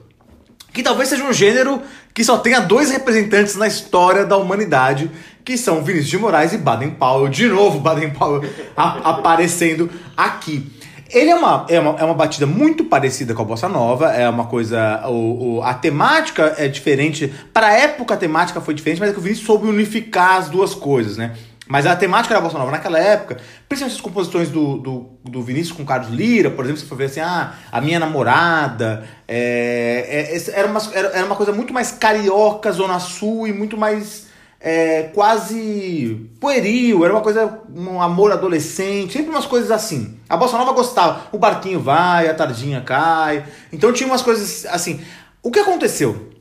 que 0.73 0.83
talvez 0.83 1.09
seja 1.09 1.25
um 1.25 1.33
gênero 1.33 1.83
que 2.15 2.23
só 2.25 2.39
tenha 2.39 2.61
dois 2.61 2.91
representantes 2.91 3.57
na 3.57 3.67
história 3.67 4.25
da 4.25 4.37
humanidade, 4.37 5.11
que 5.45 5.57
são 5.59 5.83
Vinícius 5.83 6.11
de 6.11 6.19
Moraes 6.19 6.53
e 6.53 6.59
Baden 6.59 6.91
Powell. 6.93 7.29
De 7.29 7.49
novo, 7.49 7.81
Baden 7.81 8.11
Powell 8.11 8.43
aparecendo 8.77 9.91
aqui. 10.17 10.71
Ele 11.11 11.29
é 11.29 11.35
uma, 11.35 11.67
é, 11.69 11.79
uma, 11.79 11.91
é 11.99 12.05
uma 12.05 12.15
batida 12.15 12.47
muito 12.47 12.85
parecida 12.85 13.35
com 13.35 13.43
a 13.43 13.45
bossa 13.45 13.69
nova, 13.69 14.13
é 14.13 14.27
uma 14.29 14.47
coisa. 14.47 15.03
O, 15.09 15.57
o- 15.59 15.63
a 15.63 15.75
temática 15.75 16.55
é 16.57 16.69
diferente. 16.69 17.31
Para 17.53 17.67
a 17.67 17.73
época 17.73 18.15
a 18.15 18.17
temática 18.17 18.61
foi 18.63 18.73
diferente, 18.73 18.99
mas 18.99 19.11
é 19.11 19.13
que 19.13 19.19
o 19.19 19.23
Vinícius 19.23 19.47
soube 19.47 19.67
unificar 19.69 20.37
as 20.39 20.49
duas 20.49 20.75
coisas, 20.75 21.19
né? 21.19 21.35
Mas 21.69 21.87
a 21.87 21.95
temática 21.95 22.35
da 22.35 22.41
bossa 22.41 22.59
nova 22.59 22.73
naquela 22.73 22.99
época, 22.99 23.41
principalmente 23.69 23.97
as 23.97 24.01
composições 24.01 24.49
do, 24.49 24.79
do, 24.79 25.11
do 25.25 25.43
Vinícius 25.43 25.77
com 25.77 25.85
Carlos 25.85 26.11
Lira, 26.11 26.51
por 26.51 26.65
exemplo, 26.65 26.81
você 26.81 26.87
for 26.87 26.99
ver 26.99 27.05
assim, 27.05 27.21
ah, 27.21 27.55
a 27.71 27.81
minha 27.81 28.01
namorada, 28.01 29.05
é, 29.29 30.33
é, 30.33 30.59
era, 30.59 30.69
uma, 30.69 30.81
era, 30.93 31.09
era 31.09 31.25
uma 31.25 31.37
coisa 31.37 31.53
muito 31.53 31.73
mais 31.73 31.93
carioca, 31.93 32.73
Zona 32.73 32.99
Sul 32.99 33.47
e 33.47 33.53
muito 33.53 33.77
mais 33.77 34.27
é, 34.61 35.05
quase 35.15 36.29
pueril, 36.41 37.05
era 37.05 37.15
uma 37.15 37.23
coisa, 37.23 37.61
um 37.75 38.03
amor 38.03 38.33
adolescente, 38.33 39.13
sempre 39.13 39.31
umas 39.31 39.47
coisas 39.47 39.71
assim. 39.71 40.19
A 40.29 40.37
Bossa 40.37 40.59
Nova 40.59 40.73
gostava, 40.73 41.29
o 41.31 41.39
barquinho 41.39 41.81
vai, 41.81 42.29
a 42.29 42.35
tardinha 42.35 42.81
cai, 42.81 43.45
então 43.73 43.93
tinha 43.93 44.09
umas 44.09 44.23
coisas 44.23 44.67
assim. 44.67 45.01
O 45.41 45.51
que 45.51 45.61
aconteceu? 45.61 46.32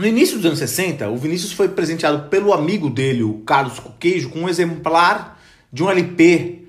No 0.00 0.06
início 0.06 0.38
dos 0.38 0.46
anos 0.46 0.58
60, 0.60 1.10
o 1.10 1.16
Vinícius 1.18 1.52
foi 1.52 1.68
presenteado 1.68 2.30
pelo 2.30 2.54
amigo 2.54 2.88
dele, 2.88 3.22
o 3.22 3.34
Carlos 3.40 3.78
Coqueijo, 3.78 4.30
com 4.30 4.38
um 4.38 4.48
exemplar 4.48 5.38
de 5.70 5.84
um 5.84 5.90
LP 5.90 6.62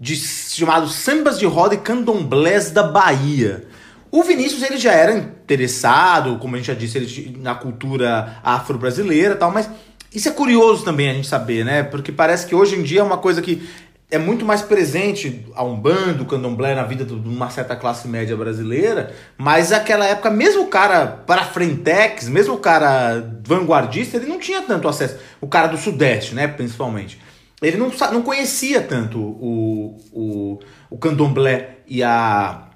de, 0.00 0.16
chamado 0.16 0.88
Sambas 0.88 1.38
de 1.38 1.44
Roda 1.44 1.74
e 1.74 1.76
Candomblés 1.76 2.70
da 2.70 2.82
Bahia. 2.82 3.66
O 4.10 4.22
Vinícius 4.22 4.62
ele 4.62 4.78
já 4.78 4.92
era 4.92 5.14
interessado, 5.14 6.38
como 6.38 6.54
a 6.54 6.58
gente 6.58 6.68
já 6.68 6.74
disse, 6.74 6.96
ele, 6.96 7.36
na 7.38 7.54
cultura 7.54 8.40
afro-brasileira 8.42 9.36
tal, 9.36 9.52
mas 9.52 9.68
isso 10.10 10.30
é 10.30 10.32
curioso 10.32 10.82
também 10.82 11.10
a 11.10 11.12
gente 11.12 11.28
saber, 11.28 11.66
né? 11.66 11.82
Porque 11.82 12.10
parece 12.10 12.46
que 12.46 12.54
hoje 12.54 12.76
em 12.76 12.82
dia 12.82 13.00
é 13.00 13.04
uma 13.04 13.18
coisa 13.18 13.42
que 13.42 13.62
é 14.10 14.18
muito 14.18 14.44
mais 14.44 14.60
presente 14.62 15.46
a 15.54 15.62
Umbanda, 15.62 16.22
o 16.22 16.26
Candomblé 16.26 16.74
na 16.74 16.82
vida 16.82 17.04
de 17.04 17.12
uma 17.14 17.48
certa 17.50 17.76
classe 17.76 18.08
média 18.08 18.36
brasileira, 18.36 19.14
mas 19.38 19.70
naquela 19.70 20.04
época, 20.06 20.30
mesmo 20.30 20.62
o 20.62 20.66
cara 20.68 21.06
para 21.06 21.44
frentex, 21.44 22.28
mesmo 22.28 22.54
o 22.54 22.58
cara 22.58 23.20
vanguardista, 23.46 24.16
ele 24.16 24.26
não 24.26 24.38
tinha 24.38 24.62
tanto 24.62 24.88
acesso. 24.88 25.16
O 25.40 25.46
cara 25.46 25.68
do 25.68 25.76
Sudeste, 25.76 26.34
né, 26.34 26.48
principalmente. 26.48 27.20
Ele 27.62 27.76
não, 27.76 27.90
não 28.12 28.22
conhecia 28.22 28.80
tanto 28.80 29.18
o, 29.20 29.98
o, 30.12 30.58
o 30.90 30.98
Candomblé 30.98 31.78
e 31.86 32.02
a, 32.02 32.68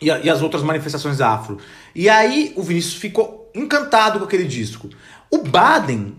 e, 0.00 0.10
a- 0.10 0.18
e 0.20 0.30
as 0.30 0.40
outras 0.42 0.62
manifestações 0.62 1.20
afro. 1.20 1.58
E 1.94 2.08
aí 2.08 2.52
o 2.56 2.62
Vinícius 2.62 2.94
ficou 2.94 3.50
encantado 3.54 4.18
com 4.18 4.24
aquele 4.24 4.44
disco. 4.44 4.88
O 5.30 5.38
Baden 5.38 6.14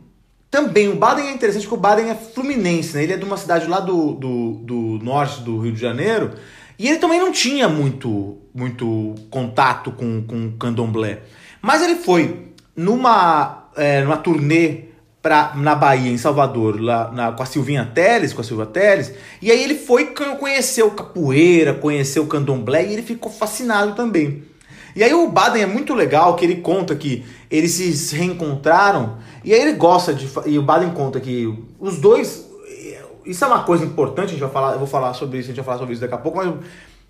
também, 0.51 0.87
o 0.89 0.95
Baden 0.95 1.27
é 1.27 1.31
interessante 1.31 1.63
porque 1.63 1.75
o 1.77 1.81
Baden 1.81 2.09
é 2.09 2.15
fluminense, 2.15 2.95
né? 2.95 3.03
Ele 3.03 3.13
é 3.13 3.17
de 3.17 3.25
uma 3.25 3.37
cidade 3.37 3.67
lá 3.67 3.79
do, 3.79 4.13
do, 4.13 4.51
do 4.63 4.75
norte 5.03 5.41
do 5.41 5.59
Rio 5.59 5.71
de 5.71 5.79
Janeiro. 5.79 6.31
E 6.77 6.87
ele 6.87 6.97
também 6.97 7.19
não 7.19 7.31
tinha 7.31 7.67
muito, 7.69 8.37
muito 8.53 9.15
contato 9.29 9.91
com, 9.91 10.23
com 10.23 10.51
candomblé. 10.57 11.19
Mas 11.61 11.81
ele 11.83 11.95
foi 11.95 12.47
numa, 12.75 13.69
é, 13.75 14.01
numa 14.01 14.17
turnê 14.17 14.85
pra, 15.21 15.51
na 15.57 15.75
Bahia, 15.75 16.09
em 16.09 16.17
Salvador, 16.17 16.79
lá 16.81 17.11
na- 17.11 17.31
com 17.33 17.43
a 17.43 17.45
Silvinha 17.45 17.85
Teles, 17.93 18.31
com 18.31 18.39
a 18.39 18.43
Silvia 18.43 18.65
Teles, 18.65 19.13
e 19.41 19.51
aí 19.51 19.61
ele 19.61 19.75
foi 19.75 20.05
con- 20.13 20.37
conhecer 20.37 20.81
o 20.83 20.91
capoeira, 20.91 21.73
conhecer 21.73 22.21
o 22.21 22.25
candomblé, 22.25 22.85
e 22.87 22.93
ele 22.93 23.03
ficou 23.03 23.29
fascinado 23.29 23.93
também. 23.95 24.43
E 24.95 25.03
aí 25.03 25.13
o 25.13 25.27
Baden 25.29 25.61
é 25.61 25.65
muito 25.65 25.93
legal, 25.93 26.35
que 26.37 26.45
ele 26.45 26.55
conta 26.61 26.95
que 26.95 27.25
eles 27.51 27.71
se 27.73 28.15
reencontraram, 28.15 29.17
e 29.43 29.53
aí 29.53 29.61
ele 29.61 29.73
gosta 29.73 30.13
de... 30.13 30.29
E 30.45 30.57
o 30.57 30.61
Baden 30.61 30.91
conta 30.91 31.19
que 31.19 31.53
os 31.79 31.97
dois... 31.99 32.47
Isso 33.25 33.43
é 33.43 33.47
uma 33.47 33.63
coisa 33.63 33.85
importante, 33.85 34.27
a 34.27 34.31
gente 34.31 34.39
vai 34.39 34.49
falar, 34.49 34.71
eu 34.73 34.79
vou 34.79 34.87
falar 34.87 35.13
sobre 35.13 35.37
isso, 35.37 35.47
a 35.47 35.49
gente 35.49 35.57
vai 35.57 35.65
falar 35.65 35.77
sobre 35.77 35.93
isso 35.93 36.01
daqui 36.01 36.15
a 36.15 36.17
pouco, 36.17 36.37
mas 36.37 36.51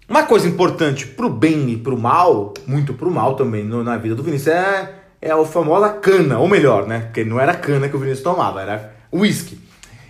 uma 0.09 0.23
coisa 0.23 0.47
importante 0.47 1.05
pro 1.07 1.29
bem 1.29 1.69
e 1.69 1.77
pro 1.77 1.97
mal, 1.97 2.53
muito 2.67 2.93
pro 2.93 3.11
mal 3.11 3.35
também 3.35 3.63
no- 3.63 3.83
na 3.83 3.95
vida 3.95 4.15
do 4.15 4.23
Vinícius, 4.23 4.47
é, 4.55 4.95
é 5.21 5.31
a 5.31 5.45
famosa 5.45 5.89
cana, 5.89 6.39
ou 6.39 6.47
melhor, 6.47 6.87
né? 6.87 7.01
Porque 7.01 7.23
não 7.23 7.39
era 7.39 7.53
cana 7.53 7.87
que 7.87 7.95
o 7.95 7.99
Vinícius 7.99 8.23
tomava, 8.23 8.61
era 8.61 8.95
uísque. 9.13 9.59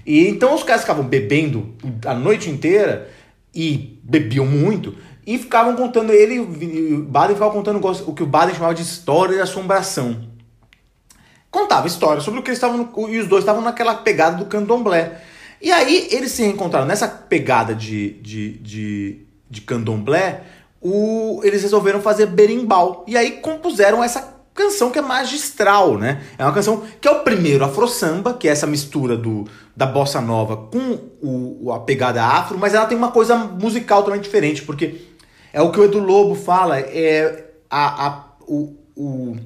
E 0.05 0.27
então 0.27 0.55
os 0.55 0.63
caras 0.63 0.81
ficavam 0.81 1.03
bebendo 1.03 1.75
a 2.05 2.15
noite 2.15 2.49
inteira 2.49 3.09
e 3.53 3.99
bebiam 4.01 4.45
muito 4.45 4.95
e 5.27 5.37
ficavam 5.37 5.75
contando 5.75 6.11
ele, 6.11 6.39
o 6.39 7.03
Baden 7.03 7.35
ficava 7.35 7.51
contando 7.51 7.85
o 8.07 8.13
que 8.13 8.23
o 8.23 8.25
Baden 8.25 8.55
chamava 8.55 8.73
de 8.73 8.81
história 8.81 9.35
de 9.35 9.41
assombração. 9.41 10.27
Contava 11.51 11.87
histórias 11.87 12.23
sobre 12.23 12.39
o 12.39 12.43
que 12.43 12.49
eles 12.49 12.57
estavam 12.57 12.89
e 13.09 13.17
os 13.17 13.27
dois 13.27 13.43
estavam 13.43 13.61
naquela 13.61 13.95
pegada 13.95 14.37
do 14.37 14.45
candomblé. 14.45 15.21
E 15.61 15.71
aí 15.71 16.07
eles 16.11 16.31
se 16.31 16.43
reencontraram 16.43 16.87
nessa 16.87 17.07
pegada 17.07 17.73
de, 17.75 18.11
de, 18.21 18.57
de, 18.59 19.25
de 19.49 19.61
candomblé, 19.61 20.43
o, 20.81 21.41
eles 21.43 21.61
resolveram 21.63 22.01
fazer 22.01 22.27
berimbau. 22.27 23.03
E 23.07 23.17
aí 23.17 23.31
compuseram 23.41 24.03
essa, 24.03 24.39
canção 24.59 24.91
que 24.91 24.99
é 24.99 25.01
magistral, 25.01 25.97
né? 25.97 26.21
É 26.37 26.43
uma 26.43 26.51
canção 26.51 26.83
que 26.99 27.07
é 27.07 27.11
o 27.11 27.23
primeiro 27.23 27.63
afro 27.63 27.87
samba, 27.87 28.33
que 28.33 28.45
é 28.45 28.51
essa 28.51 28.67
mistura 28.67 29.15
do, 29.15 29.47
da 29.73 29.85
bossa 29.85 30.19
nova 30.19 30.57
com 30.57 30.99
o, 31.21 31.71
a 31.71 31.79
pegada 31.79 32.21
afro, 32.21 32.57
mas 32.57 32.73
ela 32.73 32.85
tem 32.85 32.97
uma 32.97 33.11
coisa 33.11 33.37
musical 33.37 34.03
também 34.03 34.19
diferente, 34.19 34.63
porque 34.63 35.01
é 35.53 35.61
o 35.61 35.71
que 35.71 35.79
o 35.79 35.85
Edu 35.85 35.99
Lobo 35.99 36.35
fala, 36.35 36.77
é 36.77 37.51
a, 37.69 38.07
a 38.07 38.25
o, 38.41 38.75
o, 38.97 39.37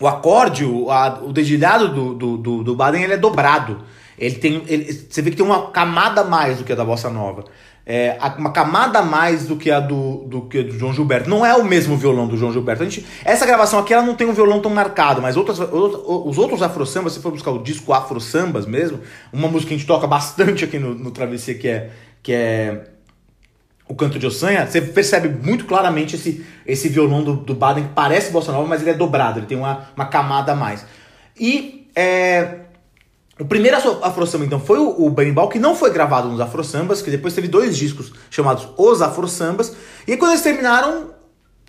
o 0.00 0.06
acorde, 0.06 0.64
o, 0.64 0.90
a, 0.90 1.20
o 1.22 1.32
dedilhado 1.32 1.88
do, 1.88 2.14
do, 2.14 2.36
do, 2.36 2.64
do 2.64 2.76
Baden 2.76 3.02
ele 3.02 3.14
é 3.14 3.18
dobrado. 3.18 3.82
Ele 4.18 4.34
tem, 4.36 4.62
ele, 4.66 4.92
você 4.92 5.20
vê 5.20 5.30
que 5.30 5.36
tem 5.36 5.44
uma 5.44 5.70
camada 5.70 6.22
a 6.22 6.24
mais 6.24 6.58
do 6.58 6.64
que 6.64 6.72
a 6.72 6.76
da 6.76 6.84
bossa 6.84 7.10
nova 7.10 7.44
é, 7.88 8.18
uma 8.36 8.50
camada 8.50 8.98
a 8.98 9.02
mais 9.02 9.46
do 9.46 9.54
que 9.54 9.70
a 9.70 9.78
do, 9.78 10.24
do 10.26 10.42
que 10.42 10.64
do 10.64 10.76
João 10.76 10.92
Gilberto. 10.92 11.30
Não 11.30 11.46
é 11.46 11.54
o 11.54 11.64
mesmo 11.64 11.96
violão 11.96 12.26
do 12.26 12.36
João 12.36 12.52
Gilberto. 12.52 12.82
A 12.82 12.84
gente, 12.84 13.06
essa 13.24 13.46
gravação 13.46 13.78
aqui 13.78 13.94
ela 13.94 14.02
não 14.02 14.16
tem 14.16 14.26
um 14.26 14.32
violão 14.32 14.60
tão 14.60 14.72
marcado, 14.72 15.22
mas 15.22 15.36
outras, 15.36 15.60
os 15.60 16.36
outros 16.36 16.62
afro-sambas, 16.62 17.12
se 17.12 17.20
for 17.20 17.30
buscar 17.30 17.52
o 17.52 17.62
disco 17.62 17.92
afro-sambas 17.92 18.66
mesmo, 18.66 18.98
uma 19.32 19.46
música 19.46 19.68
que 19.68 19.74
a 19.74 19.78
gente 19.78 19.86
toca 19.86 20.06
bastante 20.08 20.64
aqui 20.64 20.80
no, 20.80 20.96
no 20.96 21.12
Travessia, 21.12 21.54
que 21.54 21.68
é, 21.68 21.90
que 22.24 22.32
é 22.32 22.88
o 23.88 23.94
Canto 23.94 24.18
de 24.18 24.26
Ossanha, 24.26 24.66
você 24.66 24.80
percebe 24.80 25.28
muito 25.28 25.64
claramente 25.64 26.16
esse, 26.16 26.44
esse 26.66 26.88
violão 26.88 27.22
do, 27.22 27.34
do 27.34 27.54
Baden, 27.54 27.84
que 27.84 27.94
parece 27.94 28.32
bossa 28.32 28.50
nova, 28.50 28.66
mas 28.66 28.80
ele 28.80 28.90
é 28.90 28.94
dobrado, 28.94 29.38
ele 29.38 29.46
tem 29.46 29.56
uma, 29.56 29.88
uma 29.94 30.06
camada 30.06 30.52
a 30.52 30.56
mais. 30.56 30.84
E 31.38 31.88
é, 31.94 32.60
o 33.38 33.44
primeiro 33.44 33.76
Afro-Samba, 33.76 34.44
então, 34.44 34.58
foi 34.58 34.78
o, 34.78 35.06
o 35.06 35.10
Berimbau, 35.10 35.48
que 35.48 35.58
não 35.58 35.76
foi 35.76 35.92
gravado 35.92 36.28
nos 36.28 36.40
Afro-Sambas, 36.40 37.02
que 37.02 37.10
depois 37.10 37.34
teve 37.34 37.48
dois 37.48 37.76
discos 37.76 38.12
chamados 38.30 38.68
Os 38.76 39.02
Afro-Sambas. 39.02 39.76
E 40.06 40.16
quando 40.16 40.32
eles 40.32 40.42
terminaram, 40.42 41.14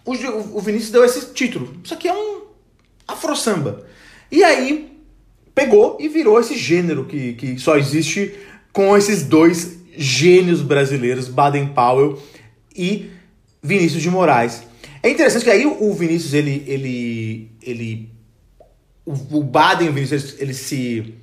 o, 0.06 0.14
o 0.58 0.62
Vinícius 0.62 0.92
deu 0.92 1.04
esse 1.04 1.34
título. 1.34 1.76
Isso 1.84 1.94
aqui 1.94 2.08
é 2.08 2.14
um 2.14 2.42
Afro-Samba. 3.08 3.84
E 4.32 4.44
aí, 4.44 4.98
pegou 5.54 5.98
e 6.00 6.08
virou 6.08 6.40
esse 6.40 6.58
gênero 6.58 7.06
que, 7.06 7.34
que 7.34 7.60
só 7.60 7.78
existe 7.78 8.34
com 8.72 8.96
esses 8.96 9.24
dois 9.24 9.78
gênios 9.98 10.62
brasileiros, 10.62 11.28
Baden 11.28 11.68
Powell 11.68 12.22
e 12.76 13.10
Vinícius 13.62 14.02
de 14.02 14.10
Moraes. 14.10 14.64
É 15.02 15.10
interessante 15.10 15.44
que 15.44 15.52
aí 15.52 15.66
o 15.66 15.94
Vinícius, 15.94 16.34
ele... 16.34 16.64
ele, 16.68 17.52
ele 17.62 18.10
o, 19.06 19.44
Baden 19.44 19.88
e 19.88 19.90
o 19.90 19.94
Vinícius, 19.94 20.36
eles 20.38 20.58
se 20.58 21.16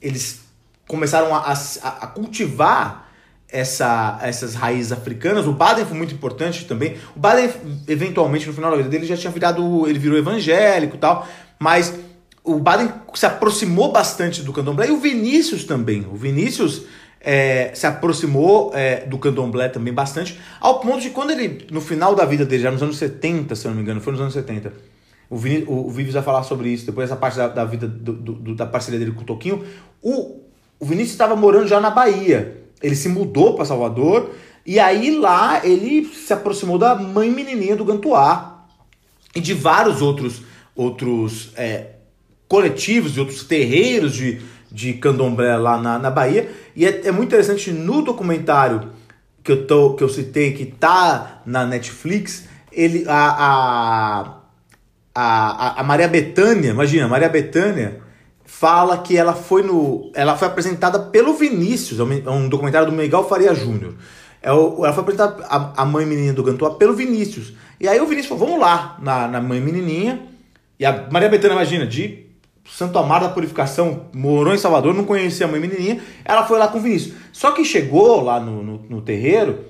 eles 0.00 0.40
começaram 0.86 1.34
a, 1.34 1.52
a, 1.52 1.88
a 1.88 2.06
cultivar 2.06 3.10
essa, 3.48 4.18
essas 4.22 4.54
raízes 4.54 4.92
africanas. 4.92 5.46
O 5.46 5.52
Baden 5.52 5.84
foi 5.84 5.96
muito 5.96 6.14
importante 6.14 6.64
também. 6.64 6.96
O 7.14 7.20
Baden, 7.20 7.50
eventualmente, 7.88 8.46
no 8.46 8.52
final 8.52 8.70
da 8.70 8.76
vida 8.76 8.88
dele, 8.88 9.06
já 9.06 9.16
tinha 9.16 9.30
virado. 9.30 9.88
Ele 9.88 9.98
virou 9.98 10.18
evangélico 10.18 10.96
e 10.96 10.98
tal. 10.98 11.26
Mas 11.58 11.94
o 12.42 12.58
Baden 12.58 12.90
se 13.14 13.26
aproximou 13.26 13.92
bastante 13.92 14.42
do 14.42 14.52
candomblé 14.52 14.88
e 14.88 14.92
o 14.92 14.98
Vinícius 14.98 15.64
também. 15.64 16.06
O 16.10 16.16
Vinícius 16.16 16.82
é, 17.20 17.70
se 17.74 17.86
aproximou 17.86 18.72
é, 18.74 19.04
do 19.06 19.18
candomblé 19.18 19.68
também 19.68 19.92
bastante, 19.92 20.38
ao 20.60 20.80
ponto 20.80 21.00
de 21.00 21.10
quando 21.10 21.30
ele, 21.30 21.66
no 21.70 21.80
final 21.80 22.14
da 22.14 22.24
vida 22.24 22.44
dele, 22.44 22.62
já 22.62 22.70
nos 22.70 22.82
anos 22.82 22.96
70, 22.96 23.54
se 23.54 23.66
eu 23.66 23.70
não 23.70 23.76
me 23.76 23.82
engano, 23.82 24.00
foi 24.00 24.12
nos 24.12 24.20
anos 24.22 24.34
70 24.34 24.90
o, 25.30 25.36
Vini, 25.36 25.64
o, 25.68 25.86
o 25.86 25.90
Vives 25.90 26.12
vai 26.12 26.22
falar 26.22 26.42
sobre 26.42 26.70
isso, 26.70 26.84
depois 26.84 27.08
essa 27.08 27.18
parte 27.18 27.36
da, 27.36 27.46
da 27.46 27.64
vida 27.64 27.86
do, 27.86 28.12
do, 28.12 28.54
da 28.54 28.66
parceria 28.66 28.98
dele 28.98 29.12
com 29.12 29.22
o 29.22 29.24
Toquinho. 29.24 29.64
O, 30.02 30.40
o 30.78 30.84
Vinícius 30.84 31.12
estava 31.12 31.36
morando 31.36 31.68
já 31.68 31.80
na 31.80 31.88
Bahia. 31.88 32.64
Ele 32.82 32.96
se 32.96 33.08
mudou 33.08 33.54
para 33.54 33.64
Salvador 33.64 34.34
e 34.66 34.80
aí 34.80 35.16
lá 35.16 35.64
ele 35.64 36.04
se 36.06 36.32
aproximou 36.32 36.78
da 36.78 36.96
mãe 36.96 37.30
menininha 37.30 37.76
do 37.76 37.84
Gantuá 37.84 38.66
e 39.34 39.40
de 39.40 39.54
vários 39.54 40.02
outros 40.02 40.42
outros 40.74 41.52
é, 41.56 41.92
coletivos 42.48 43.16
e 43.16 43.20
outros 43.20 43.44
terreiros 43.44 44.14
de, 44.14 44.40
de 44.70 44.94
candomblé 44.94 45.56
lá 45.56 45.78
na, 45.78 45.98
na 45.98 46.10
Bahia. 46.10 46.50
E 46.74 46.86
é, 46.86 47.06
é 47.06 47.12
muito 47.12 47.28
interessante 47.28 47.70
no 47.72 48.02
documentário 48.02 48.90
que 49.42 49.52
eu, 49.52 49.66
tô, 49.66 49.94
que 49.94 50.04
eu 50.04 50.08
citei, 50.08 50.52
que 50.52 50.66
tá 50.66 51.42
na 51.46 51.64
Netflix, 51.64 52.46
ele 52.72 53.04
a, 53.08 53.36
a 53.38 54.40
a, 55.14 55.80
a, 55.80 55.82
Maria 55.82 56.08
Bethânia, 56.08 56.70
imagina, 56.70 57.08
Maria 57.08 57.28
Bethânia 57.28 58.00
fala 58.44 58.98
que 58.98 59.16
ela 59.16 59.34
foi 59.34 59.62
no. 59.62 60.10
Ela 60.14 60.36
foi 60.36 60.48
apresentada 60.48 60.98
pelo 60.98 61.34
Vinícius, 61.34 62.00
é 62.00 62.30
um 62.30 62.46
é 62.46 62.48
documentário 62.48 62.86
do 62.86 62.92
Miguel 62.92 63.28
Faria 63.28 63.54
Júnior. 63.54 63.94
É 64.42 64.48
ela 64.48 64.92
foi 64.92 65.02
apresentada, 65.02 65.44
a, 65.44 65.82
a 65.82 65.84
mãe 65.84 66.06
menininha 66.06 66.32
do 66.32 66.42
Gantua, 66.42 66.76
pelo 66.76 66.94
Vinícius. 66.94 67.52
E 67.78 67.88
aí 67.88 68.00
o 68.00 68.06
Vinícius 68.06 68.28
falou: 68.28 68.46
vamos 68.46 68.60
lá 68.60 68.96
na, 69.00 69.28
na 69.28 69.40
mãe 69.40 69.60
menininha. 69.60 70.22
E 70.78 70.86
a 70.86 71.08
Maria 71.10 71.28
Bethânia, 71.28 71.54
imagina, 71.54 71.86
de 71.86 72.29
Santo 72.70 72.98
Amaro 72.98 73.26
da 73.26 73.32
Purificação, 73.32 74.06
morou 74.14 74.54
em 74.54 74.58
Salvador, 74.58 74.94
não 74.94 75.04
conhecia 75.04 75.46
a 75.46 75.48
mãe 75.48 75.60
menininha. 75.60 76.00
Ela 76.24 76.46
foi 76.46 76.58
lá 76.58 76.68
com 76.68 76.78
o 76.78 76.80
Vinícius. 76.80 77.14
Só 77.32 77.52
que 77.52 77.64
chegou 77.64 78.22
lá 78.22 78.40
no, 78.40 78.62
no, 78.62 78.78
no 78.88 79.02
terreiro, 79.02 79.66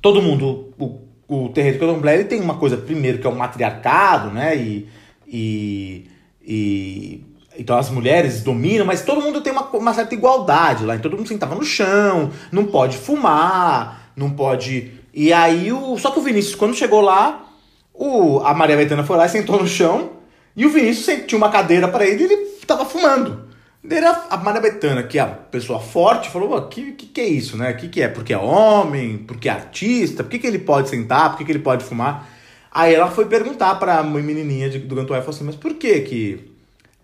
todo 0.00 0.22
mundo, 0.22 0.72
o 0.78 1.02
o 1.32 1.48
terreiro 1.48 1.78
do 1.78 1.80
candomblé 1.80 2.14
ele 2.14 2.24
tem 2.24 2.40
uma 2.40 2.56
coisa, 2.56 2.76
primeiro, 2.76 3.18
que 3.18 3.26
é 3.26 3.30
o 3.30 3.34
matriarcado, 3.34 4.30
né? 4.30 4.54
E, 4.54 4.86
e, 5.26 6.06
e 6.46 7.24
então 7.56 7.76
as 7.78 7.88
mulheres 7.88 8.42
dominam, 8.42 8.84
mas 8.84 9.02
todo 9.02 9.22
mundo 9.22 9.40
tem 9.40 9.52
uma, 9.52 9.62
uma 9.70 9.94
certa 9.94 10.14
igualdade 10.14 10.84
lá. 10.84 10.94
Então 10.94 11.10
todo 11.10 11.18
mundo 11.18 11.28
sentava 11.28 11.54
no 11.54 11.64
chão, 11.64 12.30
não 12.50 12.66
pode 12.66 12.98
fumar, 12.98 14.12
não 14.14 14.30
pode. 14.30 14.92
E 15.14 15.32
aí 15.32 15.72
o. 15.72 15.96
Só 15.96 16.10
que 16.10 16.18
o 16.18 16.22
Vinícius, 16.22 16.54
quando 16.54 16.74
chegou 16.74 17.00
lá, 17.00 17.46
o, 17.94 18.40
a 18.40 18.52
Maria 18.52 18.76
Betana 18.76 19.04
foi 19.04 19.16
lá 19.16 19.24
e 19.24 19.30
sentou 19.30 19.58
no 19.58 19.66
chão. 19.66 20.21
E 20.56 20.66
o 20.66 20.70
Vinícius 20.70 21.26
tinha 21.26 21.38
uma 21.38 21.50
cadeira 21.50 21.88
para 21.88 22.06
ele 22.06 22.22
e 22.22 22.26
ele 22.26 22.36
tava 22.66 22.84
fumando. 22.84 23.50
Era 23.88 24.26
a 24.30 24.36
Maria 24.36 24.60
Bethânia, 24.60 25.02
que 25.02 25.18
é 25.18 25.22
a 25.22 25.26
pessoa 25.26 25.80
forte, 25.80 26.30
falou: 26.30 26.56
o 26.56 26.68
que, 26.68 26.92
que, 26.92 27.06
que 27.06 27.20
é 27.20 27.26
isso, 27.26 27.56
né? 27.56 27.72
O 27.72 27.76
que, 27.76 27.88
que 27.88 28.00
é? 28.00 28.08
Porque 28.08 28.32
é 28.32 28.38
homem? 28.38 29.18
Porque 29.18 29.48
é 29.48 29.52
artista? 29.52 30.22
Por 30.22 30.30
que, 30.30 30.38
que 30.38 30.46
ele 30.46 30.60
pode 30.60 30.88
sentar? 30.88 31.30
Por 31.30 31.38
que, 31.38 31.44
que 31.44 31.52
ele 31.52 31.58
pode 31.58 31.84
fumar? 31.84 32.28
Aí 32.70 32.94
ela 32.94 33.10
foi 33.10 33.26
perguntar 33.26 33.74
pra 33.74 34.02
mãe 34.02 34.22
menininha 34.22 34.70
do 34.70 34.94
Gantuai 34.94 35.18
e 35.18 35.22
falou 35.22 35.34
assim: 35.34 35.44
Mas 35.44 35.56
por 35.56 35.74
que, 35.74 36.00
que 36.00 36.52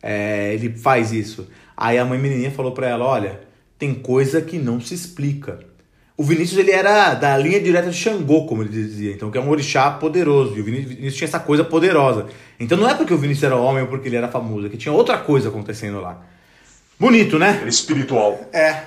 é, 0.03 0.55
ele 0.55 0.71
faz 0.79 1.13
isso? 1.13 1.49
Aí 1.77 1.99
a 1.99 2.05
mãe 2.05 2.19
menininha 2.19 2.51
falou 2.53 2.73
pra 2.73 2.89
ela: 2.89 3.05
Olha, 3.05 3.41
tem 3.77 3.93
coisa 3.95 4.41
que 4.41 4.57
não 4.57 4.81
se 4.81 4.95
explica. 4.95 5.59
O 6.19 6.25
Vinícius 6.25 6.59
ele 6.59 6.73
era 6.73 7.15
da 7.15 7.39
linha 7.39 7.61
direta 7.61 7.91
de 7.91 7.97
Xangô, 7.97 8.45
como 8.45 8.61
ele 8.61 8.71
dizia, 8.71 9.13
então 9.13 9.31
que 9.31 9.39
é 9.39 9.41
um 9.41 9.49
orixá 9.49 9.89
poderoso. 9.93 10.57
E 10.57 10.61
o 10.61 10.65
Vinícius 10.65 11.15
tinha 11.15 11.29
essa 11.29 11.39
coisa 11.39 11.63
poderosa. 11.63 12.27
Então 12.59 12.77
não 12.77 12.89
é 12.89 12.95
porque 12.95 13.15
o 13.15 13.17
Vinícius 13.17 13.45
era 13.45 13.55
homem 13.55 13.83
ou 13.83 13.89
porque 13.89 14.09
ele 14.09 14.17
era 14.17 14.27
famoso, 14.27 14.67
é 14.67 14.69
que 14.69 14.77
tinha 14.77 14.93
outra 14.93 15.17
coisa 15.17 15.49
acontecendo 15.49 16.01
lá. 16.01 16.21
Bonito, 16.99 17.39
né? 17.39 17.63
Espiritual. 17.69 18.37
É. 18.53 18.83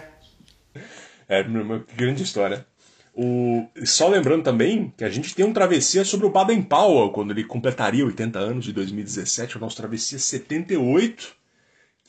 É 1.29 1.41
uma 1.43 1.85
grande 1.95 2.21
história. 2.21 2.65
O... 3.15 3.65
Só 3.85 4.09
lembrando 4.09 4.43
também 4.43 4.93
que 4.97 5.05
a 5.05 5.09
gente 5.09 5.33
tem 5.33 5.45
um 5.45 5.53
travessia 5.53 6.03
sobre 6.03 6.25
o 6.25 6.29
Baden 6.29 6.61
Powell, 6.61 7.11
quando 7.11 7.31
ele 7.31 7.45
completaria 7.45 8.05
80 8.05 8.39
anos 8.39 8.65
de 8.65 8.73
2017, 8.73 9.55
o 9.55 9.59
nosso 9.61 9.77
travessia 9.77 10.19
78, 10.19 11.33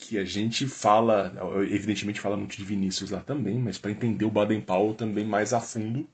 que 0.05 0.17
a 0.17 0.25
gente 0.25 0.67
fala, 0.67 1.33
evidentemente 1.69 2.19
fala 2.19 2.37
muito 2.37 2.55
de 2.55 2.63
Vinícius 2.63 3.09
lá 3.09 3.19
também, 3.19 3.57
mas 3.57 3.77
para 3.77 3.91
entender 3.91 4.25
o 4.25 4.31
Baden 4.31 4.61
Powell 4.61 4.93
também 4.93 5.25
mais 5.25 5.53
a 5.53 5.59
fundo, 5.59 6.07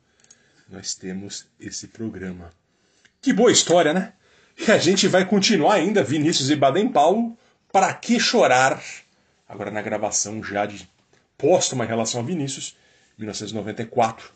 nós 0.70 0.94
temos 0.94 1.48
esse 1.60 1.88
programa. 1.88 2.50
Que 3.22 3.34
boa 3.34 3.52
história, 3.52 3.94
né? 3.94 4.14
E 4.58 4.72
a 4.72 4.78
gente 4.78 5.08
vai 5.08 5.26
continuar 5.26 5.76
ainda, 5.76 6.04
Vinícius 6.04 6.50
e 6.50 6.56
Baden 6.56 6.90
Powell, 6.90 7.38
para 7.72 7.94
que 7.94 8.20
chorar? 8.20 8.82
agora 9.50 9.72
na 9.72 9.82
gravação 9.82 10.44
já 10.44 10.68
de 10.68 10.88
póstuma 11.36 11.84
em 11.84 11.88
relação 11.88 12.22
a 12.22 12.24
Vinícius, 12.24 12.78
1994. 13.18 14.32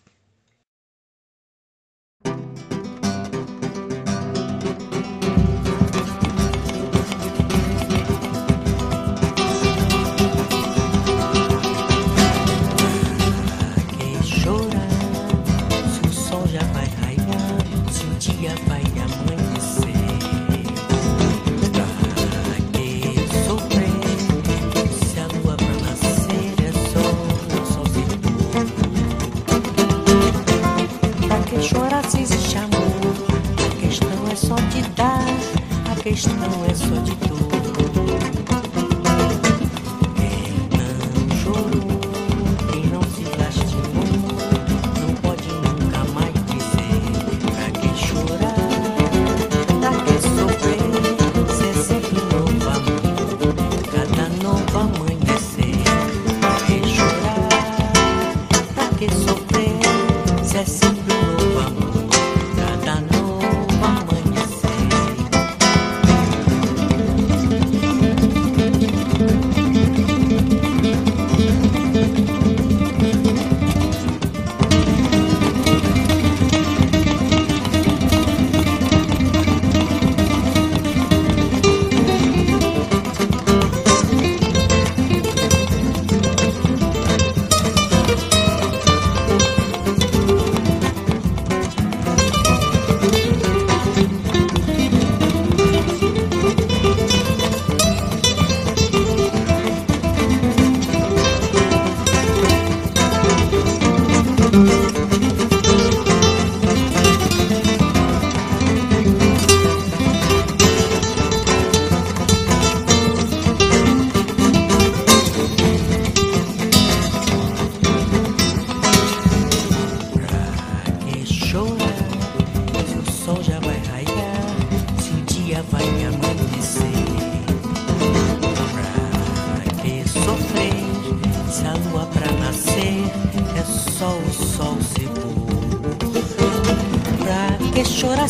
texto 36.13 36.29
não 36.29 36.65
é 36.65 36.75
só 36.75 37.01
de 37.01 37.22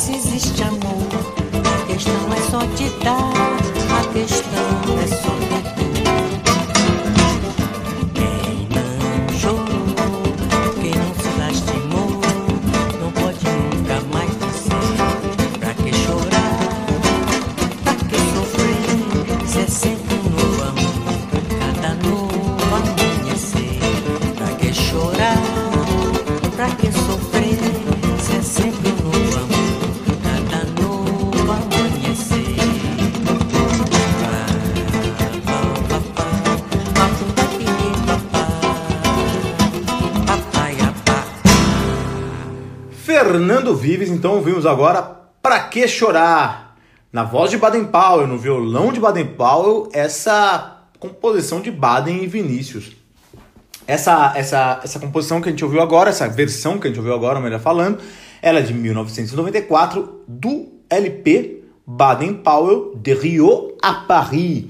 que 0.06 0.20
chorar 0.20 0.33
Fernando 43.64 43.78
Vives, 43.78 44.10
então 44.10 44.34
ouvimos 44.34 44.66
agora 44.66 45.02
Pra 45.42 45.62
Que 45.62 45.88
Chorar? 45.88 46.76
Na 47.14 47.24
voz 47.24 47.50
de 47.50 47.58
Baden 47.58 47.86
Powell, 47.86 48.28
no 48.28 48.38
violão 48.38 48.92
de 48.92 49.00
Baden 49.00 49.26
Powell, 49.26 49.88
essa 49.94 50.82
composição 51.00 51.62
de 51.62 51.72
Baden 51.72 52.22
e 52.22 52.28
Vinícius. 52.28 52.92
Essa, 53.88 54.34
essa, 54.36 54.82
essa 54.84 55.00
composição 55.00 55.40
que 55.40 55.48
a 55.48 55.52
gente 55.52 55.64
ouviu 55.64 55.82
agora, 55.82 56.10
essa 56.10 56.28
versão 56.28 56.78
que 56.78 56.88
a 56.88 56.90
gente 56.90 57.00
ouviu 57.00 57.14
agora, 57.14 57.40
melhor 57.40 57.62
falando, 57.62 58.00
ela 58.42 58.60
é 58.60 58.64
de 58.64 58.74
1994, 58.74 60.26
do 60.28 60.68
LP 60.90 61.64
Baden 61.88 62.34
Powell 62.34 62.96
de 62.98 63.14
Rio 63.14 63.78
a 63.82 63.94
Paris. 63.94 64.66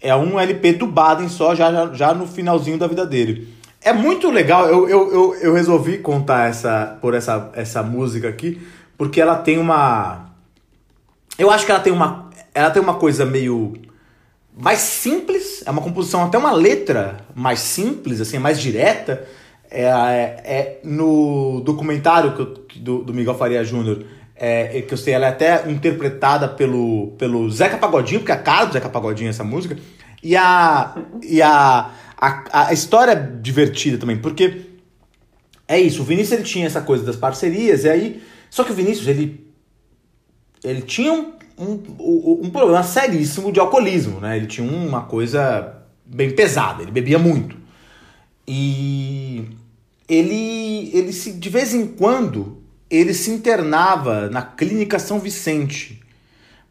É 0.00 0.16
um 0.16 0.40
LP 0.40 0.72
do 0.72 0.88
Baden 0.88 1.28
só, 1.28 1.54
já, 1.54 1.70
já, 1.70 1.92
já 1.92 2.12
no 2.12 2.26
finalzinho 2.26 2.76
da 2.76 2.88
vida 2.88 3.06
dele. 3.06 3.46
É 3.84 3.92
muito 3.92 4.30
legal, 4.30 4.68
eu, 4.68 4.88
eu, 4.88 5.12
eu, 5.12 5.34
eu 5.34 5.54
resolvi 5.54 5.98
contar 5.98 6.48
essa, 6.48 6.96
por 7.00 7.14
essa, 7.14 7.50
essa 7.54 7.82
música 7.82 8.28
aqui, 8.28 8.60
porque 8.96 9.20
ela 9.20 9.36
tem 9.36 9.58
uma. 9.58 10.30
Eu 11.36 11.50
acho 11.50 11.66
que 11.66 11.72
ela 11.72 11.80
tem 11.80 11.92
uma. 11.92 12.30
Ela 12.54 12.70
tem 12.70 12.80
uma 12.80 12.94
coisa 12.94 13.24
meio. 13.26 13.72
mais 14.56 14.78
simples, 14.78 15.62
é 15.66 15.70
uma 15.70 15.82
composição, 15.82 16.24
até 16.24 16.38
uma 16.38 16.52
letra 16.52 17.18
mais 17.34 17.58
simples, 17.60 18.20
assim, 18.20 18.38
mais 18.38 18.60
direta. 18.60 19.26
É, 19.68 19.84
é, 19.84 20.42
é 20.44 20.80
no 20.84 21.60
documentário 21.64 22.34
que 22.34 22.40
eu- 22.42 22.54
do, 22.76 23.04
do 23.04 23.14
Miguel 23.14 23.34
Faria 23.34 23.64
Júnior, 23.64 24.04
é, 24.36 24.78
é 24.78 24.82
que 24.82 24.92
eu 24.92 24.98
sei, 24.98 25.14
ela 25.14 25.26
é 25.26 25.28
até 25.30 25.68
interpretada 25.70 26.46
pelo, 26.46 27.12
pelo 27.18 27.50
Zeca 27.50 27.78
Pagodinho, 27.78 28.20
porque 28.20 28.32
é 28.32 28.34
a 28.34 28.38
cara 28.38 28.66
do 28.66 28.74
Zeca 28.74 28.88
Pagodinho 28.90 29.30
essa 29.30 29.42
música. 29.42 29.76
E 30.22 30.36
a. 30.36 30.94
E 31.22 31.42
a, 31.42 31.90
a, 32.26 32.68
a 32.68 32.72
história 32.72 33.12
é 33.12 33.40
divertida 33.40 33.98
também, 33.98 34.16
porque 34.16 34.62
é 35.66 35.80
isso, 35.80 36.02
o 36.02 36.04
Vinícius 36.04 36.32
ele 36.32 36.42
tinha 36.44 36.66
essa 36.66 36.80
coisa 36.80 37.04
das 37.04 37.16
parcerias, 37.16 37.84
e 37.84 37.88
aí. 37.88 38.22
Só 38.50 38.62
que 38.62 38.72
o 38.72 38.74
Vinícius, 38.74 39.08
ele. 39.08 39.46
Ele 40.62 40.82
tinha 40.82 41.12
um, 41.12 41.32
um, 41.58 42.40
um, 42.44 42.50
problema 42.50 42.84
seríssimo 42.84 43.50
de 43.50 43.58
alcoolismo, 43.58 44.20
né? 44.20 44.36
Ele 44.36 44.46
tinha 44.46 44.70
uma 44.70 45.02
coisa 45.02 45.82
bem 46.04 46.30
pesada, 46.30 46.82
ele 46.82 46.92
bebia 46.92 47.18
muito. 47.18 47.56
E 48.46 49.44
ele, 50.08 50.90
ele 50.94 51.12
se, 51.12 51.32
de 51.32 51.48
vez 51.48 51.74
em 51.74 51.86
quando, 51.86 52.62
ele 52.88 53.12
se 53.12 53.30
internava 53.30 54.28
na 54.28 54.42
clínica 54.42 55.00
São 55.00 55.18
Vicente 55.18 56.00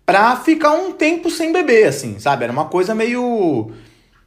pra 0.06 0.38
ficar 0.38 0.74
um 0.74 0.94
tempo 0.94 1.30
sem 1.30 1.52
beber, 1.52 1.88
assim, 1.88 2.20
sabe? 2.20 2.44
Era 2.44 2.54
uma 2.54 2.66
coisa 2.66 2.96
meio. 2.96 3.72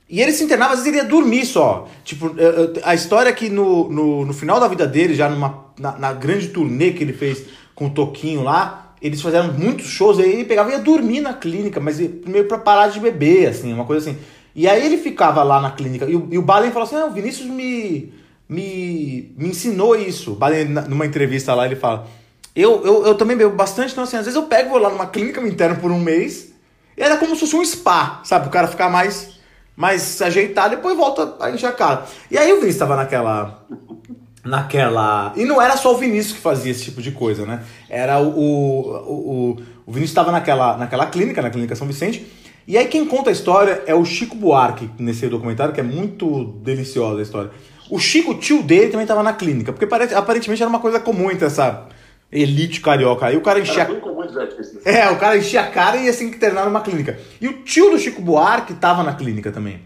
E 0.09 0.21
ele 0.21 0.33
se 0.33 0.45
internava, 0.45 0.73
às 0.75 0.81
vezes 0.81 0.93
ele 0.93 1.03
ia 1.03 1.09
dormir 1.09 1.47
só. 1.47 1.89
Tipo, 2.05 2.35
eh, 2.39 2.73
eh, 2.77 2.81
a 2.85 2.95
história 2.95 3.31
é 3.31 3.33
que 3.33 3.49
no, 3.49 3.89
no, 3.91 4.27
no 4.27 4.35
final 4.35 4.61
da 4.61 4.69
vida 4.69 4.87
dele, 4.87 5.15
já 5.15 5.29
numa, 5.29 5.67
na, 5.79 5.99
na 5.99 6.13
grande 6.13 6.49
turnê 6.49 6.93
que 6.93 7.03
ele 7.03 7.13
fez 7.13 7.45
com 7.75 7.87
o 7.87 7.91
Toquinho 7.91 8.43
lá, 8.43 8.95
eles 9.01 9.21
fizeram 9.21 9.53
muitos 9.53 9.87
shows, 9.87 10.19
aí 10.19 10.31
ele 10.33 10.45
pegava 10.45 10.71
e 10.71 10.73
ia 10.73 10.79
dormir 10.79 11.21
na 11.21 11.33
clínica, 11.35 11.81
mas 11.81 11.99
meio 11.99 12.47
pra 12.47 12.59
parar 12.59 12.89
de 12.89 13.01
beber, 13.01 13.49
assim, 13.49 13.73
uma 13.73 13.85
coisa 13.85 14.09
assim. 14.11 14.19
E 14.55 14.69
aí 14.69 14.85
ele 14.87 14.99
ficava 14.99 15.43
lá 15.43 15.61
na 15.61 15.71
clínica, 15.73 16.05
e 16.07 16.15
o, 16.17 16.29
e 16.31 16.39
o 16.39 16.43
Baden 16.43 16.71
falou 16.71 16.87
assim, 16.87 16.97
ah, 16.97 17.07
o 17.07 17.11
Vinícius 17.11 17.49
me, 17.49 18.13
me, 18.49 19.35
me 19.37 19.49
ensinou 19.49 19.97
isso. 19.97 20.33
O 20.33 20.37
Baden, 20.37 20.67
na- 20.67 20.83
numa 20.83 21.05
entrevista 21.07 21.55
lá, 21.55 21.67
ele 21.67 21.77
fala, 21.77 22.07
eu, 22.55 22.85
eu, 22.85 23.07
eu 23.07 23.15
também 23.17 23.37
bebo 23.37 23.55
bastante, 23.57 23.93
então 23.93 24.05
assim, 24.05 24.17
às 24.17 24.27
vezes 24.27 24.37
eu 24.37 24.45
pego, 24.47 24.71
vou 24.71 24.79
lá 24.79 24.91
numa 24.91 25.07
clínica, 25.07 25.41
me 25.41 25.51
interno 25.51 25.77
por 25.77 25.91
um 25.91 25.99
mês, 25.99 26.53
e 26.97 27.03
era 27.03 27.17
como 27.17 27.35
se 27.35 27.41
fosse 27.41 27.57
um 27.57 27.65
spa, 27.65 28.21
sabe? 28.25 28.47
O 28.47 28.51
cara 28.51 28.69
ficar 28.69 28.89
mais, 28.89 29.34
mais 29.77 30.21
ajeitado, 30.23 30.77
depois 30.77 30.97
volta 30.97 31.37
a 31.41 31.51
encher 31.51 31.67
a 31.67 31.73
cara. 31.73 32.07
E 32.31 32.39
aí 32.39 32.53
o 32.53 32.57
Vinícius 32.57 32.79
tava 32.79 32.97
naquela 32.97 33.65
naquela. 34.45 35.33
E 35.37 35.45
não 35.45 35.61
era 35.61 35.77
só 35.77 35.95
o 35.95 35.97
Vinícius 35.97 36.37
que 36.37 36.41
fazia 36.41 36.71
esse 36.71 36.85
tipo 36.85 37.01
de 37.01 37.11
coisa, 37.11 37.47
né? 37.47 37.63
Era 37.89 38.21
o. 38.21 38.29
O, 38.29 39.51
o, 39.51 39.57
o 39.87 39.93
Vinícius 39.93 40.11
estava 40.11 40.31
naquela, 40.31 40.77
naquela 40.77 41.07
clínica, 41.07 41.43
na 41.43 41.51
Clínica 41.51 41.75
São 41.75 41.87
Vicente. 41.87 42.27
E 42.67 42.79
aí 42.79 42.87
quem 42.87 43.05
conta 43.05 43.29
a 43.29 43.33
história 43.33 43.83
é 43.87 43.95
o 43.95 44.05
Chico 44.05 44.35
Buarque, 44.35 44.91
nesse 44.99 45.27
documentário, 45.29 45.75
que 45.75 45.81
é 45.81 45.83
muito 45.83 46.45
deliciosa 46.63 47.19
a 47.19 47.23
história. 47.23 47.51
O 47.91 47.99
Chico, 47.99 48.35
tio 48.35 48.63
dele, 48.63 48.87
também 48.91 49.05
estava 49.05 49.23
na 49.23 49.35
clínica, 49.35 49.73
porque 49.73 49.87
aparentemente 50.15 50.63
era 50.63 50.71
uma 50.71 50.79
coisa 50.79 50.99
comum 50.99 51.31
entre 51.31 51.47
essa 51.47 51.87
elite 52.33 52.81
carioca. 52.81 53.27
Aí 53.27 53.37
o 53.37 53.41
cara 53.41 53.61
enchia. 53.61 53.85
É, 54.85 55.09
o 55.11 55.19
cara 55.19 55.37
enchia 55.37 55.61
a 55.63 55.67
cara 55.71 55.97
e 55.97 56.07
ia 56.07 56.13
se 56.13 56.25
internar 56.25 56.65
numa 56.65 56.81
clínica. 56.81 57.19
E 57.41 57.47
o 57.49 57.63
tio 57.63 57.91
do 57.91 57.99
Chico 57.99 58.21
Buarque 58.21 58.73
estava 58.73 59.03
na 59.03 59.15
clínica 59.15 59.51
também. 59.53 59.81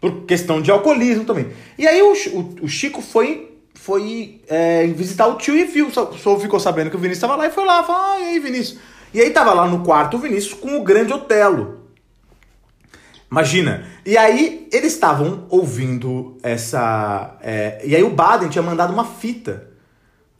Por 0.00 0.22
questão 0.24 0.62
de 0.62 0.70
alcoolismo 0.70 1.24
também. 1.24 1.48
E 1.76 1.86
aí 1.86 2.00
o, 2.00 2.12
o- 2.12 2.56
o 2.62 2.68
Chico 2.68 3.02
foi, 3.02 3.54
foi 3.74 4.40
é, 4.48 4.86
visitar 4.86 5.26
o 5.26 5.36
tio 5.36 5.54
e 5.56 5.64
viu, 5.64 5.90
só 5.90 6.10
ficou 6.38 6.58
sabendo 6.60 6.90
que 6.90 6.96
o 6.96 6.98
Vinícius 6.98 7.22
estava 7.22 7.36
lá 7.36 7.46
e 7.46 7.50
foi 7.50 7.64
lá, 7.66 7.82
falou, 7.82 8.00
ah, 8.02 8.20
e 8.20 8.24
aí 8.28 8.38
Vinícius? 8.38 8.78
E 9.12 9.20
aí 9.20 9.30
tava 9.30 9.52
lá 9.52 9.66
no 9.66 9.82
quarto 9.84 10.16
o 10.16 10.20
Vinícius 10.20 10.54
com 10.54 10.76
o 10.78 10.84
grande 10.84 11.12
Otelo. 11.12 11.80
Imagina. 13.30 13.84
E 14.04 14.16
aí 14.16 14.68
eles 14.72 14.92
estavam 14.92 15.46
ouvindo 15.50 16.36
essa... 16.42 17.36
é, 17.42 17.80
e 17.84 17.94
aí 17.94 18.02
o 18.02 18.10
Baden 18.10 18.48
tinha 18.48 18.62
mandado 18.62 18.92
uma 18.92 19.04
fita 19.04 19.68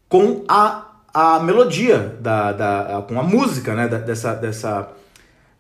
com 0.09 0.45
a, 0.49 0.90
a 1.13 1.41
melodia, 1.41 2.17
da, 2.21 2.53
da, 2.53 3.05
com 3.07 3.19
a 3.19 3.23
música 3.23 3.75
né, 3.75 3.89
dessa, 3.89 4.35
dessa, 4.35 4.89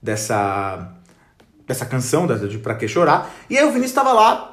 dessa, 0.01 0.93
dessa 1.67 1.87
canção, 1.87 2.27
de 2.27 2.59
Pra 2.59 2.75
Que 2.75 2.87
Chorar. 2.87 3.31
E 3.49 3.59
aí 3.59 3.65
o 3.65 3.73
Vinícius 3.73 3.91
estava 3.91 4.13
lá 4.13 4.51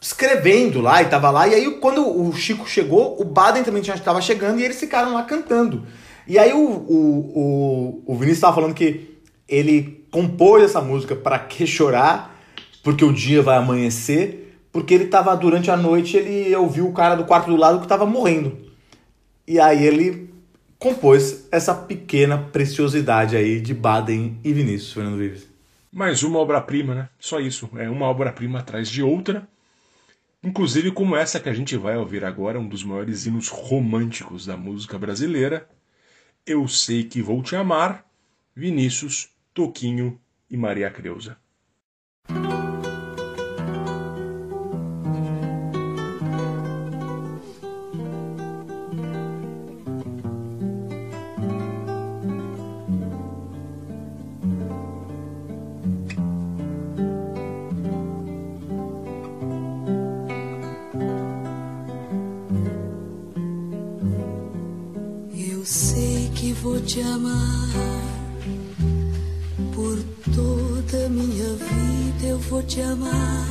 escrevendo 0.00 0.82
lá 0.82 1.02
e 1.02 1.06
tava 1.06 1.30
lá. 1.30 1.48
E 1.48 1.54
aí 1.54 1.70
quando 1.80 2.06
o 2.06 2.30
Chico 2.34 2.68
chegou, 2.68 3.18
o 3.18 3.24
Baden 3.24 3.64
também 3.64 3.82
já 3.82 3.94
estava 3.94 4.20
chegando 4.20 4.60
e 4.60 4.64
eles 4.64 4.78
ficaram 4.78 5.14
lá 5.14 5.22
cantando. 5.22 5.86
E 6.26 6.38
aí 6.38 6.52
o, 6.52 6.58
o, 6.58 8.02
o, 8.06 8.12
o 8.12 8.14
Vinícius 8.14 8.38
estava 8.38 8.54
falando 8.54 8.74
que 8.74 9.18
ele 9.48 10.06
compôs 10.10 10.62
essa 10.62 10.80
música 10.80 11.16
Pra 11.16 11.38
Que 11.38 11.66
Chorar, 11.66 12.38
porque 12.82 13.04
o 13.04 13.12
dia 13.12 13.42
vai 13.42 13.56
amanhecer, 13.56 14.58
porque 14.70 14.92
ele 14.92 15.06
tava 15.06 15.34
durante 15.36 15.70
a 15.70 15.76
noite, 15.76 16.18
ele 16.18 16.54
ouviu 16.54 16.86
o 16.86 16.92
cara 16.92 17.14
do 17.14 17.24
quarto 17.24 17.50
do 17.50 17.56
lado 17.56 17.80
que 17.80 17.88
tava 17.88 18.04
morrendo. 18.04 18.58
E 19.46 19.58
aí 19.58 19.84
ele 19.84 20.33
compôs 20.84 21.48
essa 21.50 21.74
pequena 21.74 22.36
preciosidade 22.36 23.34
aí 23.34 23.58
de 23.58 23.72
Baden 23.72 24.38
e 24.44 24.52
Vinícius, 24.52 24.92
Fernando 24.92 25.16
Vives. 25.16 25.48
Mais 25.90 26.22
uma 26.22 26.38
obra-prima, 26.38 26.94
né? 26.94 27.08
Só 27.18 27.40
isso. 27.40 27.70
É 27.76 27.88
uma 27.88 28.04
obra-prima 28.04 28.58
atrás 28.58 28.90
de 28.90 29.02
outra. 29.02 29.48
Inclusive 30.42 30.90
como 30.90 31.16
essa 31.16 31.40
que 31.40 31.48
a 31.48 31.54
gente 31.54 31.74
vai 31.78 31.96
ouvir 31.96 32.22
agora, 32.22 32.60
um 32.60 32.68
dos 32.68 32.84
maiores 32.84 33.24
hinos 33.24 33.48
românticos 33.48 34.44
da 34.44 34.58
música 34.58 34.98
brasileira. 34.98 35.66
Eu 36.44 36.68
sei 36.68 37.04
que 37.04 37.22
vou 37.22 37.42
te 37.42 37.56
amar, 37.56 38.04
Vinícius, 38.54 39.30
Toquinho 39.54 40.20
e 40.50 40.56
Maria 40.58 40.90
Creuza. 40.90 41.38
te 66.84 67.00
amar. 67.00 67.68
Por 69.74 69.98
toda 70.34 71.08
minha 71.08 71.54
vida 71.54 72.26
eu 72.26 72.38
vou 72.38 72.62
te 72.62 72.82
amar. 72.82 73.48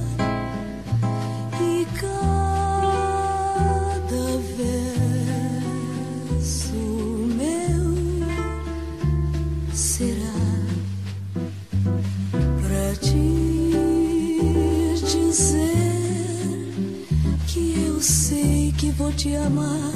Que 18.82 18.90
vou 18.90 19.12
te 19.12 19.32
amar 19.36 19.92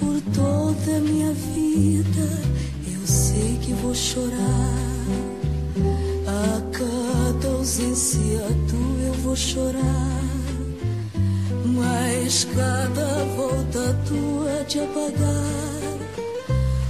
por 0.00 0.18
toda 0.32 0.96
a 0.96 1.00
minha 1.00 1.30
vida. 1.30 2.40
Eu 2.90 3.06
sei 3.06 3.58
que 3.60 3.74
vou 3.74 3.94
chorar 3.94 4.38
a 6.26 6.60
cada 6.72 7.48
ausência 7.48 8.40
tua. 8.70 9.08
Eu 9.08 9.12
vou 9.12 9.36
chorar, 9.36 10.22
mas 11.66 12.44
cada 12.56 13.24
volta 13.36 13.94
tua 14.08 14.64
de 14.66 14.80
apagar 14.80 15.98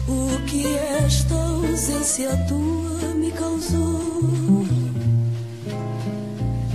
o 0.07 0.47
que 0.47 0.65
esta 1.05 1.35
ausência 1.35 2.31
tua 2.47 3.15
me 3.17 3.33
causou. 3.33 4.65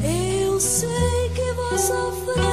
Eu 0.03 0.59
sei 0.59 1.29
que 1.33 1.53
vou 1.53 1.79
sofrer 1.79 2.52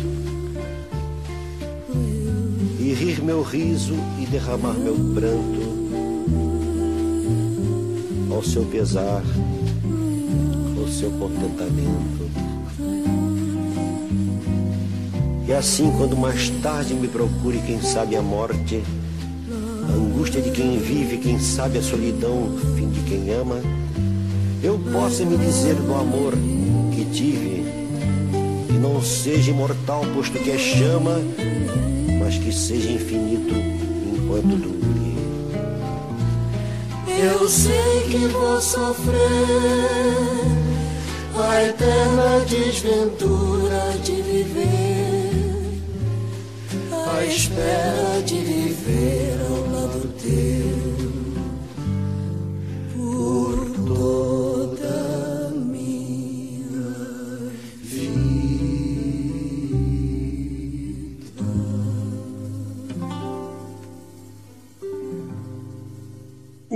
Meu 3.23 3.43
riso 3.43 3.93
e 4.19 4.25
derramar 4.25 4.73
meu 4.73 4.95
pranto 5.13 5.61
ao 8.33 8.43
seu 8.43 8.65
pesar, 8.65 9.21
ao 10.75 10.87
seu 10.87 11.11
contentamento. 11.11 12.31
E 15.47 15.53
assim, 15.53 15.91
quando 15.97 16.17
mais 16.17 16.49
tarde 16.63 16.95
me 16.95 17.07
procure, 17.07 17.59
quem 17.59 17.79
sabe 17.81 18.15
a 18.15 18.21
morte, 18.21 18.81
a 19.87 19.93
angústia 19.93 20.41
de 20.41 20.49
quem 20.49 20.79
vive, 20.79 21.17
quem 21.17 21.39
sabe 21.39 21.77
a 21.77 21.83
solidão, 21.83 22.57
fim 22.75 22.89
de 22.89 23.01
quem 23.01 23.31
ama, 23.31 23.57
eu 24.63 24.79
possa 24.91 25.23
me 25.23 25.37
dizer 25.37 25.75
do 25.75 25.93
amor 25.93 26.33
que 26.95 27.05
tive, 27.05 27.63
que 28.67 28.73
não 28.73 28.99
seja 29.03 29.51
imortal, 29.51 30.03
posto 30.15 30.39
que 30.39 30.49
é 30.49 30.57
chama, 30.57 31.19
mas 32.31 32.37
que 32.37 32.51
seja 32.53 32.91
infinito 32.91 33.53
enquanto 33.53 34.55
dure. 34.55 35.17
Eu 37.21 37.49
sei 37.49 38.07
que 38.09 38.27
vou 38.27 38.61
sofrer 38.61 39.19
a 41.35 41.63
eterna 41.63 42.45
desventura 42.47 43.97
de 44.03 44.21
viver, 44.21 45.81
a 46.91 47.25
espera 47.25 48.21
de 48.25 48.35
viver 48.35 49.37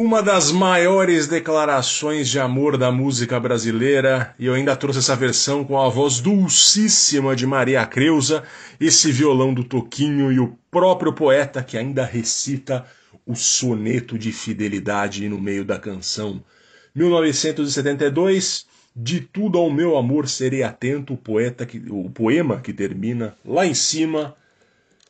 Uma 0.06 0.22
das 0.22 0.52
maiores 0.52 1.26
declarações 1.26 2.30
de 2.30 2.40
amor 2.40 2.78
da 2.78 2.92
música 2.92 3.40
brasileira, 3.40 4.36
e 4.38 4.46
eu 4.46 4.54
ainda 4.54 4.76
trouxe 4.76 5.00
essa 5.00 5.16
versão 5.16 5.66
com 5.66 5.82
a 5.82 5.90
voz 5.90 6.20
dulcíssima 6.20 7.36
de 7.36 7.48
Maria 7.48 7.84
Creuza, 7.88 8.44
esse 8.80 9.12
violão 9.12 9.52
do 9.52 9.64
Toquinho 9.64 10.32
e 10.32 10.40
o 10.40 10.56
próprio 10.70 11.12
poeta 11.12 11.64
que 11.64 11.76
ainda 11.76 12.06
recita 12.06 12.86
o 13.26 13.34
soneto 13.34 14.16
de 14.16 14.32
fidelidade 14.32 15.28
no 15.28 15.42
meio 15.42 15.66
da 15.66 15.80
canção. 15.80 16.40
1972, 16.94 18.68
De 18.96 19.20
tudo 19.20 19.58
ao 19.58 19.72
meu 19.72 19.98
amor 19.98 20.30
serei 20.30 20.62
atento, 20.62 21.16
o 21.16 21.18
poeta 21.18 21.66
que, 21.66 21.82
o 21.90 22.12
poema 22.12 22.62
que 22.62 22.72
termina 22.72 23.36
lá 23.44 23.66
em 23.66 23.74
cima 23.74 24.36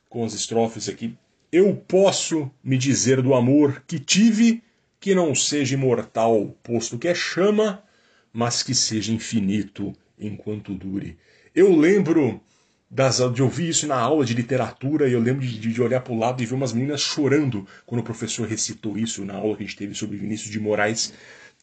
com 0.10 0.24
as 0.24 0.34
estrofes 0.34 0.88
aqui. 0.88 1.14
Eu 1.52 1.76
posso 1.86 2.50
me 2.64 2.78
dizer 2.78 3.22
do 3.22 3.34
amor 3.34 3.84
que 3.86 4.00
tive 4.00 4.64
que 5.06 5.14
não 5.14 5.36
seja 5.36 5.76
imortal, 5.76 6.58
posto 6.64 6.98
que 6.98 7.08
é 7.08 7.14
chama, 7.14 7.84
mas 8.34 8.64
que 8.64 8.74
seja 8.74 9.14
infinito 9.14 9.96
enquanto 10.18 10.74
dure. 10.74 11.16
Eu 11.54 11.76
lembro 11.76 12.42
das, 12.90 13.18
de 13.32 13.44
ouvir 13.44 13.70
isso 13.70 13.86
na 13.86 13.98
aula 13.98 14.26
de 14.26 14.34
literatura 14.34 15.08
e 15.08 15.14
eu 15.14 15.20
lembro 15.20 15.46
de, 15.46 15.60
de 15.60 15.80
olhar 15.80 16.02
para 16.02 16.12
o 16.12 16.18
lado 16.18 16.42
e 16.42 16.46
ver 16.48 16.56
umas 16.56 16.74
meninas 16.74 17.02
chorando 17.02 17.68
quando 17.86 18.02
o 18.02 18.04
professor 18.04 18.48
recitou 18.48 18.98
isso 18.98 19.24
na 19.24 19.36
aula 19.36 19.56
que 19.56 19.62
a 19.62 19.66
gente 19.68 19.78
teve 19.78 19.94
sobre 19.94 20.18
Vinícius 20.18 20.50
de 20.50 20.60
Moraes. 20.60 21.14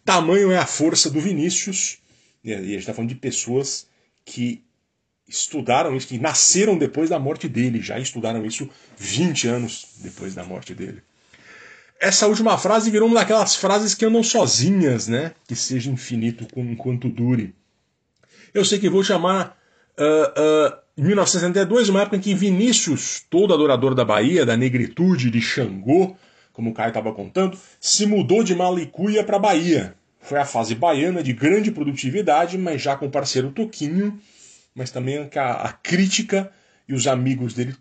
Tamanho 0.04 0.52
é 0.52 0.58
a 0.58 0.64
força 0.64 1.10
do 1.10 1.18
Vinícius, 1.18 1.98
e 2.44 2.54
a 2.54 2.58
gente 2.58 2.78
está 2.78 2.94
falando 2.94 3.08
de 3.08 3.16
pessoas 3.16 3.88
que 4.24 4.62
estudaram 5.26 5.96
isso, 5.96 6.06
que 6.06 6.16
nasceram 6.16 6.78
depois 6.78 7.10
da 7.10 7.18
morte 7.18 7.48
dele, 7.48 7.80
já 7.80 7.98
estudaram 7.98 8.46
isso 8.46 8.70
20 8.96 9.48
anos 9.48 9.96
depois 10.00 10.32
da 10.32 10.44
morte 10.44 10.76
dele. 10.76 11.02
Essa 12.02 12.26
última 12.26 12.58
frase 12.58 12.90
virou 12.90 13.06
uma 13.06 13.20
daquelas 13.20 13.54
frases 13.54 13.94
que 13.94 14.04
andam 14.04 14.24
sozinhas, 14.24 15.06
né? 15.06 15.30
Que 15.46 15.54
seja 15.54 15.88
infinito 15.88 16.44
enquanto 16.56 17.08
dure. 17.08 17.54
Eu 18.52 18.64
sei 18.64 18.80
que 18.80 18.90
vou 18.90 19.04
chamar 19.04 19.56
uh, 19.96 20.72
uh, 20.98 21.00
1962, 21.00 21.88
uma 21.90 22.02
época 22.02 22.16
em 22.16 22.20
que 22.20 22.34
Vinícius, 22.34 23.24
todo 23.30 23.54
adorador 23.54 23.94
da 23.94 24.04
Bahia, 24.04 24.44
da 24.44 24.56
negritude 24.56 25.30
de 25.30 25.40
Xangô, 25.40 26.16
como 26.52 26.70
o 26.70 26.74
Caio 26.74 26.88
estava 26.88 27.12
contando, 27.12 27.56
se 27.78 28.04
mudou 28.04 28.42
de 28.42 28.52
Malicuia 28.52 29.22
para 29.22 29.38
Bahia. 29.38 29.94
Foi 30.18 30.40
a 30.40 30.44
fase 30.44 30.74
baiana 30.74 31.22
de 31.22 31.32
grande 31.32 31.70
produtividade, 31.70 32.58
mas 32.58 32.82
já 32.82 32.96
com 32.96 33.06
o 33.06 33.10
parceiro 33.12 33.52
Toquinho, 33.52 34.18
mas 34.74 34.90
também 34.90 35.30
a, 35.36 35.52
a 35.52 35.72
crítica 35.72 36.50
e 36.88 36.94
os 36.94 37.06
amigos 37.06 37.54
dele 37.54 37.76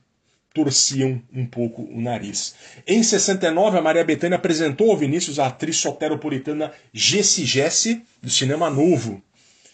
torciam 0.53 1.22
um 1.34 1.45
pouco 1.45 1.84
o 1.84 2.02
nariz. 2.02 2.56
Em 2.86 3.02
69, 3.02 3.78
a 3.78 3.82
Maria 3.82 4.03
Bethânia 4.03 4.36
apresentou 4.36 4.91
ao 4.91 4.98
Vinícius 4.98 5.40
a 5.40 5.48
atriz 5.48 5.78
soteropolitana 5.78 6.72
Jessie 6.94 7.45
Jesse, 7.45 8.03
do 8.22 8.30
Cinema 8.30 8.69
Novo. 8.69 9.22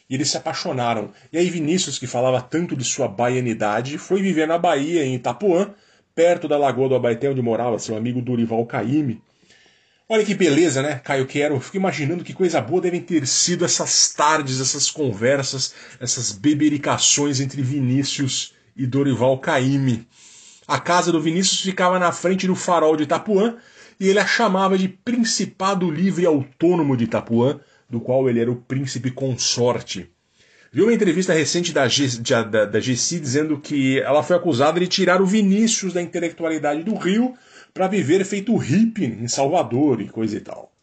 E 0.09 0.15
eles 0.15 0.29
se 0.29 0.37
apaixonaram. 0.37 1.11
E 1.33 1.37
aí 1.37 1.49
Vinícius, 1.49 1.99
que 1.99 2.07
falava 2.07 2.41
tanto 2.41 2.75
de 2.75 2.83
sua 2.83 3.07
baianidade, 3.07 3.97
foi 3.97 4.21
viver 4.21 4.47
na 4.47 4.57
Bahia, 4.57 5.03
em 5.03 5.15
Itapuã, 5.15 5.73
perto 6.15 6.47
da 6.47 6.57
Lagoa 6.57 6.89
do 6.89 6.95
Abaeté, 6.95 7.29
onde 7.29 7.41
morava 7.41 7.79
seu 7.79 7.97
amigo 7.97 8.21
Dorival 8.21 8.65
Caymmi. 8.65 9.21
Olha 10.09 10.23
que 10.23 10.33
beleza, 10.33 10.81
né, 10.81 11.01
Caio 11.03 11.25
Quero? 11.27 11.59
Fico 11.59 11.75
imaginando 11.75 12.23
que 12.23 12.33
coisa 12.33 12.61
boa 12.61 12.79
devem 12.79 13.01
ter 13.01 13.27
sido 13.27 13.65
essas 13.65 14.13
tardes, 14.13 14.61
essas 14.61 14.89
conversas, 14.89 15.75
essas 15.99 16.31
bebericações 16.31 17.41
entre 17.41 17.61
Vinícius 17.61 18.53
e 18.73 18.87
Dorival 18.87 19.37
Caymmi. 19.39 20.07
A 20.67 20.81
casa 20.81 21.13
do 21.13 21.21
Vinícius 21.21 21.61
ficava 21.61 21.97
na 21.97 22.11
frente 22.11 22.45
do 22.45 22.53
farol 22.53 22.97
de 22.97 23.03
Itapuã 23.03 23.55
e 23.97 24.09
ele 24.09 24.19
a 24.19 24.27
chamava 24.27 24.77
de 24.77 24.89
Principado 24.89 25.89
Livre 25.89 26.25
Autônomo 26.25 26.97
de 26.97 27.05
Itapuã, 27.05 27.57
do 27.89 28.01
qual 28.01 28.29
ele 28.29 28.41
era 28.41 28.51
o 28.51 28.57
príncipe 28.57 29.09
consorte. 29.09 30.11
Vi 30.69 30.81
uma 30.81 30.93
entrevista 30.93 31.31
recente 31.31 31.71
da, 31.71 31.87
G, 31.87 32.05
da, 32.19 32.65
da, 32.65 32.79
Gessi 32.81 33.17
dizendo 33.17 33.57
que 33.61 34.01
ela 34.01 34.21
foi 34.21 34.35
acusada 34.35 34.77
de 34.77 34.87
tirar 34.87 35.21
o 35.21 35.25
Vinícius 35.25 35.93
da 35.93 36.01
intelectualidade 36.01 36.83
do 36.83 36.95
Rio 36.95 37.33
para 37.73 37.87
viver 37.87 38.25
feito 38.25 38.57
hippie 38.57 39.05
em 39.05 39.27
Salvador 39.29 40.01
e 40.01 40.09
coisa 40.09 40.35
e 40.35 40.41
tal. 40.41 40.73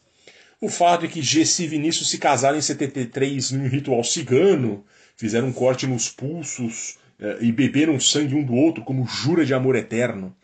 O 0.59 0.67
fato 0.67 1.05
é 1.05 1.07
que 1.07 1.21
Gessi 1.21 1.65
e 1.65 1.67
Vinícius 1.67 2.09
se 2.09 2.17
casaram 2.17 2.57
em 2.57 2.61
73 2.61 3.51
num 3.51 3.67
ritual 3.67 4.03
cigano, 4.03 4.83
fizeram 5.15 5.49
um 5.49 5.53
corte 5.53 5.85
nos 5.85 6.09
pulsos 6.09 6.97
e 7.39 7.51
beberam 7.51 7.99
sangue 7.99 8.35
um 8.35 8.43
do 8.43 8.53
outro 8.53 8.83
como 8.83 9.07
jura 9.07 9.45
de 9.45 9.53
amor 9.53 9.75
eterno. 9.75 10.35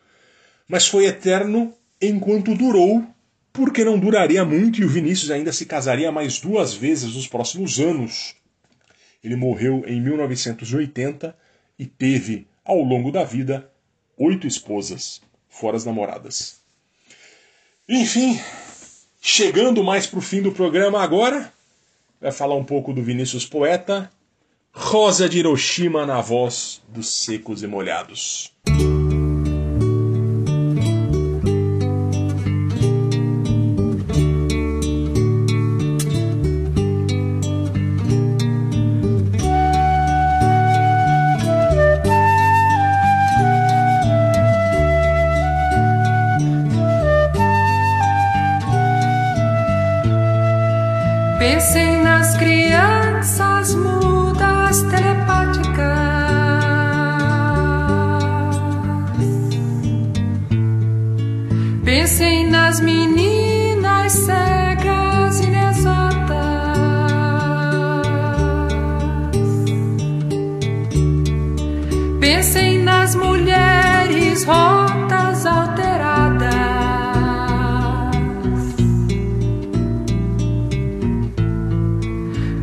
Mas 0.68 0.88
foi 0.88 1.06
eterno 1.06 1.73
enquanto 2.02 2.56
durou, 2.56 3.06
porque 3.52 3.84
não 3.84 3.99
duraria 3.99 4.45
muito 4.45 4.81
e 4.81 4.85
o 4.85 4.89
Vinícius 4.89 5.31
ainda 5.31 5.52
se 5.52 5.65
casaria 5.65 6.11
mais 6.11 6.39
duas 6.39 6.73
vezes 6.73 7.14
nos 7.14 7.27
próximos 7.27 7.80
anos. 7.80 8.35
Ele 9.23 9.35
morreu 9.35 9.84
em 9.85 10.02
1980 10.02 11.35
e 11.77 11.85
teve, 11.85 12.48
ao 12.64 12.81
longo 12.81 13.11
da 13.11 13.23
vida, 13.23 13.69
oito 14.18 14.48
esposas, 14.48 15.22
fora 15.49 15.77
as 15.77 15.85
namoradas. 15.85 16.61
Enfim, 17.88 18.39
chegando 19.22 19.84
mais 19.84 20.07
para 20.07 20.19
o 20.19 20.22
fim 20.22 20.41
do 20.41 20.52
programa 20.52 21.02
agora, 21.02 21.52
vai 22.19 22.31
falar 22.31 22.56
um 22.56 22.64
pouco 22.64 22.93
do 22.93 23.03
Vinícius 23.03 23.45
Poeta, 23.45 24.11
Rosa 24.73 25.27
de 25.27 25.39
Hiroshima 25.39 26.06
na 26.06 26.22
voz 26.22 26.81
dos 26.88 27.10
secos 27.10 27.61
e 27.61 27.68
molhados. 27.68 28.53
Pensem 51.38 52.03
nas 52.03 52.38
crianças 52.38 53.76
mudas 53.76 54.20
telepáticas. 54.84 55.81
Pensem 61.84 62.49
nas 62.49 62.80
meninas 62.80 64.14
cegas 64.14 65.39
inexatas. 65.41 66.31
Pensem 72.22 72.81
nas 72.84 73.15
mulheres 73.15 74.45
rotas 74.45 75.45
alteradas. 75.45 76.52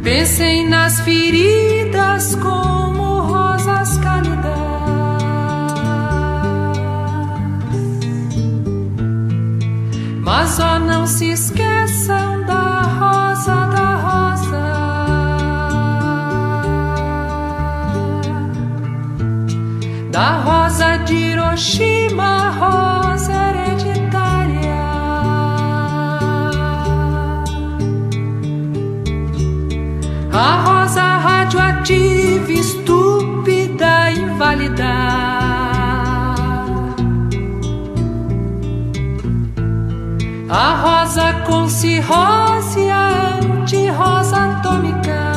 Pensem 0.02 0.66
nas 0.68 1.00
feridas 1.00 1.67
como 2.34 3.20
rosas 3.20 3.96
cálidas. 3.98 4.58
Mas 10.24 10.58
ó, 10.58 10.80
não 10.80 11.06
se 11.06 11.30
esqueçam 11.30 12.44
da 12.44 12.82
rosa 12.82 13.54
da 13.66 13.94
rosa. 14.06 14.66
Da 20.10 20.30
rosa 20.38 20.96
de 21.04 21.14
Hiroshima, 21.14 22.50
rosa 22.50 22.87
radioativa, 31.88 32.52
estúpida, 32.52 34.10
inválida. 34.10 34.84
A 40.50 40.74
rosa 40.82 41.32
com 41.46 41.68
cirrose, 41.68 42.90
a 42.90 43.38
anti-rosa 43.42 44.36
atômica. 44.36 45.32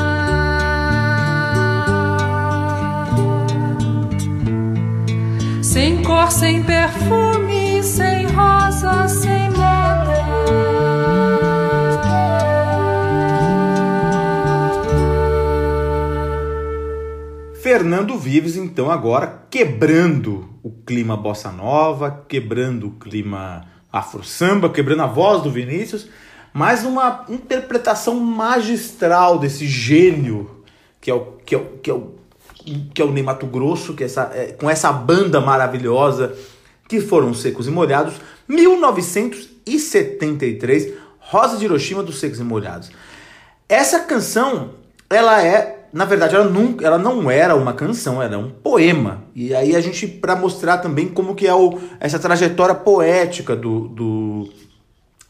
Sem 5.62 6.02
cor, 6.04 6.32
sem 6.32 6.64
perfume, 6.64 7.31
Fernando 17.72 18.18
Vives, 18.18 18.58
então, 18.58 18.92
agora 18.92 19.46
quebrando 19.50 20.50
o 20.62 20.70
clima 20.70 21.16
bossa 21.16 21.50
nova, 21.54 22.26
quebrando 22.28 22.88
o 22.88 22.92
clima 22.92 23.66
afro-samba, 23.90 24.70
quebrando 24.70 25.04
a 25.04 25.08
voz 25.08 25.42
do 25.42 25.50
Vinícius, 25.50 26.10
mas 26.52 26.84
uma 26.84 27.24
interpretação 27.30 28.20
magistral 28.20 29.40
desse 29.40 29.66
gênio 29.66 30.66
que 31.00 31.10
é 31.10 31.14
o, 31.14 31.38
que 31.46 31.56
é 31.56 31.58
o, 31.58 31.66
que 31.82 31.90
é 31.90 31.94
o, 31.94 32.14
que 32.94 33.02
é 33.02 33.06
o 33.06 33.12
Ney 33.14 33.24
Mato 33.24 33.46
Grosso, 33.46 33.94
que 33.94 34.04
é 34.04 34.06
essa, 34.06 34.30
é, 34.34 34.48
com 34.48 34.70
essa 34.70 34.92
banda 34.92 35.40
maravilhosa 35.40 36.36
que 36.90 37.00
foram 37.00 37.34
Secos 37.34 37.68
e 37.68 37.72
Molhados, 37.72 38.16
1973, 38.50 40.94
Rosa 41.20 41.56
de 41.56 41.64
Hiroshima 41.64 42.04
dos 42.04 42.20
Secos 42.20 42.42
e 42.42 42.44
Molhados. 42.44 42.92
Essa 43.70 44.02
canção, 44.02 44.72
ela 45.10 45.42
é 45.42 45.81
na 45.94 46.06
verdade, 46.06 46.36
ela, 46.36 46.46
nunca, 46.46 46.86
ela 46.86 46.98
não 46.98 47.30
era 47.30 47.56
uma 47.56 47.74
canção, 47.74 48.22
era 48.22 48.38
um 48.38 48.50
poema. 48.50 49.24
E 49.36 49.54
aí 49.54 49.76
a 49.76 49.82
gente, 49.82 50.08
para 50.08 50.36
mostrar 50.36 50.78
também 50.78 51.08
como 51.08 51.36
que 51.36 51.46
é 51.46 51.54
o, 51.54 51.80
essa 52.00 52.18
trajetória 52.18 52.74
poética 52.74 53.56
do, 53.56 53.90
do, 53.90 54.50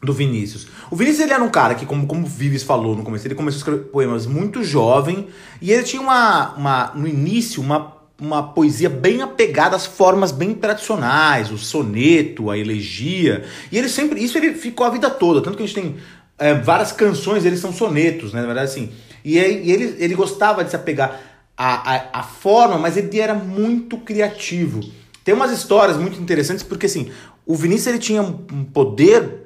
do 0.00 0.12
Vinícius. 0.12 0.68
O 0.88 0.94
Vinícius 0.94 1.24
ele 1.24 1.32
era 1.32 1.42
um 1.42 1.48
cara 1.48 1.74
que, 1.74 1.84
como, 1.84 2.06
como 2.06 2.24
o 2.24 2.28
Vives 2.28 2.62
falou 2.62 2.94
no 2.94 3.02
começo, 3.02 3.26
ele 3.26 3.34
começou 3.34 3.56
a 3.56 3.60
escrever 3.60 3.90
poemas 3.90 4.24
muito 4.26 4.62
jovem 4.62 5.26
e 5.60 5.72
ele 5.72 5.82
tinha 5.82 6.00
uma, 6.00 6.54
uma 6.54 6.92
no 6.94 7.08
início 7.08 7.60
uma, 7.60 7.94
uma 8.20 8.42
poesia 8.42 8.88
bem 8.88 9.20
apegada 9.20 9.74
às 9.74 9.84
formas 9.84 10.30
bem 10.30 10.54
tradicionais, 10.54 11.50
o 11.50 11.58
soneto, 11.58 12.50
a 12.50 12.56
elegia. 12.56 13.44
E 13.72 13.76
ele 13.76 13.88
sempre, 13.88 14.22
isso 14.22 14.38
ele 14.38 14.54
ficou 14.54 14.86
a 14.86 14.90
vida 14.90 15.10
toda, 15.10 15.40
tanto 15.40 15.56
que 15.56 15.64
a 15.64 15.66
gente 15.66 15.74
tem 15.74 15.96
é, 16.38 16.54
várias 16.54 16.92
canções, 16.92 17.44
eles 17.44 17.58
são 17.58 17.72
sonetos, 17.72 18.32
né? 18.32 18.40
Na 18.40 18.46
verdade, 18.46 18.70
assim. 18.70 18.90
E, 19.24 19.38
ele, 19.38 19.96
ele 19.98 20.14
gostava 20.14 20.64
de 20.64 20.70
se 20.70 20.76
apegar 20.76 21.20
à, 21.56 21.94
à, 21.94 22.20
à 22.20 22.22
forma, 22.22 22.78
mas 22.78 22.96
ele 22.96 23.20
era 23.20 23.34
muito 23.34 23.96
criativo. 23.98 24.80
Tem 25.24 25.34
umas 25.34 25.52
histórias 25.52 25.96
muito 25.96 26.20
interessantes, 26.20 26.64
porque 26.64 26.86
assim, 26.86 27.10
o 27.46 27.54
Vinícius 27.54 27.88
ele 27.88 27.98
tinha 27.98 28.22
um 28.22 28.64
poder 28.64 29.42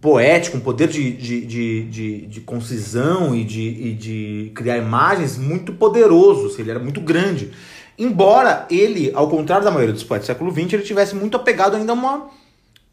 poético, 0.00 0.56
um 0.56 0.60
poder 0.60 0.88
de, 0.88 1.12
de, 1.12 1.46
de, 1.46 1.82
de, 1.84 2.26
de 2.26 2.40
concisão 2.40 3.34
e 3.34 3.44
de, 3.44 3.60
e 3.60 3.94
de 3.94 4.52
criar 4.54 4.76
imagens 4.76 5.38
muito 5.38 5.72
poderoso, 5.72 6.54
ele 6.60 6.70
era 6.70 6.78
muito 6.78 7.00
grande. 7.00 7.50
Embora 7.98 8.66
ele, 8.70 9.10
ao 9.14 9.28
contrário 9.28 9.64
da 9.64 9.70
maioria 9.70 9.94
dos 9.94 10.04
poetas 10.04 10.26
do 10.26 10.32
século 10.32 10.52
XX, 10.52 10.74
ele 10.74 10.82
tivesse 10.82 11.14
muito 11.14 11.36
apegado 11.36 11.76
ainda 11.76 11.92
a 11.92 11.94
uma, 11.94 12.28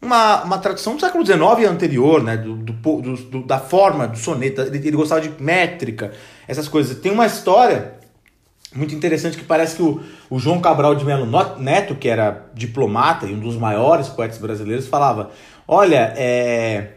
uma, 0.04 0.44
uma 0.44 0.58
tradição 0.58 0.94
do 0.94 1.00
século 1.00 1.24
XIX 1.24 1.40
e 1.60 1.64
anterior, 1.64 2.22
né? 2.22 2.36
Do, 2.36 2.54
do, 2.56 2.72
do, 3.16 3.42
da 3.42 3.58
forma, 3.58 4.06
do 4.06 4.18
soneto. 4.18 4.60
Ele, 4.60 4.76
ele, 4.76 4.96
gostava 4.96 5.20
de 5.20 5.30
métrica, 5.42 6.12
essas 6.46 6.68
coisas. 6.68 6.98
Tem 6.98 7.10
uma 7.10 7.26
história 7.26 7.94
muito 8.74 8.94
interessante 8.94 9.36
que 9.36 9.44
parece 9.44 9.76
que 9.76 9.82
o, 9.82 10.00
o 10.28 10.38
João 10.38 10.60
Cabral 10.60 10.94
de 10.94 11.04
Melo 11.04 11.26
Neto, 11.58 11.94
que 11.94 12.08
era 12.08 12.46
diplomata 12.54 13.26
e 13.26 13.34
um 13.34 13.40
dos 13.40 13.56
maiores 13.56 14.08
poetas 14.08 14.38
brasileiros, 14.38 14.86
falava: 14.86 15.30
Olha, 15.66 16.12
é, 16.16 16.92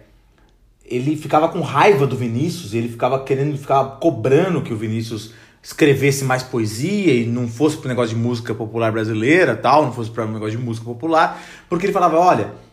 ele 0.86 1.16
ficava 1.16 1.48
com 1.50 1.62
raiva 1.62 2.06
do 2.06 2.18
Vinícius, 2.18 2.74
ele 2.74 2.90
ficava 2.90 3.24
querendo, 3.24 3.58
ficava 3.58 3.98
cobrando 3.98 4.62
que 4.62 4.74
o 4.74 4.78
Vinícius 4.78 5.34
escrevesse 5.64 6.24
mais 6.24 6.44
poesia 6.44 7.14
e 7.14 7.26
não 7.26 7.48
fosse 7.48 7.78
para 7.78 7.90
negócio 7.90 8.16
de 8.16 8.22
música 8.22 8.54
popular 8.54 8.92
brasileira, 8.92 9.56
tal, 9.56 9.84
não 9.86 9.92
fosse 9.92 10.10
para 10.10 10.26
negócio 10.26 10.58
de 10.58 10.64
música 10.64 10.86
popular, 10.86 11.42
porque 11.70 11.86
ele 11.86 11.94
falava: 11.94 12.18
Olha 12.18 12.67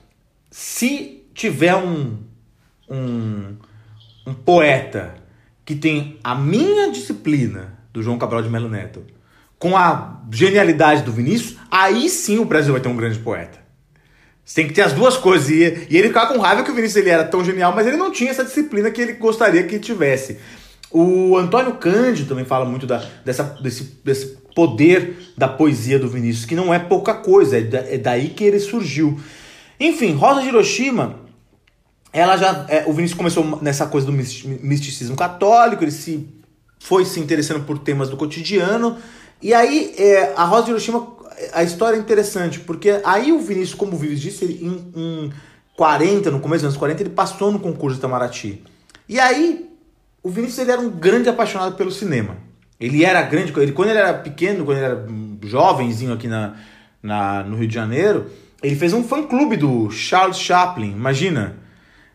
se 0.56 1.26
tiver 1.34 1.74
um, 1.74 2.16
um, 2.88 3.56
um 4.24 4.32
poeta 4.32 5.16
que 5.64 5.74
tem 5.74 6.20
a 6.22 6.36
minha 6.36 6.92
disciplina 6.92 7.76
do 7.92 8.00
João 8.00 8.18
Cabral 8.18 8.40
de 8.40 8.48
Melo 8.48 8.68
Neto 8.68 9.02
com 9.58 9.76
a 9.76 10.20
genialidade 10.30 11.02
do 11.02 11.10
Vinícius, 11.10 11.56
aí 11.68 12.08
sim 12.08 12.38
o 12.38 12.44
Brasil 12.44 12.72
vai 12.72 12.80
ter 12.80 12.88
um 12.88 12.94
grande 12.94 13.18
poeta. 13.18 13.58
Você 14.44 14.54
tem 14.54 14.68
que 14.68 14.74
ter 14.74 14.82
as 14.82 14.92
duas 14.92 15.16
coisas. 15.16 15.50
E, 15.50 15.88
e 15.90 15.96
ele 15.96 16.06
ficava 16.06 16.32
com 16.32 16.38
raiva 16.38 16.62
que 16.62 16.70
o 16.70 16.74
Vinícius 16.74 16.98
ele 16.98 17.10
era 17.10 17.24
tão 17.24 17.44
genial, 17.44 17.74
mas 17.74 17.88
ele 17.88 17.96
não 17.96 18.12
tinha 18.12 18.30
essa 18.30 18.44
disciplina 18.44 18.92
que 18.92 19.02
ele 19.02 19.14
gostaria 19.14 19.64
que 19.64 19.80
tivesse. 19.80 20.38
O 20.88 21.36
Antônio 21.36 21.74
Cândido 21.78 22.28
também 22.28 22.44
fala 22.44 22.64
muito 22.64 22.86
da, 22.86 23.04
dessa, 23.24 23.42
desse, 23.60 23.98
desse 24.04 24.38
poder 24.54 25.32
da 25.36 25.48
poesia 25.48 25.98
do 25.98 26.08
Vinícius, 26.08 26.44
que 26.44 26.54
não 26.54 26.72
é 26.72 26.78
pouca 26.78 27.12
coisa, 27.12 27.58
é, 27.58 27.62
da, 27.62 27.78
é 27.78 27.98
daí 27.98 28.28
que 28.28 28.44
ele 28.44 28.60
surgiu. 28.60 29.18
Enfim, 29.84 30.14
Rosa 30.14 30.40
de 30.40 30.48
Hiroshima, 30.48 31.16
ela 32.10 32.38
já. 32.38 32.64
É, 32.68 32.84
o 32.86 32.92
Vinícius 32.94 33.18
começou 33.18 33.58
nessa 33.60 33.86
coisa 33.86 34.06
do 34.06 34.12
misticismo 34.12 35.14
católico, 35.14 35.84
ele 35.84 35.90
se 35.90 36.26
foi 36.78 37.04
se 37.04 37.20
interessando 37.20 37.64
por 37.66 37.78
temas 37.78 38.08
do 38.08 38.16
cotidiano. 38.16 38.96
E 39.42 39.52
aí, 39.52 39.94
é, 39.98 40.32
a 40.34 40.44
Rosa 40.44 40.64
de 40.64 40.70
Hiroshima, 40.70 41.06
a 41.52 41.62
história 41.62 41.98
é 41.98 42.00
interessante, 42.00 42.60
porque 42.60 42.98
aí 43.04 43.30
o 43.30 43.40
Vinícius, 43.40 43.74
como 43.74 43.94
o 43.94 43.98
Vives 43.98 44.20
disse, 44.20 44.44
ele, 44.44 44.64
em, 44.64 44.92
em 44.96 45.32
40, 45.76 46.30
no 46.30 46.40
começo 46.40 46.62
dos 46.62 46.72
anos 46.72 46.78
40, 46.78 47.02
ele 47.02 47.10
passou 47.10 47.52
no 47.52 47.58
concurso 47.58 47.96
de 47.96 48.00
Itamaraty. 48.00 48.64
E 49.06 49.20
aí, 49.20 49.68
o 50.22 50.30
Vinícius 50.30 50.60
ele 50.60 50.72
era 50.72 50.80
um 50.80 50.88
grande 50.88 51.28
apaixonado 51.28 51.76
pelo 51.76 51.90
cinema. 51.90 52.38
Ele 52.80 53.04
era 53.04 53.20
grande, 53.20 53.52
ele, 53.58 53.72
quando 53.72 53.90
ele 53.90 53.98
era 53.98 54.14
pequeno, 54.14 54.64
quando 54.64 54.78
ele 54.78 54.86
era 54.86 55.06
jovenzinho 55.42 56.14
aqui 56.14 56.26
na, 56.26 56.54
na, 57.02 57.44
no 57.44 57.56
Rio 57.56 57.68
de 57.68 57.74
Janeiro, 57.74 58.30
ele 58.62 58.76
fez 58.76 58.92
um 58.92 59.04
fã-clube 59.04 59.56
do 59.56 59.90
Charles 59.90 60.38
Chaplin, 60.38 60.90
imagina. 60.90 61.62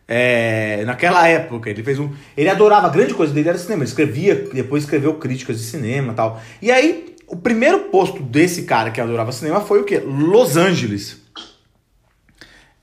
É, 0.06 0.82
naquela 0.84 1.28
época, 1.28 1.70
ele 1.70 1.84
fez 1.84 1.98
um. 1.98 2.10
Ele 2.36 2.48
adorava, 2.48 2.88
a 2.88 2.90
grande 2.90 3.14
coisa 3.14 3.32
dele 3.32 3.48
era 3.48 3.58
cinema. 3.58 3.82
Ele 3.82 3.90
escrevia, 3.90 4.34
depois 4.52 4.82
escreveu 4.82 5.14
críticas 5.14 5.58
de 5.58 5.64
cinema 5.64 6.12
tal. 6.12 6.42
E 6.60 6.70
aí, 6.72 7.14
o 7.28 7.36
primeiro 7.36 7.84
posto 7.90 8.20
desse 8.20 8.62
cara 8.62 8.90
que 8.90 9.00
adorava 9.00 9.30
cinema 9.30 9.60
foi 9.60 9.80
o 9.80 9.84
quê? 9.84 10.00
Los 10.00 10.56
Angeles. 10.56 11.22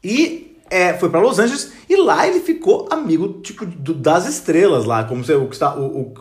E 0.02 0.58
é, 0.70 0.94
foi 0.94 1.10
para 1.10 1.20
Los 1.20 1.38
Angeles 1.38 1.74
e 1.90 1.96
lá 1.98 2.28
ele 2.28 2.40
ficou 2.40 2.88
amigo 2.92 3.42
tipo 3.42 3.66
do, 3.66 3.94
das 3.94 4.26
estrelas 4.28 4.86
lá, 4.86 5.04
como 5.04 5.24
você, 5.24 5.34
o 5.34 5.50
o, 5.50 5.82
o, 5.82 6.14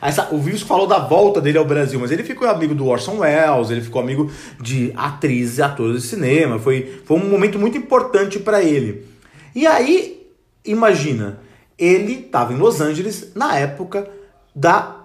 essa, 0.00 0.28
o 0.32 0.38
Vivos 0.38 0.62
falou 0.62 0.86
da 0.86 0.98
volta 0.98 1.40
dele 1.40 1.58
ao 1.58 1.64
Brasil, 1.64 1.98
mas 2.00 2.10
ele 2.10 2.22
ficou 2.22 2.48
amigo 2.48 2.74
do 2.74 2.86
Orson 2.86 3.18
Welles, 3.18 3.70
ele 3.70 3.80
ficou 3.80 4.00
amigo 4.00 4.30
de 4.60 4.92
atrizes 4.96 5.58
e 5.58 5.62
atores 5.62 6.02
de 6.02 6.08
cinema, 6.08 6.58
foi, 6.58 7.00
foi 7.04 7.16
um 7.18 7.28
momento 7.28 7.58
muito 7.58 7.76
importante 7.76 8.38
para 8.38 8.62
ele. 8.62 9.06
E 9.54 9.66
aí, 9.66 10.26
imagina, 10.64 11.40
ele 11.78 12.24
estava 12.26 12.52
em 12.52 12.56
Los 12.56 12.80
Angeles 12.80 13.32
na 13.34 13.56
época 13.56 14.08
da 14.54 14.96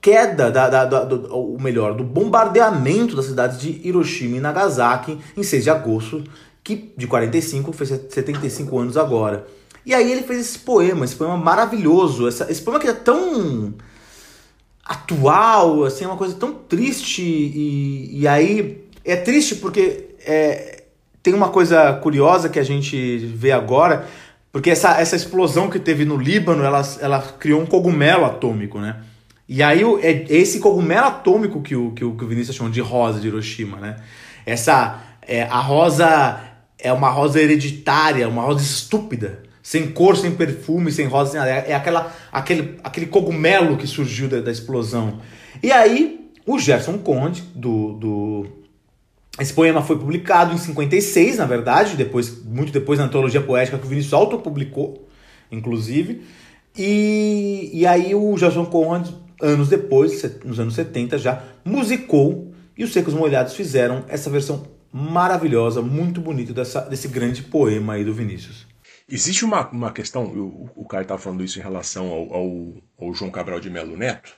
queda, 0.00 0.50
da, 0.50 0.68
da, 0.68 0.84
da, 0.84 1.04
do, 1.04 1.32
ou 1.34 1.60
melhor, 1.60 1.94
do 1.94 2.02
bombardeamento 2.02 3.14
das 3.14 3.26
cidades 3.26 3.60
de 3.60 3.80
Hiroshima 3.86 4.38
e 4.38 4.40
Nagasaki 4.40 5.18
em 5.36 5.42
6 5.42 5.64
de 5.64 5.70
agosto 5.70 6.24
que 6.62 6.92
de 6.96 7.06
45 7.06 7.72
fez 7.72 7.88
75 7.88 8.78
anos 8.78 8.96
agora. 8.96 9.46
E 9.84 9.94
aí 9.94 10.12
ele 10.12 10.22
fez 10.22 10.40
esse 10.40 10.58
poema, 10.58 11.04
esse 11.04 11.16
poema 11.16 11.36
maravilhoso, 11.36 12.28
essa, 12.28 12.50
esse 12.50 12.62
poema 12.62 12.78
que 12.78 12.88
é 12.88 12.92
tão 12.92 13.74
atual, 14.90 15.84
assim, 15.84 16.02
é 16.02 16.08
uma 16.08 16.16
coisa 16.16 16.34
tão 16.34 16.52
triste 16.52 17.22
e, 17.22 18.22
e 18.22 18.26
aí 18.26 18.84
é 19.04 19.14
triste 19.14 19.54
porque 19.54 20.16
é, 20.26 20.82
tem 21.22 21.32
uma 21.32 21.48
coisa 21.48 21.92
curiosa 21.92 22.48
que 22.48 22.58
a 22.58 22.64
gente 22.64 23.18
vê 23.18 23.52
agora, 23.52 24.08
porque 24.50 24.68
essa, 24.68 25.00
essa 25.00 25.14
explosão 25.14 25.70
que 25.70 25.78
teve 25.78 26.04
no 26.04 26.16
Líbano, 26.16 26.64
ela, 26.64 26.82
ela 27.00 27.22
criou 27.38 27.62
um 27.62 27.66
cogumelo 27.66 28.24
atômico, 28.24 28.80
né? 28.80 28.96
E 29.48 29.62
aí 29.62 29.82
é 30.02 30.26
esse 30.28 30.58
cogumelo 30.58 31.06
atômico 31.06 31.62
que 31.62 31.76
o, 31.76 31.92
que 31.92 32.04
o, 32.04 32.16
que 32.16 32.24
o 32.24 32.26
Vinícius 32.26 32.56
chamou 32.56 32.72
de 32.72 32.80
rosa 32.80 33.20
de 33.20 33.28
Hiroshima, 33.28 33.76
né? 33.76 33.96
Essa, 34.44 35.00
é, 35.22 35.44
a 35.44 35.60
rosa 35.60 36.40
é 36.76 36.92
uma 36.92 37.10
rosa 37.10 37.40
hereditária, 37.40 38.28
uma 38.28 38.42
rosa 38.42 38.62
estúpida, 38.64 39.40
sem 39.62 39.90
cor, 39.90 40.16
sem 40.16 40.32
perfume, 40.32 40.90
sem 40.90 41.06
rosa, 41.06 41.32
sem 41.32 41.40
nada. 41.40 41.50
É 41.50 41.74
aquela, 41.74 42.14
aquele, 42.32 42.78
aquele 42.82 43.06
cogumelo 43.06 43.76
que 43.76 43.86
surgiu 43.86 44.28
da, 44.28 44.40
da 44.40 44.50
explosão. 44.50 45.20
E 45.62 45.70
aí, 45.70 46.30
o 46.46 46.58
Gerson 46.58 46.98
Conde, 46.98 47.42
do, 47.54 47.92
do. 47.94 48.46
Esse 49.38 49.52
poema 49.52 49.82
foi 49.82 49.96
publicado 49.98 50.54
em 50.54 50.58
56, 50.58 51.38
na 51.38 51.46
verdade, 51.46 51.96
depois, 51.96 52.42
muito 52.44 52.72
depois 52.72 52.98
na 52.98 53.06
antologia 53.06 53.40
poética 53.40 53.78
que 53.78 53.86
o 53.86 53.88
Vinícius 53.88 54.12
autopublicou, 54.12 55.08
inclusive. 55.50 56.22
E, 56.76 57.70
e 57.72 57.86
aí 57.86 58.14
o 58.14 58.36
Gerson 58.36 58.66
Conde, 58.66 59.14
anos 59.40 59.68
depois, 59.68 60.22
nos 60.44 60.58
anos 60.60 60.74
70 60.74 61.18
já, 61.18 61.42
musicou 61.64 62.52
e 62.76 62.84
os 62.84 62.92
Secos 62.92 63.14
Molhados 63.14 63.54
fizeram 63.54 64.04
essa 64.08 64.30
versão 64.30 64.66
maravilhosa, 64.92 65.80
muito 65.82 66.20
bonita 66.20 66.52
dessa, 66.52 66.80
desse 66.80 67.08
grande 67.08 67.42
poema 67.42 67.94
aí 67.94 68.04
do 68.04 68.12
Vinícius. 68.12 68.66
Existe 69.12 69.44
uma, 69.44 69.68
uma 69.70 69.92
questão, 69.92 70.24
o, 70.24 70.70
o 70.76 70.84
Caio 70.84 71.02
estava 71.02 71.20
falando 71.20 71.42
isso 71.42 71.58
em 71.58 71.62
relação 71.62 72.06
ao, 72.06 72.32
ao, 72.32 72.74
ao, 72.96 73.12
João 73.12 73.28
Cabral 73.28 73.58
de 73.58 73.68
Melo 73.68 73.96
Neto, 73.96 74.32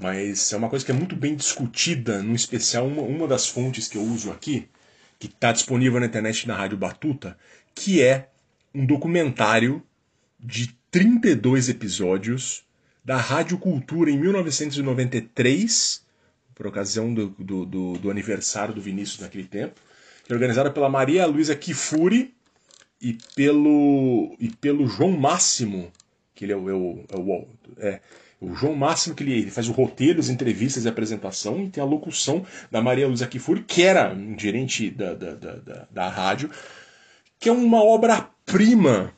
mas 0.00 0.52
é 0.52 0.56
uma 0.56 0.68
coisa 0.68 0.84
que 0.84 0.90
é 0.90 0.94
muito 0.94 1.14
bem 1.14 1.36
discutida, 1.36 2.20
no 2.20 2.34
especial 2.34 2.88
uma, 2.88 3.02
uma 3.02 3.28
das 3.28 3.46
fontes 3.46 3.86
que 3.86 3.96
eu 3.96 4.02
uso 4.02 4.32
aqui, 4.32 4.68
que 5.16 5.28
está 5.28 5.52
disponível 5.52 6.00
na 6.00 6.06
internet 6.06 6.48
na 6.48 6.56
Rádio 6.56 6.76
Batuta, 6.76 7.38
que 7.72 8.02
é 8.02 8.28
um 8.74 8.84
documentário 8.84 9.80
de 10.40 10.76
32 10.90 11.68
episódios 11.68 12.64
da 13.04 13.16
Rádio 13.16 13.58
Cultura 13.58 14.10
em 14.10 14.18
1993 14.18 16.04
por 16.52 16.66
ocasião 16.66 17.14
do, 17.14 17.28
do, 17.38 17.64
do, 17.64 17.92
do 17.98 18.10
aniversário 18.10 18.74
do 18.74 18.80
Vinícius 18.80 19.20
naquele 19.20 19.44
tempo, 19.44 19.80
que 20.24 20.32
é 20.32 20.34
organizada 20.34 20.68
pela 20.68 20.88
Maria 20.88 21.26
Luísa 21.26 21.54
Kifuri 21.54 22.34
e 23.00 23.16
pelo, 23.34 24.36
e 24.38 24.50
pelo 24.50 24.86
João 24.86 25.12
Máximo, 25.12 25.90
que 26.34 26.44
ele 26.44 26.52
é 26.52 26.56
o, 26.56 26.68
é 26.68 26.74
o, 26.74 27.04
é 27.08 27.16
o, 27.16 27.46
é, 27.78 28.00
o 28.40 28.54
João 28.54 28.74
Máximo, 28.74 29.14
que 29.14 29.22
ele, 29.22 29.32
ele, 29.32 29.50
faz 29.50 29.68
o 29.68 29.72
roteiro, 29.72 30.20
as 30.20 30.28
entrevistas 30.28 30.84
e 30.84 30.88
apresentação, 30.88 31.62
e 31.62 31.68
tem 31.68 31.82
a 31.82 31.86
locução 31.86 32.44
da 32.70 32.82
Maria 32.82 33.06
Luísa 33.06 33.26
Kifuri, 33.26 33.62
que 33.62 33.82
era 33.82 34.12
um 34.12 34.38
gerente 34.38 34.90
da, 34.90 35.14
da, 35.14 35.34
da, 35.34 35.54
da, 35.54 35.86
da 35.90 36.08
rádio, 36.08 36.50
que 37.38 37.48
é 37.48 37.52
uma 37.52 37.82
obra-prima 37.82 39.12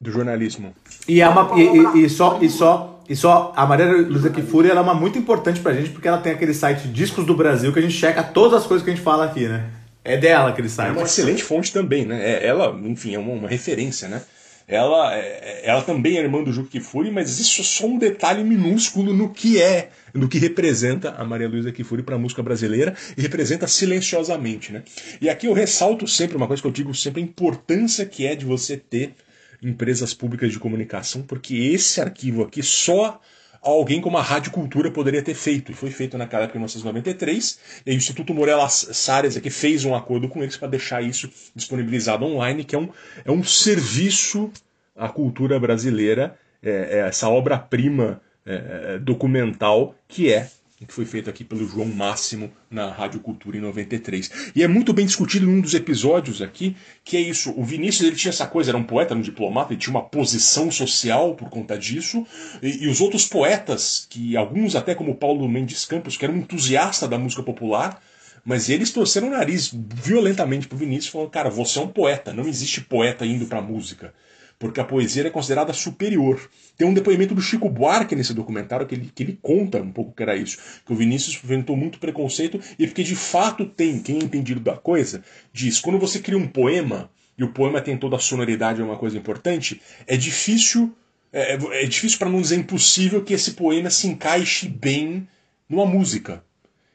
do 0.00 0.10
jornalismo. 0.10 0.74
E, 1.08 1.20
é 1.20 1.28
uma, 1.28 1.58
e, 1.58 1.62
e, 1.62 2.04
e, 2.04 2.10
só, 2.10 2.38
e 2.42 2.48
só 2.48 2.98
e 3.08 3.16
só 3.16 3.54
a 3.56 3.64
Maria 3.64 3.86
Luísa 3.86 4.28
Kifuri 4.28 4.68
ela 4.68 4.80
é 4.80 4.82
uma 4.82 4.92
muito 4.92 5.18
importante 5.18 5.60
pra 5.60 5.72
gente 5.72 5.88
porque 5.88 6.06
ela 6.06 6.18
tem 6.18 6.30
aquele 6.30 6.52
site 6.52 6.86
Discos 6.88 7.24
do 7.24 7.34
Brasil 7.34 7.72
que 7.72 7.78
a 7.78 7.82
gente 7.82 7.94
checa 7.94 8.22
todas 8.22 8.60
as 8.60 8.66
coisas 8.66 8.84
que 8.84 8.90
a 8.90 8.94
gente 8.94 9.02
fala 9.02 9.24
aqui, 9.24 9.48
né? 9.48 9.77
É 10.08 10.16
dela 10.16 10.50
aquele 10.50 10.68
site. 10.68 10.88
É 10.88 10.92
uma 10.92 11.02
excelente 11.02 11.42
fonte 11.42 11.72
também, 11.72 12.04
né? 12.04 12.20
É, 12.22 12.46
ela, 12.46 12.78
enfim, 12.84 13.14
é 13.14 13.18
uma, 13.18 13.32
uma 13.32 13.48
referência, 13.48 14.08
né? 14.08 14.22
Ela, 14.66 15.16
é, 15.16 15.62
ela 15.64 15.80
também 15.80 16.18
é 16.18 16.20
irmã 16.20 16.42
do 16.42 16.52
Juca 16.52 16.68
Kifuri, 16.68 17.10
mas 17.10 17.30
existe 17.30 17.64
só 17.64 17.86
um 17.86 17.98
detalhe 17.98 18.44
minúsculo 18.44 19.14
no 19.14 19.30
que 19.32 19.60
é, 19.60 19.88
no 20.12 20.28
que 20.28 20.38
representa 20.38 21.12
a 21.12 21.24
Maria 21.24 21.48
Luísa 21.48 21.72
Kifuri 21.72 22.02
para 22.02 22.16
a 22.16 22.18
música 22.18 22.42
brasileira 22.42 22.94
e 23.16 23.22
representa 23.22 23.66
silenciosamente, 23.66 24.70
né? 24.70 24.82
E 25.22 25.30
aqui 25.30 25.46
eu 25.46 25.54
ressalto 25.54 26.06
sempre 26.06 26.36
uma 26.36 26.46
coisa 26.46 26.60
que 26.60 26.68
eu 26.68 26.72
digo 26.72 26.94
sempre, 26.94 27.22
a 27.22 27.24
importância 27.24 28.04
que 28.04 28.26
é 28.26 28.34
de 28.34 28.44
você 28.44 28.76
ter 28.76 29.14
empresas 29.62 30.12
públicas 30.12 30.52
de 30.52 30.58
comunicação, 30.58 31.22
porque 31.22 31.54
esse 31.54 32.00
arquivo 32.00 32.42
aqui 32.42 32.62
só 32.62 33.20
alguém 33.62 34.00
como 34.00 34.18
a 34.18 34.22
Rádio 34.22 34.50
Cultura 34.52 34.90
poderia 34.90 35.22
ter 35.22 35.34
feito. 35.34 35.72
E 35.72 35.74
foi 35.74 35.90
feito 35.90 36.16
naquela 36.16 36.44
época, 36.44 36.58
em 36.58 36.60
1993, 36.60 37.58
e 37.86 37.90
o 37.90 37.94
Instituto 37.94 38.34
Morelas 38.34 38.88
Salles 38.92 39.36
aqui 39.36 39.50
fez 39.50 39.84
um 39.84 39.94
acordo 39.94 40.28
com 40.28 40.42
eles 40.42 40.56
para 40.56 40.68
deixar 40.68 41.02
isso 41.02 41.30
disponibilizado 41.54 42.24
online, 42.24 42.64
que 42.64 42.74
é 42.74 42.78
um, 42.78 42.88
é 43.24 43.30
um 43.30 43.42
serviço 43.42 44.50
à 44.96 45.08
cultura 45.08 45.58
brasileira, 45.58 46.36
é, 46.62 46.70
é 46.70 46.98
essa 47.08 47.28
obra-prima 47.28 48.20
é, 48.44 48.94
é 48.94 48.98
documental 48.98 49.94
que 50.08 50.32
é 50.32 50.48
que 50.86 50.94
foi 50.94 51.04
feito 51.04 51.28
aqui 51.28 51.42
pelo 51.42 51.66
João 51.66 51.88
Máximo 51.88 52.52
na 52.70 52.90
Rádio 52.90 53.18
Cultura 53.20 53.56
em 53.56 53.60
93. 53.60 54.52
E 54.54 54.62
é 54.62 54.68
muito 54.68 54.92
bem 54.92 55.06
discutido 55.06 55.46
em 55.46 55.58
um 55.58 55.60
dos 55.60 55.74
episódios 55.74 56.40
aqui, 56.40 56.76
que 57.04 57.16
é 57.16 57.20
isso, 57.20 57.52
o 57.56 57.64
Vinícius 57.64 58.06
ele 58.06 58.16
tinha 58.16 58.30
essa 58.30 58.46
coisa, 58.46 58.70
era 58.70 58.78
um 58.78 58.84
poeta, 58.84 59.14
um 59.14 59.20
diplomata, 59.20 59.72
ele 59.72 59.80
tinha 59.80 59.92
uma 59.92 60.04
posição 60.04 60.70
social 60.70 61.34
por 61.34 61.50
conta 61.50 61.76
disso, 61.76 62.24
e, 62.62 62.84
e 62.84 62.88
os 62.88 63.00
outros 63.00 63.26
poetas, 63.26 64.06
que 64.08 64.36
alguns 64.36 64.76
até 64.76 64.94
como 64.94 65.16
Paulo 65.16 65.48
Mendes 65.48 65.84
Campos, 65.84 66.16
que 66.16 66.24
era 66.24 66.32
um 66.32 66.38
entusiasta 66.38 67.08
da 67.08 67.18
música 67.18 67.42
popular, 67.42 68.00
mas 68.44 68.68
eles 68.68 68.92
torceram 68.92 69.28
o 69.28 69.30
nariz 69.30 69.74
violentamente 69.74 70.68
pro 70.68 70.78
Vinícius, 70.78 71.12
falando, 71.12 71.30
cara, 71.30 71.50
você 71.50 71.78
é 71.80 71.82
um 71.82 71.88
poeta, 71.88 72.32
não 72.32 72.46
existe 72.46 72.80
poeta 72.80 73.26
indo 73.26 73.46
pra 73.46 73.60
música 73.60 74.14
porque 74.58 74.80
a 74.80 74.84
poesia 74.84 75.26
é 75.26 75.30
considerada 75.30 75.72
superior. 75.72 76.50
Tem 76.76 76.86
um 76.86 76.94
depoimento 76.94 77.34
do 77.34 77.40
Chico 77.40 77.68
Buarque 77.68 78.16
nesse 78.16 78.34
documentário 78.34 78.86
que 78.86 78.94
ele, 78.94 79.12
que 79.14 79.22
ele 79.22 79.38
conta 79.40 79.80
um 79.80 79.92
pouco 79.92 80.12
que 80.12 80.22
era 80.22 80.36
isso, 80.36 80.58
que 80.84 80.92
o 80.92 80.96
Vinícius 80.96 81.36
enfrentou 81.36 81.76
muito 81.76 81.98
preconceito 81.98 82.60
e 82.78 82.86
porque 82.86 83.04
de 83.04 83.14
fato 83.14 83.64
tem, 83.64 84.00
quem 84.00 84.16
é 84.16 84.24
entendido 84.24 84.60
da 84.60 84.76
coisa, 84.76 85.22
diz, 85.52 85.80
quando 85.80 85.98
você 85.98 86.18
cria 86.18 86.38
um 86.38 86.48
poema, 86.48 87.10
e 87.38 87.44
o 87.44 87.52
poema 87.52 87.80
tem 87.80 87.96
toda 87.96 88.16
a 88.16 88.18
sonoridade, 88.18 88.80
é 88.80 88.84
uma 88.84 88.96
coisa 88.96 89.16
importante, 89.16 89.80
é 90.06 90.16
difícil, 90.16 90.92
é, 91.32 91.54
é, 91.54 91.84
é 91.84 91.86
difícil 91.86 92.18
para 92.18 92.28
não 92.28 92.40
dizer 92.40 92.56
impossível 92.56 93.22
que 93.22 93.32
esse 93.32 93.52
poema 93.52 93.90
se 93.90 94.08
encaixe 94.08 94.68
bem 94.68 95.28
numa 95.68 95.86
música. 95.86 96.42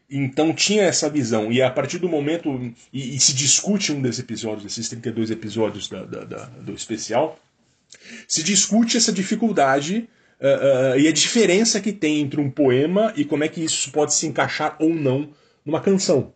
Então 0.10 0.54
tinha 0.54 0.84
essa 0.84 1.10
visão, 1.10 1.52
e 1.52 1.62
a 1.62 1.72
partir 1.72 1.98
do 1.98 2.08
momento. 2.10 2.50
E, 2.92 3.16
e 3.16 3.20
se 3.20 3.34
discute 3.34 3.92
um 3.92 4.02
desses 4.02 4.20
episódios, 4.20 4.64
desses 4.64 4.90
32 4.90 5.32
episódios 5.32 5.88
da, 5.88 6.04
da, 6.04 6.24
da, 6.24 6.46
do 6.46 6.74
especial, 6.74 7.40
se 8.28 8.44
discute 8.44 8.98
essa 8.98 9.12
dificuldade 9.12 10.08
uh, 10.40 10.96
uh, 10.96 11.00
e 11.00 11.08
a 11.08 11.12
diferença 11.12 11.80
que 11.80 11.92
tem 11.92 12.20
entre 12.20 12.40
um 12.40 12.50
poema 12.50 13.14
e 13.16 13.26
como 13.26 13.44
é 13.44 13.48
que 13.48 13.64
isso 13.64 13.92
pode 13.92 14.14
se 14.14 14.28
encaixar 14.28 14.76
ou 14.80 14.90
não 14.94 15.30
numa 15.66 15.82
canção. 15.82 16.34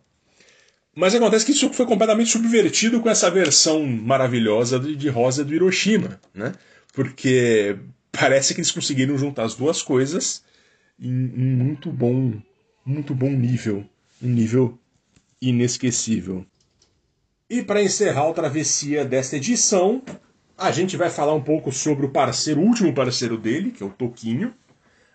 Mas 0.94 1.14
acontece 1.14 1.46
que 1.46 1.52
isso 1.52 1.72
foi 1.72 1.86
completamente 1.86 2.30
subvertido 2.30 3.00
com 3.00 3.08
essa 3.08 3.30
versão 3.30 3.86
maravilhosa 3.86 4.80
de, 4.80 5.08
Rosa 5.08 5.44
do 5.44 5.54
Hiroshima, 5.54 6.20
né? 6.34 6.52
Porque 6.92 7.78
parece 8.10 8.52
que 8.52 8.60
eles 8.60 8.72
conseguiram 8.72 9.16
juntar 9.16 9.44
as 9.44 9.54
duas 9.54 9.80
coisas 9.80 10.42
em 10.98 11.12
um 11.12 11.64
muito 11.64 11.92
bom, 11.92 12.34
muito 12.84 13.14
bom 13.14 13.30
nível, 13.30 13.84
um 14.20 14.28
nível 14.28 14.76
inesquecível. 15.40 16.44
E 17.48 17.62
para 17.62 17.80
encerrar 17.80 18.28
a 18.28 18.32
travessia 18.32 19.04
desta 19.04 19.36
edição, 19.36 20.02
a 20.58 20.72
gente 20.72 20.96
vai 20.96 21.08
falar 21.08 21.34
um 21.34 21.40
pouco 21.40 21.70
sobre 21.70 22.04
o 22.04 22.10
parceiro, 22.10 22.60
o 22.60 22.64
último 22.64 22.92
parceiro 22.92 23.38
dele, 23.38 23.70
que 23.70 23.82
é 23.82 23.86
o 23.86 23.90
Toquinho. 23.90 24.52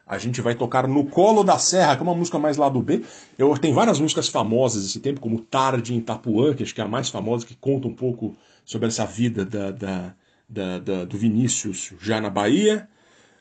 A 0.07 0.17
gente 0.17 0.41
vai 0.41 0.55
tocar 0.55 0.87
No 0.87 1.05
Colo 1.05 1.43
da 1.43 1.57
Serra, 1.57 1.95
que 1.95 2.01
é 2.01 2.03
uma 2.03 2.15
música 2.15 2.39
mais 2.39 2.55
lá 2.55 2.69
do 2.69 2.81
B. 2.81 3.03
Eu, 3.37 3.57
tem 3.57 3.73
várias 3.73 3.99
músicas 3.99 4.29
famosas 4.29 4.83
desse 4.83 4.99
tempo, 4.99 5.19
como 5.19 5.39
Tarde 5.39 5.93
em 5.93 5.97
Itapuã, 5.97 6.53
que 6.53 6.63
acho 6.63 6.73
que 6.73 6.81
é 6.81 6.83
a 6.83 6.87
mais 6.87 7.09
famosa, 7.09 7.45
que 7.45 7.55
conta 7.55 7.87
um 7.87 7.93
pouco 7.93 8.35
sobre 8.63 8.87
essa 8.87 9.05
vida 9.05 9.45
da, 9.45 9.71
da, 9.71 10.13
da, 10.47 10.79
da 10.79 11.05
do 11.05 11.17
Vinícius 11.17 11.93
já 11.99 12.21
na 12.21 12.29
Bahia. 12.29 12.87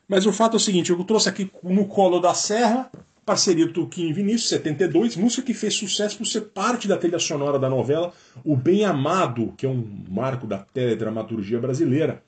Mas 0.09 0.27
o 0.27 0.33
fato 0.33 0.55
é 0.55 0.57
o 0.57 0.61
seguinte, 0.61 0.91
eu 0.91 1.05
trouxe 1.05 1.29
aqui 1.29 1.51
No 1.63 1.87
Colo 1.87 2.21
da 2.21 2.35
Serra, 2.35 2.91
parceria 3.25 3.67
do 3.67 3.73
Toquinho 3.73 4.11
e 4.11 4.13
Vinícius, 4.13 4.49
72, 4.49 5.17
música 5.17 5.43
que 5.43 5.55
fez 5.55 5.75
sucesso 5.75 6.19
por 6.19 6.27
ser 6.27 6.43
parte 6.43 6.89
da 6.89 6.97
trilha 6.97 7.19
sonora 7.19 7.59
da 7.59 7.71
novela 7.71 8.13
O 8.45 8.57
Bem 8.57 8.85
Amado, 8.85 9.55
que 9.57 9.65
é 9.65 9.69
um 9.69 9.87
marco 10.09 10.47
da 10.47 10.59
teledramaturgia 10.59 11.61
brasileira. 11.61 12.23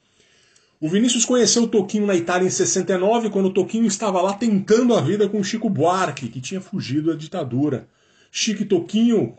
O 0.80 0.88
Vinícius 0.88 1.24
conheceu 1.24 1.62
o 1.62 1.68
Toquinho 1.68 2.06
na 2.06 2.14
Itália 2.14 2.46
em 2.46 2.50
69, 2.50 3.30
quando 3.30 3.46
o 3.46 3.52
Toquinho 3.52 3.86
estava 3.86 4.20
lá 4.20 4.34
tentando 4.34 4.94
a 4.94 5.00
vida 5.00 5.28
com 5.28 5.42
Chico 5.42 5.70
Buarque, 5.70 6.28
que 6.28 6.40
tinha 6.40 6.60
fugido 6.60 7.10
da 7.10 7.16
ditadura. 7.16 7.88
Chico 8.30 8.62
e 8.62 8.66
Toquinho 8.66 9.34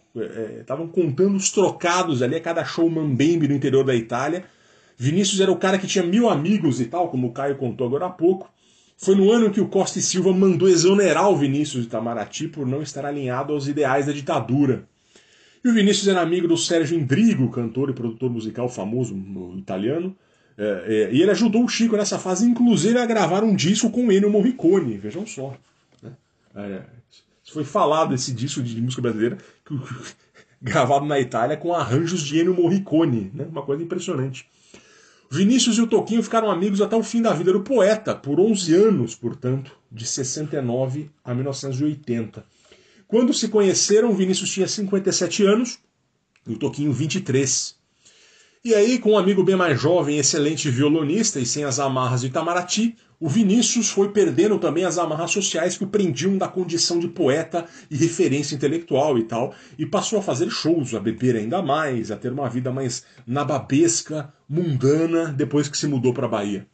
estavam 0.60 0.86
é, 0.86 0.90
contando 0.90 1.36
os 1.36 1.52
trocados 1.52 2.22
ali 2.22 2.36
a 2.36 2.42
cada 2.42 2.64
show 2.64 2.90
mambembe 2.90 3.48
no 3.48 3.54
interior 3.54 3.84
da 3.84 3.94
Itália. 3.94 4.46
Vinícius 4.98 5.42
era 5.42 5.52
o 5.52 5.58
cara 5.58 5.78
que 5.78 5.86
tinha 5.86 6.04
mil 6.04 6.30
amigos 6.30 6.80
e 6.80 6.86
tal, 6.86 7.10
como 7.10 7.28
o 7.28 7.32
Caio 7.32 7.58
contou 7.58 7.86
agora 7.88 8.06
há 8.06 8.10
pouco. 8.10 8.50
Foi 8.98 9.16
no 9.16 9.32
ano 9.32 9.52
que 9.52 9.60
o 9.60 9.68
Costa 9.68 10.00
e 10.00 10.02
Silva 10.02 10.32
mandou 10.32 10.70
exonerar 10.70 11.30
o 11.30 11.36
Vinícius 11.36 11.84
de 11.84 11.88
Itamaraty 11.88 12.48
por 12.48 12.66
não 12.66 12.82
estar 12.82 13.06
alinhado 13.06 13.54
aos 13.54 13.68
ideais 13.68 14.06
da 14.06 14.12
ditadura. 14.12 14.88
E 15.64 15.70
o 15.70 15.74
Vinícius 15.74 16.08
era 16.08 16.22
amigo 16.22 16.48
do 16.48 16.56
Sérgio 16.56 16.98
Indrigo, 16.98 17.50
cantor 17.50 17.90
e 17.90 17.94
produtor 17.94 18.30
musical 18.30 18.70
famoso 18.70 19.16
no 19.16 19.58
italiano, 19.58 20.16
é, 20.58 20.64
é, 20.88 21.14
e 21.14 21.22
ele 21.22 21.32
ajudou 21.32 21.66
o 21.66 21.68
Chico 21.68 21.98
nessa 21.98 22.18
fase, 22.18 22.48
inclusive, 22.48 22.98
a 22.98 23.06
gravar 23.06 23.44
um 23.44 23.56
disco 23.56 23.90
com 23.90 24.12
Ennio 24.12 24.30
Morricone, 24.30 24.98
vejam 24.98 25.28
só. 25.28 25.54
Né? 26.02 26.12
É, 26.56 26.82
foi 27.52 27.66
falado 27.66 28.14
esse 28.14 28.34
disco 28.34 28.62
de 28.62 28.82
música 28.82 29.02
brasileira, 29.02 29.38
que, 29.66 29.78
gravado 30.62 31.06
na 31.06 31.20
Itália 31.20 31.58
com 31.58 31.74
arranjos 31.74 32.22
de 32.22 32.40
Ennio 32.40 32.54
Morricone, 32.54 33.32
né? 33.34 33.46
uma 33.50 33.64
coisa 33.64 33.84
impressionante. 33.84 34.48
Vinícius 35.30 35.78
e 35.78 35.82
o 35.82 35.88
Toquinho 35.88 36.24
ficaram 36.24 36.52
amigos 36.52 36.82
até 36.82 36.96
o 36.96 37.04
fim 37.04 37.22
da 37.22 37.34
vida 37.34 37.52
do 37.52 37.62
poeta, 37.62 38.16
por 38.16 38.40
11 38.40 38.74
anos, 38.76 39.16
portanto, 39.16 39.72
de 39.92 40.06
69 40.06 41.10
a 41.24 41.34
1980. 41.34 42.46
Quando 43.08 43.34
se 43.34 43.48
conheceram, 43.50 44.14
Vinícius 44.14 44.52
tinha 44.52 44.68
57 44.68 45.44
anos 45.44 45.80
e 46.48 46.54
o 46.54 46.58
Toquinho 46.58 46.92
23. 46.92 47.75
E 48.66 48.74
aí, 48.74 48.98
com 48.98 49.12
um 49.12 49.18
amigo 49.20 49.44
bem 49.44 49.56
mais 49.56 49.80
jovem, 49.80 50.18
excelente 50.18 50.72
violonista 50.72 51.40
e 51.40 51.46
sem 51.46 51.64
as 51.64 51.78
amarras 51.78 52.22
de 52.22 52.28
Itamaraty, 52.30 52.96
o 53.20 53.30
Vinícius 53.30 53.92
foi 53.92 54.10
perdendo 54.10 54.58
também 54.58 54.86
as 54.86 54.98
amarras 54.98 55.30
sociais 55.30 55.78
que 55.78 55.84
o 55.84 55.88
prendiam 55.88 56.36
da 56.36 56.48
condição 56.48 56.98
de 56.98 57.08
poeta 57.08 57.68
e 57.92 57.96
referência 57.96 58.56
intelectual 58.56 59.20
e 59.20 59.24
tal, 59.26 59.54
e 59.78 59.86
passou 59.86 60.18
a 60.18 60.22
fazer 60.24 60.50
shows, 60.50 60.96
a 60.96 61.00
beber 61.00 61.36
ainda 61.36 61.62
mais, 61.62 62.10
a 62.10 62.18
ter 62.18 62.32
uma 62.32 62.50
vida 62.50 62.72
mais 62.72 63.06
nababesca, 63.28 64.34
mundana, 64.50 65.28
depois 65.28 65.70
que 65.70 65.78
se 65.78 65.86
mudou 65.86 66.12
para 66.12 66.26
a 66.26 66.30
Bahia. 66.30 66.66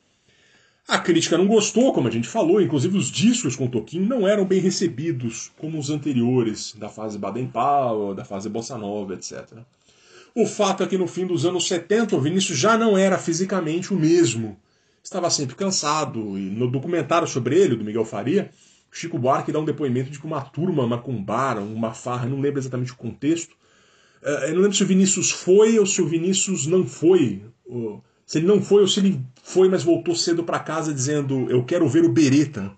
A 0.87 0.97
crítica 0.97 1.37
não 1.37 1.45
gostou, 1.45 1.91
como 1.91 2.07
a 2.07 2.11
gente 2.11 2.27
falou, 2.27 2.61
inclusive 2.61 2.97
os 2.97 3.11
discos 3.11 3.57
com 3.57 3.67
Toquinho 3.67 4.07
não 4.07 4.25
eram 4.25 4.45
bem 4.45 4.61
recebidos 4.61 5.51
como 5.57 5.77
os 5.77 5.89
anteriores, 5.89 6.73
da 6.73 6.87
fase 6.87 7.17
Baden-Powell, 7.17 8.15
da 8.15 8.23
fase 8.23 8.47
Bossa 8.47 8.77
Nova, 8.77 9.13
etc. 9.13 9.59
O 10.33 10.45
fato 10.45 10.83
é 10.83 10.87
que 10.87 10.97
no 10.97 11.07
fim 11.07 11.25
dos 11.25 11.45
anos 11.45 11.67
70 11.67 12.15
o 12.15 12.21
Vinícius 12.21 12.57
já 12.57 12.77
não 12.77 12.97
era 12.97 13.17
fisicamente 13.17 13.93
o 13.93 13.97
mesmo. 13.99 14.57
Estava 15.03 15.29
sempre 15.29 15.55
cansado, 15.55 16.37
e 16.37 16.41
no 16.49 16.69
documentário 16.69 17.27
sobre 17.27 17.59
ele, 17.59 17.75
do 17.75 17.83
Miguel 17.83 18.05
Faria, 18.05 18.51
Chico 18.91 19.17
Buarque 19.17 19.51
dá 19.51 19.59
um 19.59 19.65
depoimento 19.65 20.11
de 20.11 20.19
que 20.19 20.25
uma 20.25 20.41
turma 20.41 20.85
macumbara, 20.85 21.61
uma 21.61 21.93
farra, 21.93 22.27
não 22.27 22.39
lembro 22.39 22.59
exatamente 22.59 22.91
o 22.91 22.97
contexto. 22.97 23.55
Eh, 24.21 24.49
eu 24.49 24.55
não 24.55 24.61
lembro 24.61 24.75
se 24.75 24.83
o 24.83 24.87
Vinícius 24.87 25.31
foi 25.31 25.79
ou 25.79 25.85
se 25.85 26.01
o 26.01 26.07
Vinícius 26.07 26.67
não 26.67 26.85
foi. 26.85 27.43
Se 28.25 28.37
ele 28.37 28.47
não 28.47 28.61
foi 28.61 28.81
ou 28.81 28.87
se 28.87 28.99
ele 28.99 29.21
foi, 29.43 29.69
mas 29.69 29.83
voltou 29.83 30.13
cedo 30.13 30.43
para 30.43 30.59
casa 30.59 30.93
dizendo: 30.93 31.49
Eu 31.49 31.63
quero 31.63 31.87
ver 31.87 32.03
o 32.03 32.11
Bereta. 32.11 32.71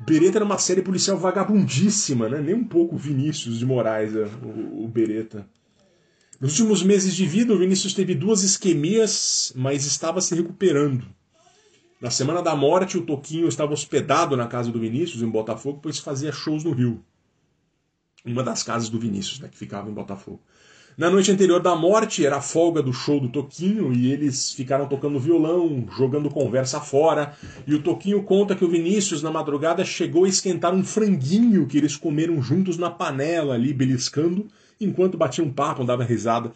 O 0.00 0.04
Bereta 0.04 0.38
era 0.38 0.44
uma 0.44 0.58
série 0.58 0.82
policial 0.82 1.18
vagabundíssima, 1.18 2.28
né? 2.28 2.40
nem 2.40 2.54
um 2.54 2.64
pouco 2.64 2.96
Vinícius 2.96 3.58
de 3.58 3.66
Moraes, 3.66 4.14
é, 4.14 4.26
o, 4.44 4.84
o 4.84 4.88
Bereta. 4.88 5.46
Nos 6.38 6.58
últimos 6.58 6.82
meses 6.82 7.14
de 7.14 7.24
vida, 7.24 7.54
o 7.54 7.58
Vinícius 7.58 7.94
teve 7.94 8.14
duas 8.14 8.42
isquemias, 8.42 9.52
mas 9.56 9.86
estava 9.86 10.20
se 10.20 10.34
recuperando. 10.34 11.06
Na 11.98 12.10
semana 12.10 12.42
da 12.42 12.54
morte, 12.54 12.98
o 12.98 13.06
Toquinho 13.06 13.48
estava 13.48 13.72
hospedado 13.72 14.36
na 14.36 14.46
casa 14.46 14.70
do 14.70 14.78
Vinícius, 14.78 15.22
em 15.22 15.30
Botafogo, 15.30 15.80
pois 15.82 15.98
fazia 15.98 16.30
shows 16.30 16.62
no 16.62 16.72
Rio. 16.72 17.02
Uma 18.22 18.42
das 18.42 18.62
casas 18.62 18.90
do 18.90 19.00
Vinícius, 19.00 19.40
né, 19.40 19.48
que 19.48 19.56
ficava 19.56 19.88
em 19.88 19.94
Botafogo. 19.94 20.42
Na 20.96 21.10
noite 21.10 21.30
anterior 21.30 21.60
da 21.60 21.76
morte, 21.76 22.24
era 22.24 22.38
a 22.38 22.40
folga 22.40 22.82
do 22.82 22.90
show 22.90 23.20
do 23.20 23.28
Toquinho, 23.28 23.92
e 23.92 24.10
eles 24.10 24.52
ficaram 24.52 24.88
tocando 24.88 25.20
violão, 25.20 25.86
jogando 25.94 26.30
conversa 26.30 26.80
fora. 26.80 27.34
E 27.66 27.74
o 27.74 27.82
Toquinho 27.82 28.22
conta 28.22 28.56
que 28.56 28.64
o 28.64 28.70
Vinícius, 28.70 29.22
na 29.22 29.30
madrugada, 29.30 29.84
chegou 29.84 30.24
a 30.24 30.28
esquentar 30.28 30.72
um 30.72 30.82
franguinho 30.82 31.66
que 31.66 31.76
eles 31.76 31.96
comeram 31.96 32.40
juntos 32.40 32.78
na 32.78 32.88
panela 32.88 33.52
ali, 33.52 33.74
beliscando 33.74 34.46
enquanto 34.80 35.18
batiam 35.18 35.48
um 35.48 35.52
papo, 35.52 35.84
davam 35.84 36.06
risada. 36.06 36.50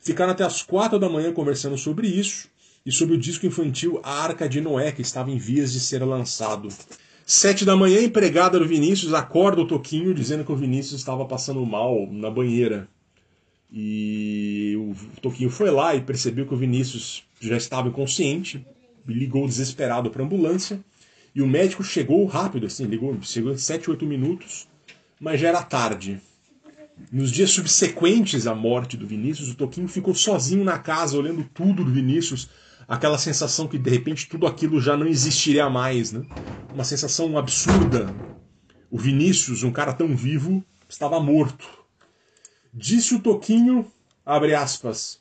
Ficaram 0.00 0.32
até 0.32 0.42
as 0.42 0.60
quatro 0.60 0.98
da 0.98 1.08
manhã 1.08 1.32
conversando 1.32 1.78
sobre 1.78 2.08
isso 2.08 2.48
e 2.84 2.90
sobre 2.90 3.14
o 3.14 3.18
disco 3.18 3.46
infantil 3.46 4.00
A 4.02 4.24
Arca 4.24 4.48
de 4.48 4.60
Noé, 4.60 4.90
que 4.90 5.02
estava 5.02 5.30
em 5.30 5.38
vias 5.38 5.72
de 5.72 5.78
ser 5.78 6.02
lançado. 6.04 6.68
Sete 7.24 7.64
da 7.64 7.76
manhã, 7.76 8.00
a 8.00 8.04
empregada 8.04 8.58
do 8.58 8.66
Vinícius 8.66 9.14
acorda 9.14 9.62
o 9.62 9.68
Toquinho 9.68 10.12
dizendo 10.12 10.44
que 10.44 10.50
o 10.50 10.56
Vinícius 10.56 10.98
estava 10.98 11.24
passando 11.24 11.64
mal 11.64 12.08
na 12.10 12.28
banheira. 12.28 12.88
E 13.72 14.74
o 14.76 15.20
Toquinho 15.20 15.50
foi 15.50 15.70
lá 15.70 15.94
e 15.94 16.00
percebeu 16.00 16.46
que 16.46 16.54
o 16.54 16.56
Vinícius 16.56 17.24
já 17.40 17.56
estava 17.56 17.88
inconsciente, 17.88 18.64
ligou 19.06 19.46
desesperado 19.46 20.10
para 20.10 20.22
a 20.22 20.26
ambulância. 20.26 20.80
E 21.34 21.42
o 21.42 21.46
médico 21.46 21.82
chegou 21.82 22.24
rápido, 22.26 22.66
assim, 22.66 22.84
ligou, 22.84 23.16
chegou 23.22 23.52
em 23.52 23.58
7, 23.58 23.90
8 23.90 24.06
minutos, 24.06 24.68
mas 25.20 25.40
já 25.40 25.48
era 25.48 25.62
tarde. 25.62 26.20
Nos 27.10 27.32
dias 27.32 27.50
subsequentes 27.50 28.46
à 28.46 28.54
morte 28.54 28.96
do 28.96 29.06
Vinícius, 29.06 29.50
o 29.50 29.56
Toquinho 29.56 29.88
ficou 29.88 30.14
sozinho 30.14 30.62
na 30.62 30.78
casa, 30.78 31.18
olhando 31.18 31.44
tudo 31.52 31.84
do 31.84 31.90
Vinícius, 31.90 32.48
aquela 32.86 33.18
sensação 33.18 33.66
que 33.66 33.78
de 33.78 33.90
repente 33.90 34.28
tudo 34.28 34.46
aquilo 34.46 34.80
já 34.80 34.96
não 34.96 35.06
existiria 35.06 35.68
mais, 35.68 36.12
né? 36.12 36.24
Uma 36.72 36.84
sensação 36.84 37.36
absurda. 37.36 38.14
O 38.90 38.98
Vinícius, 38.98 39.64
um 39.64 39.72
cara 39.72 39.92
tão 39.92 40.14
vivo, 40.14 40.64
estava 40.88 41.18
morto. 41.18 41.83
Disse 42.76 43.14
o 43.14 43.20
Toquinho, 43.20 43.86
abre 44.26 44.52
aspas, 44.52 45.20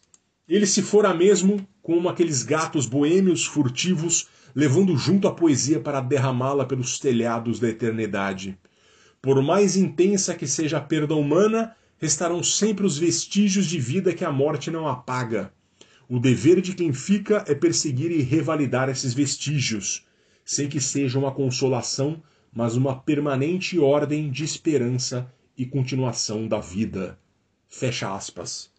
ele 0.50 0.66
se 0.66 0.82
fora 0.82 1.14
mesmo 1.14 1.64
como 1.84 2.10
aqueles 2.10 2.42
gatos 2.42 2.88
boêmios 2.88 3.46
furtivos, 3.46 4.28
levando 4.56 4.98
junto 4.98 5.28
a 5.28 5.32
poesia 5.32 5.80
para 5.80 6.02
derramá-la 6.02 6.66
pelos 6.66 6.98
telhados 6.98 7.60
da 7.60 7.70
eternidade. 7.70 8.58
Por 9.22 9.40
mais 9.44 9.78
intensa 9.78 10.34
que 10.34 10.48
seja 10.48 10.80
a 10.80 10.82
perda 10.82 11.14
humana, 11.14 11.76
restarão 12.00 12.42
sempre 12.42 12.88
os 12.88 12.98
vestígios 12.98 13.68
de 13.68 13.80
vida 13.80 14.16
que 14.16 14.26
a 14.26 14.32
morte 14.32 14.72
não 14.72 14.88
apaga. 14.88 15.54
O 16.10 16.20
dever 16.20 16.60
de 16.60 16.74
quem 16.74 16.92
fica 16.92 17.46
é 17.48 17.54
perseguir 17.54 18.10
e 18.10 18.24
revalidar 18.24 18.90
esses 18.90 19.14
vestígios, 19.14 20.04
sem 20.44 20.68
que 20.68 20.82
seja 20.82 21.20
uma 21.20 21.32
consolação, 21.32 22.20
mas 22.52 22.76
uma 22.76 23.00
permanente 23.00 23.78
ordem 23.78 24.32
de 24.32 24.44
esperança 24.44 25.32
e 25.56 25.68
continuação 25.68 26.48
da 26.48 26.60
vida. 26.60 27.20
Fecha 27.74 28.16
aspas. 28.16 28.70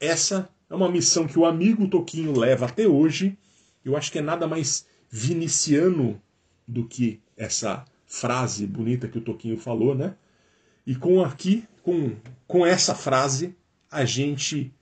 Essa 0.00 0.48
é 0.70 0.74
uma 0.74 0.90
missão 0.90 1.26
que 1.26 1.38
o 1.38 1.44
amigo 1.44 1.86
Toquinho 1.86 2.32
leva 2.38 2.64
até 2.64 2.88
hoje. 2.88 3.36
Eu 3.84 3.98
acho 3.98 4.10
que 4.10 4.18
é 4.18 4.22
nada 4.22 4.46
mais 4.48 4.86
viniciano 5.10 6.18
do 6.66 6.88
que 6.88 7.20
essa 7.36 7.84
frase 8.06 8.66
bonita 8.66 9.08
que 9.08 9.18
o 9.18 9.20
Toquinho 9.20 9.58
falou, 9.58 9.94
né? 9.94 10.14
E 10.86 10.94
com 10.96 11.22
aqui, 11.22 11.64
com, 11.82 12.16
com 12.46 12.64
essa 12.64 12.94
frase, 12.94 13.54
a 13.90 14.06
gente 14.06 14.72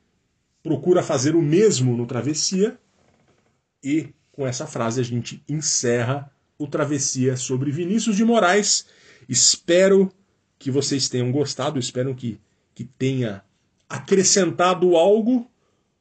procura 0.63 1.03
fazer 1.03 1.35
o 1.35 1.43
mesmo 1.43 1.97
no 1.97 2.07
Travessia 2.07 2.79
e 3.83 4.11
com 4.31 4.47
essa 4.47 4.69
frase 4.69 5.01
a 5.01 5.05
gente 5.05 5.43
encerra 5.49 6.31
o 6.57 6.69
Travessia 6.69 7.37
sobre 7.37 7.73
Vinícius 7.73 8.17
de 8.17 8.25
Moraes. 8.25 8.87
Espero 9.29 10.13
que 10.61 10.71
vocês 10.71 11.09
tenham 11.09 11.33
gostado, 11.33 11.77
espero 11.77 12.15
que, 12.15 12.41
que 12.73 12.85
tenha 12.85 13.43
acrescentado 13.89 14.97
algo. 14.97 15.49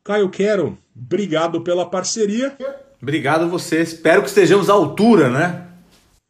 Caio 0.03 0.30
Quero, 0.30 0.77
obrigado 0.95 1.61
pela 1.61 1.89
parceria. 1.89 2.57
Obrigado 3.01 3.45
a 3.45 3.47
você. 3.47 3.81
Espero 3.81 4.22
que 4.22 4.30
estejamos 4.30 4.69
à 4.69 4.73
altura, 4.73 5.30
né? 5.30 5.68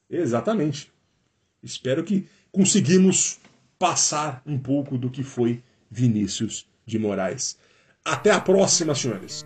Exatamente. 0.09 0.91
Espero 1.61 2.03
que 2.03 2.27
conseguimos 2.51 3.39
passar 3.77 4.41
um 4.45 4.57
pouco 4.57 4.97
do 4.97 5.09
que 5.09 5.23
foi 5.23 5.61
Vinícius 5.89 6.65
de 6.85 6.97
Moraes. 6.97 7.57
Até 8.03 8.31
a 8.31 8.39
próxima, 8.39 8.95
senhores. 8.95 9.45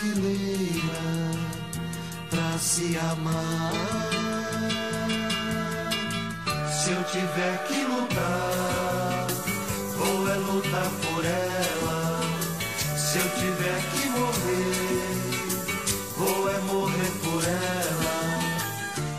Brasileira 0.00 1.30
pra 2.30 2.58
se 2.58 2.96
amar. 2.96 3.72
Se 6.72 6.90
eu 6.92 7.04
tiver 7.04 7.58
que 7.68 7.84
lutar, 7.84 9.26
vou 9.96 10.28
é 10.28 10.34
lutar 10.36 10.90
por 11.02 11.24
ela. 11.24 12.20
Se 12.96 13.18
eu 13.18 13.28
tiver 13.30 13.82
que 13.92 14.08
morrer, 14.10 15.18
vou 16.16 16.50
é 16.50 16.58
morrer 16.60 17.12
por 17.22 17.44
ela. 17.44 18.20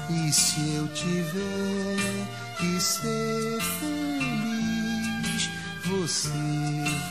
E 0.10 0.34
se 0.34 0.76
eu 0.76 0.88
tiver 0.88 2.28
que 2.58 2.82
ser 2.82 3.62
feliz, 3.80 5.50
você 5.86 6.30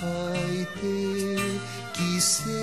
vai 0.00 0.66
ter 0.80 1.60
que 1.94 2.20
ser 2.20 2.59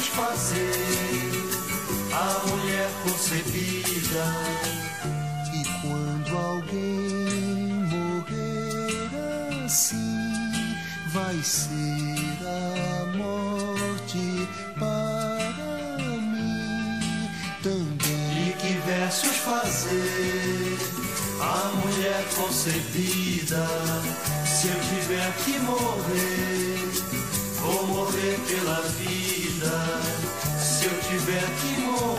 fazer 0.00 1.32
a 2.12 2.46
mulher 2.46 2.88
concebida 3.02 4.24
e 5.52 5.64
quando 5.80 6.36
alguém 6.36 7.72
morrer 7.90 9.10
assim 9.64 10.76
vai 11.12 11.36
ser 11.42 12.38
a 12.46 13.16
morte 13.16 14.48
para 14.78 16.08
mim 16.20 17.30
também 17.62 18.48
e 18.48 18.52
que 18.60 18.72
versos 18.86 19.36
fazer 19.36 20.78
a 21.40 21.72
mulher 21.76 22.24
concebida 22.36 23.66
se 24.62 24.68
eu 24.68 24.74
tiver 24.74 25.32
que 25.44 25.58
morrer, 25.58 26.78
vou 27.58 27.86
morrer 27.88 28.38
pela. 28.46 28.91
último 31.44 32.11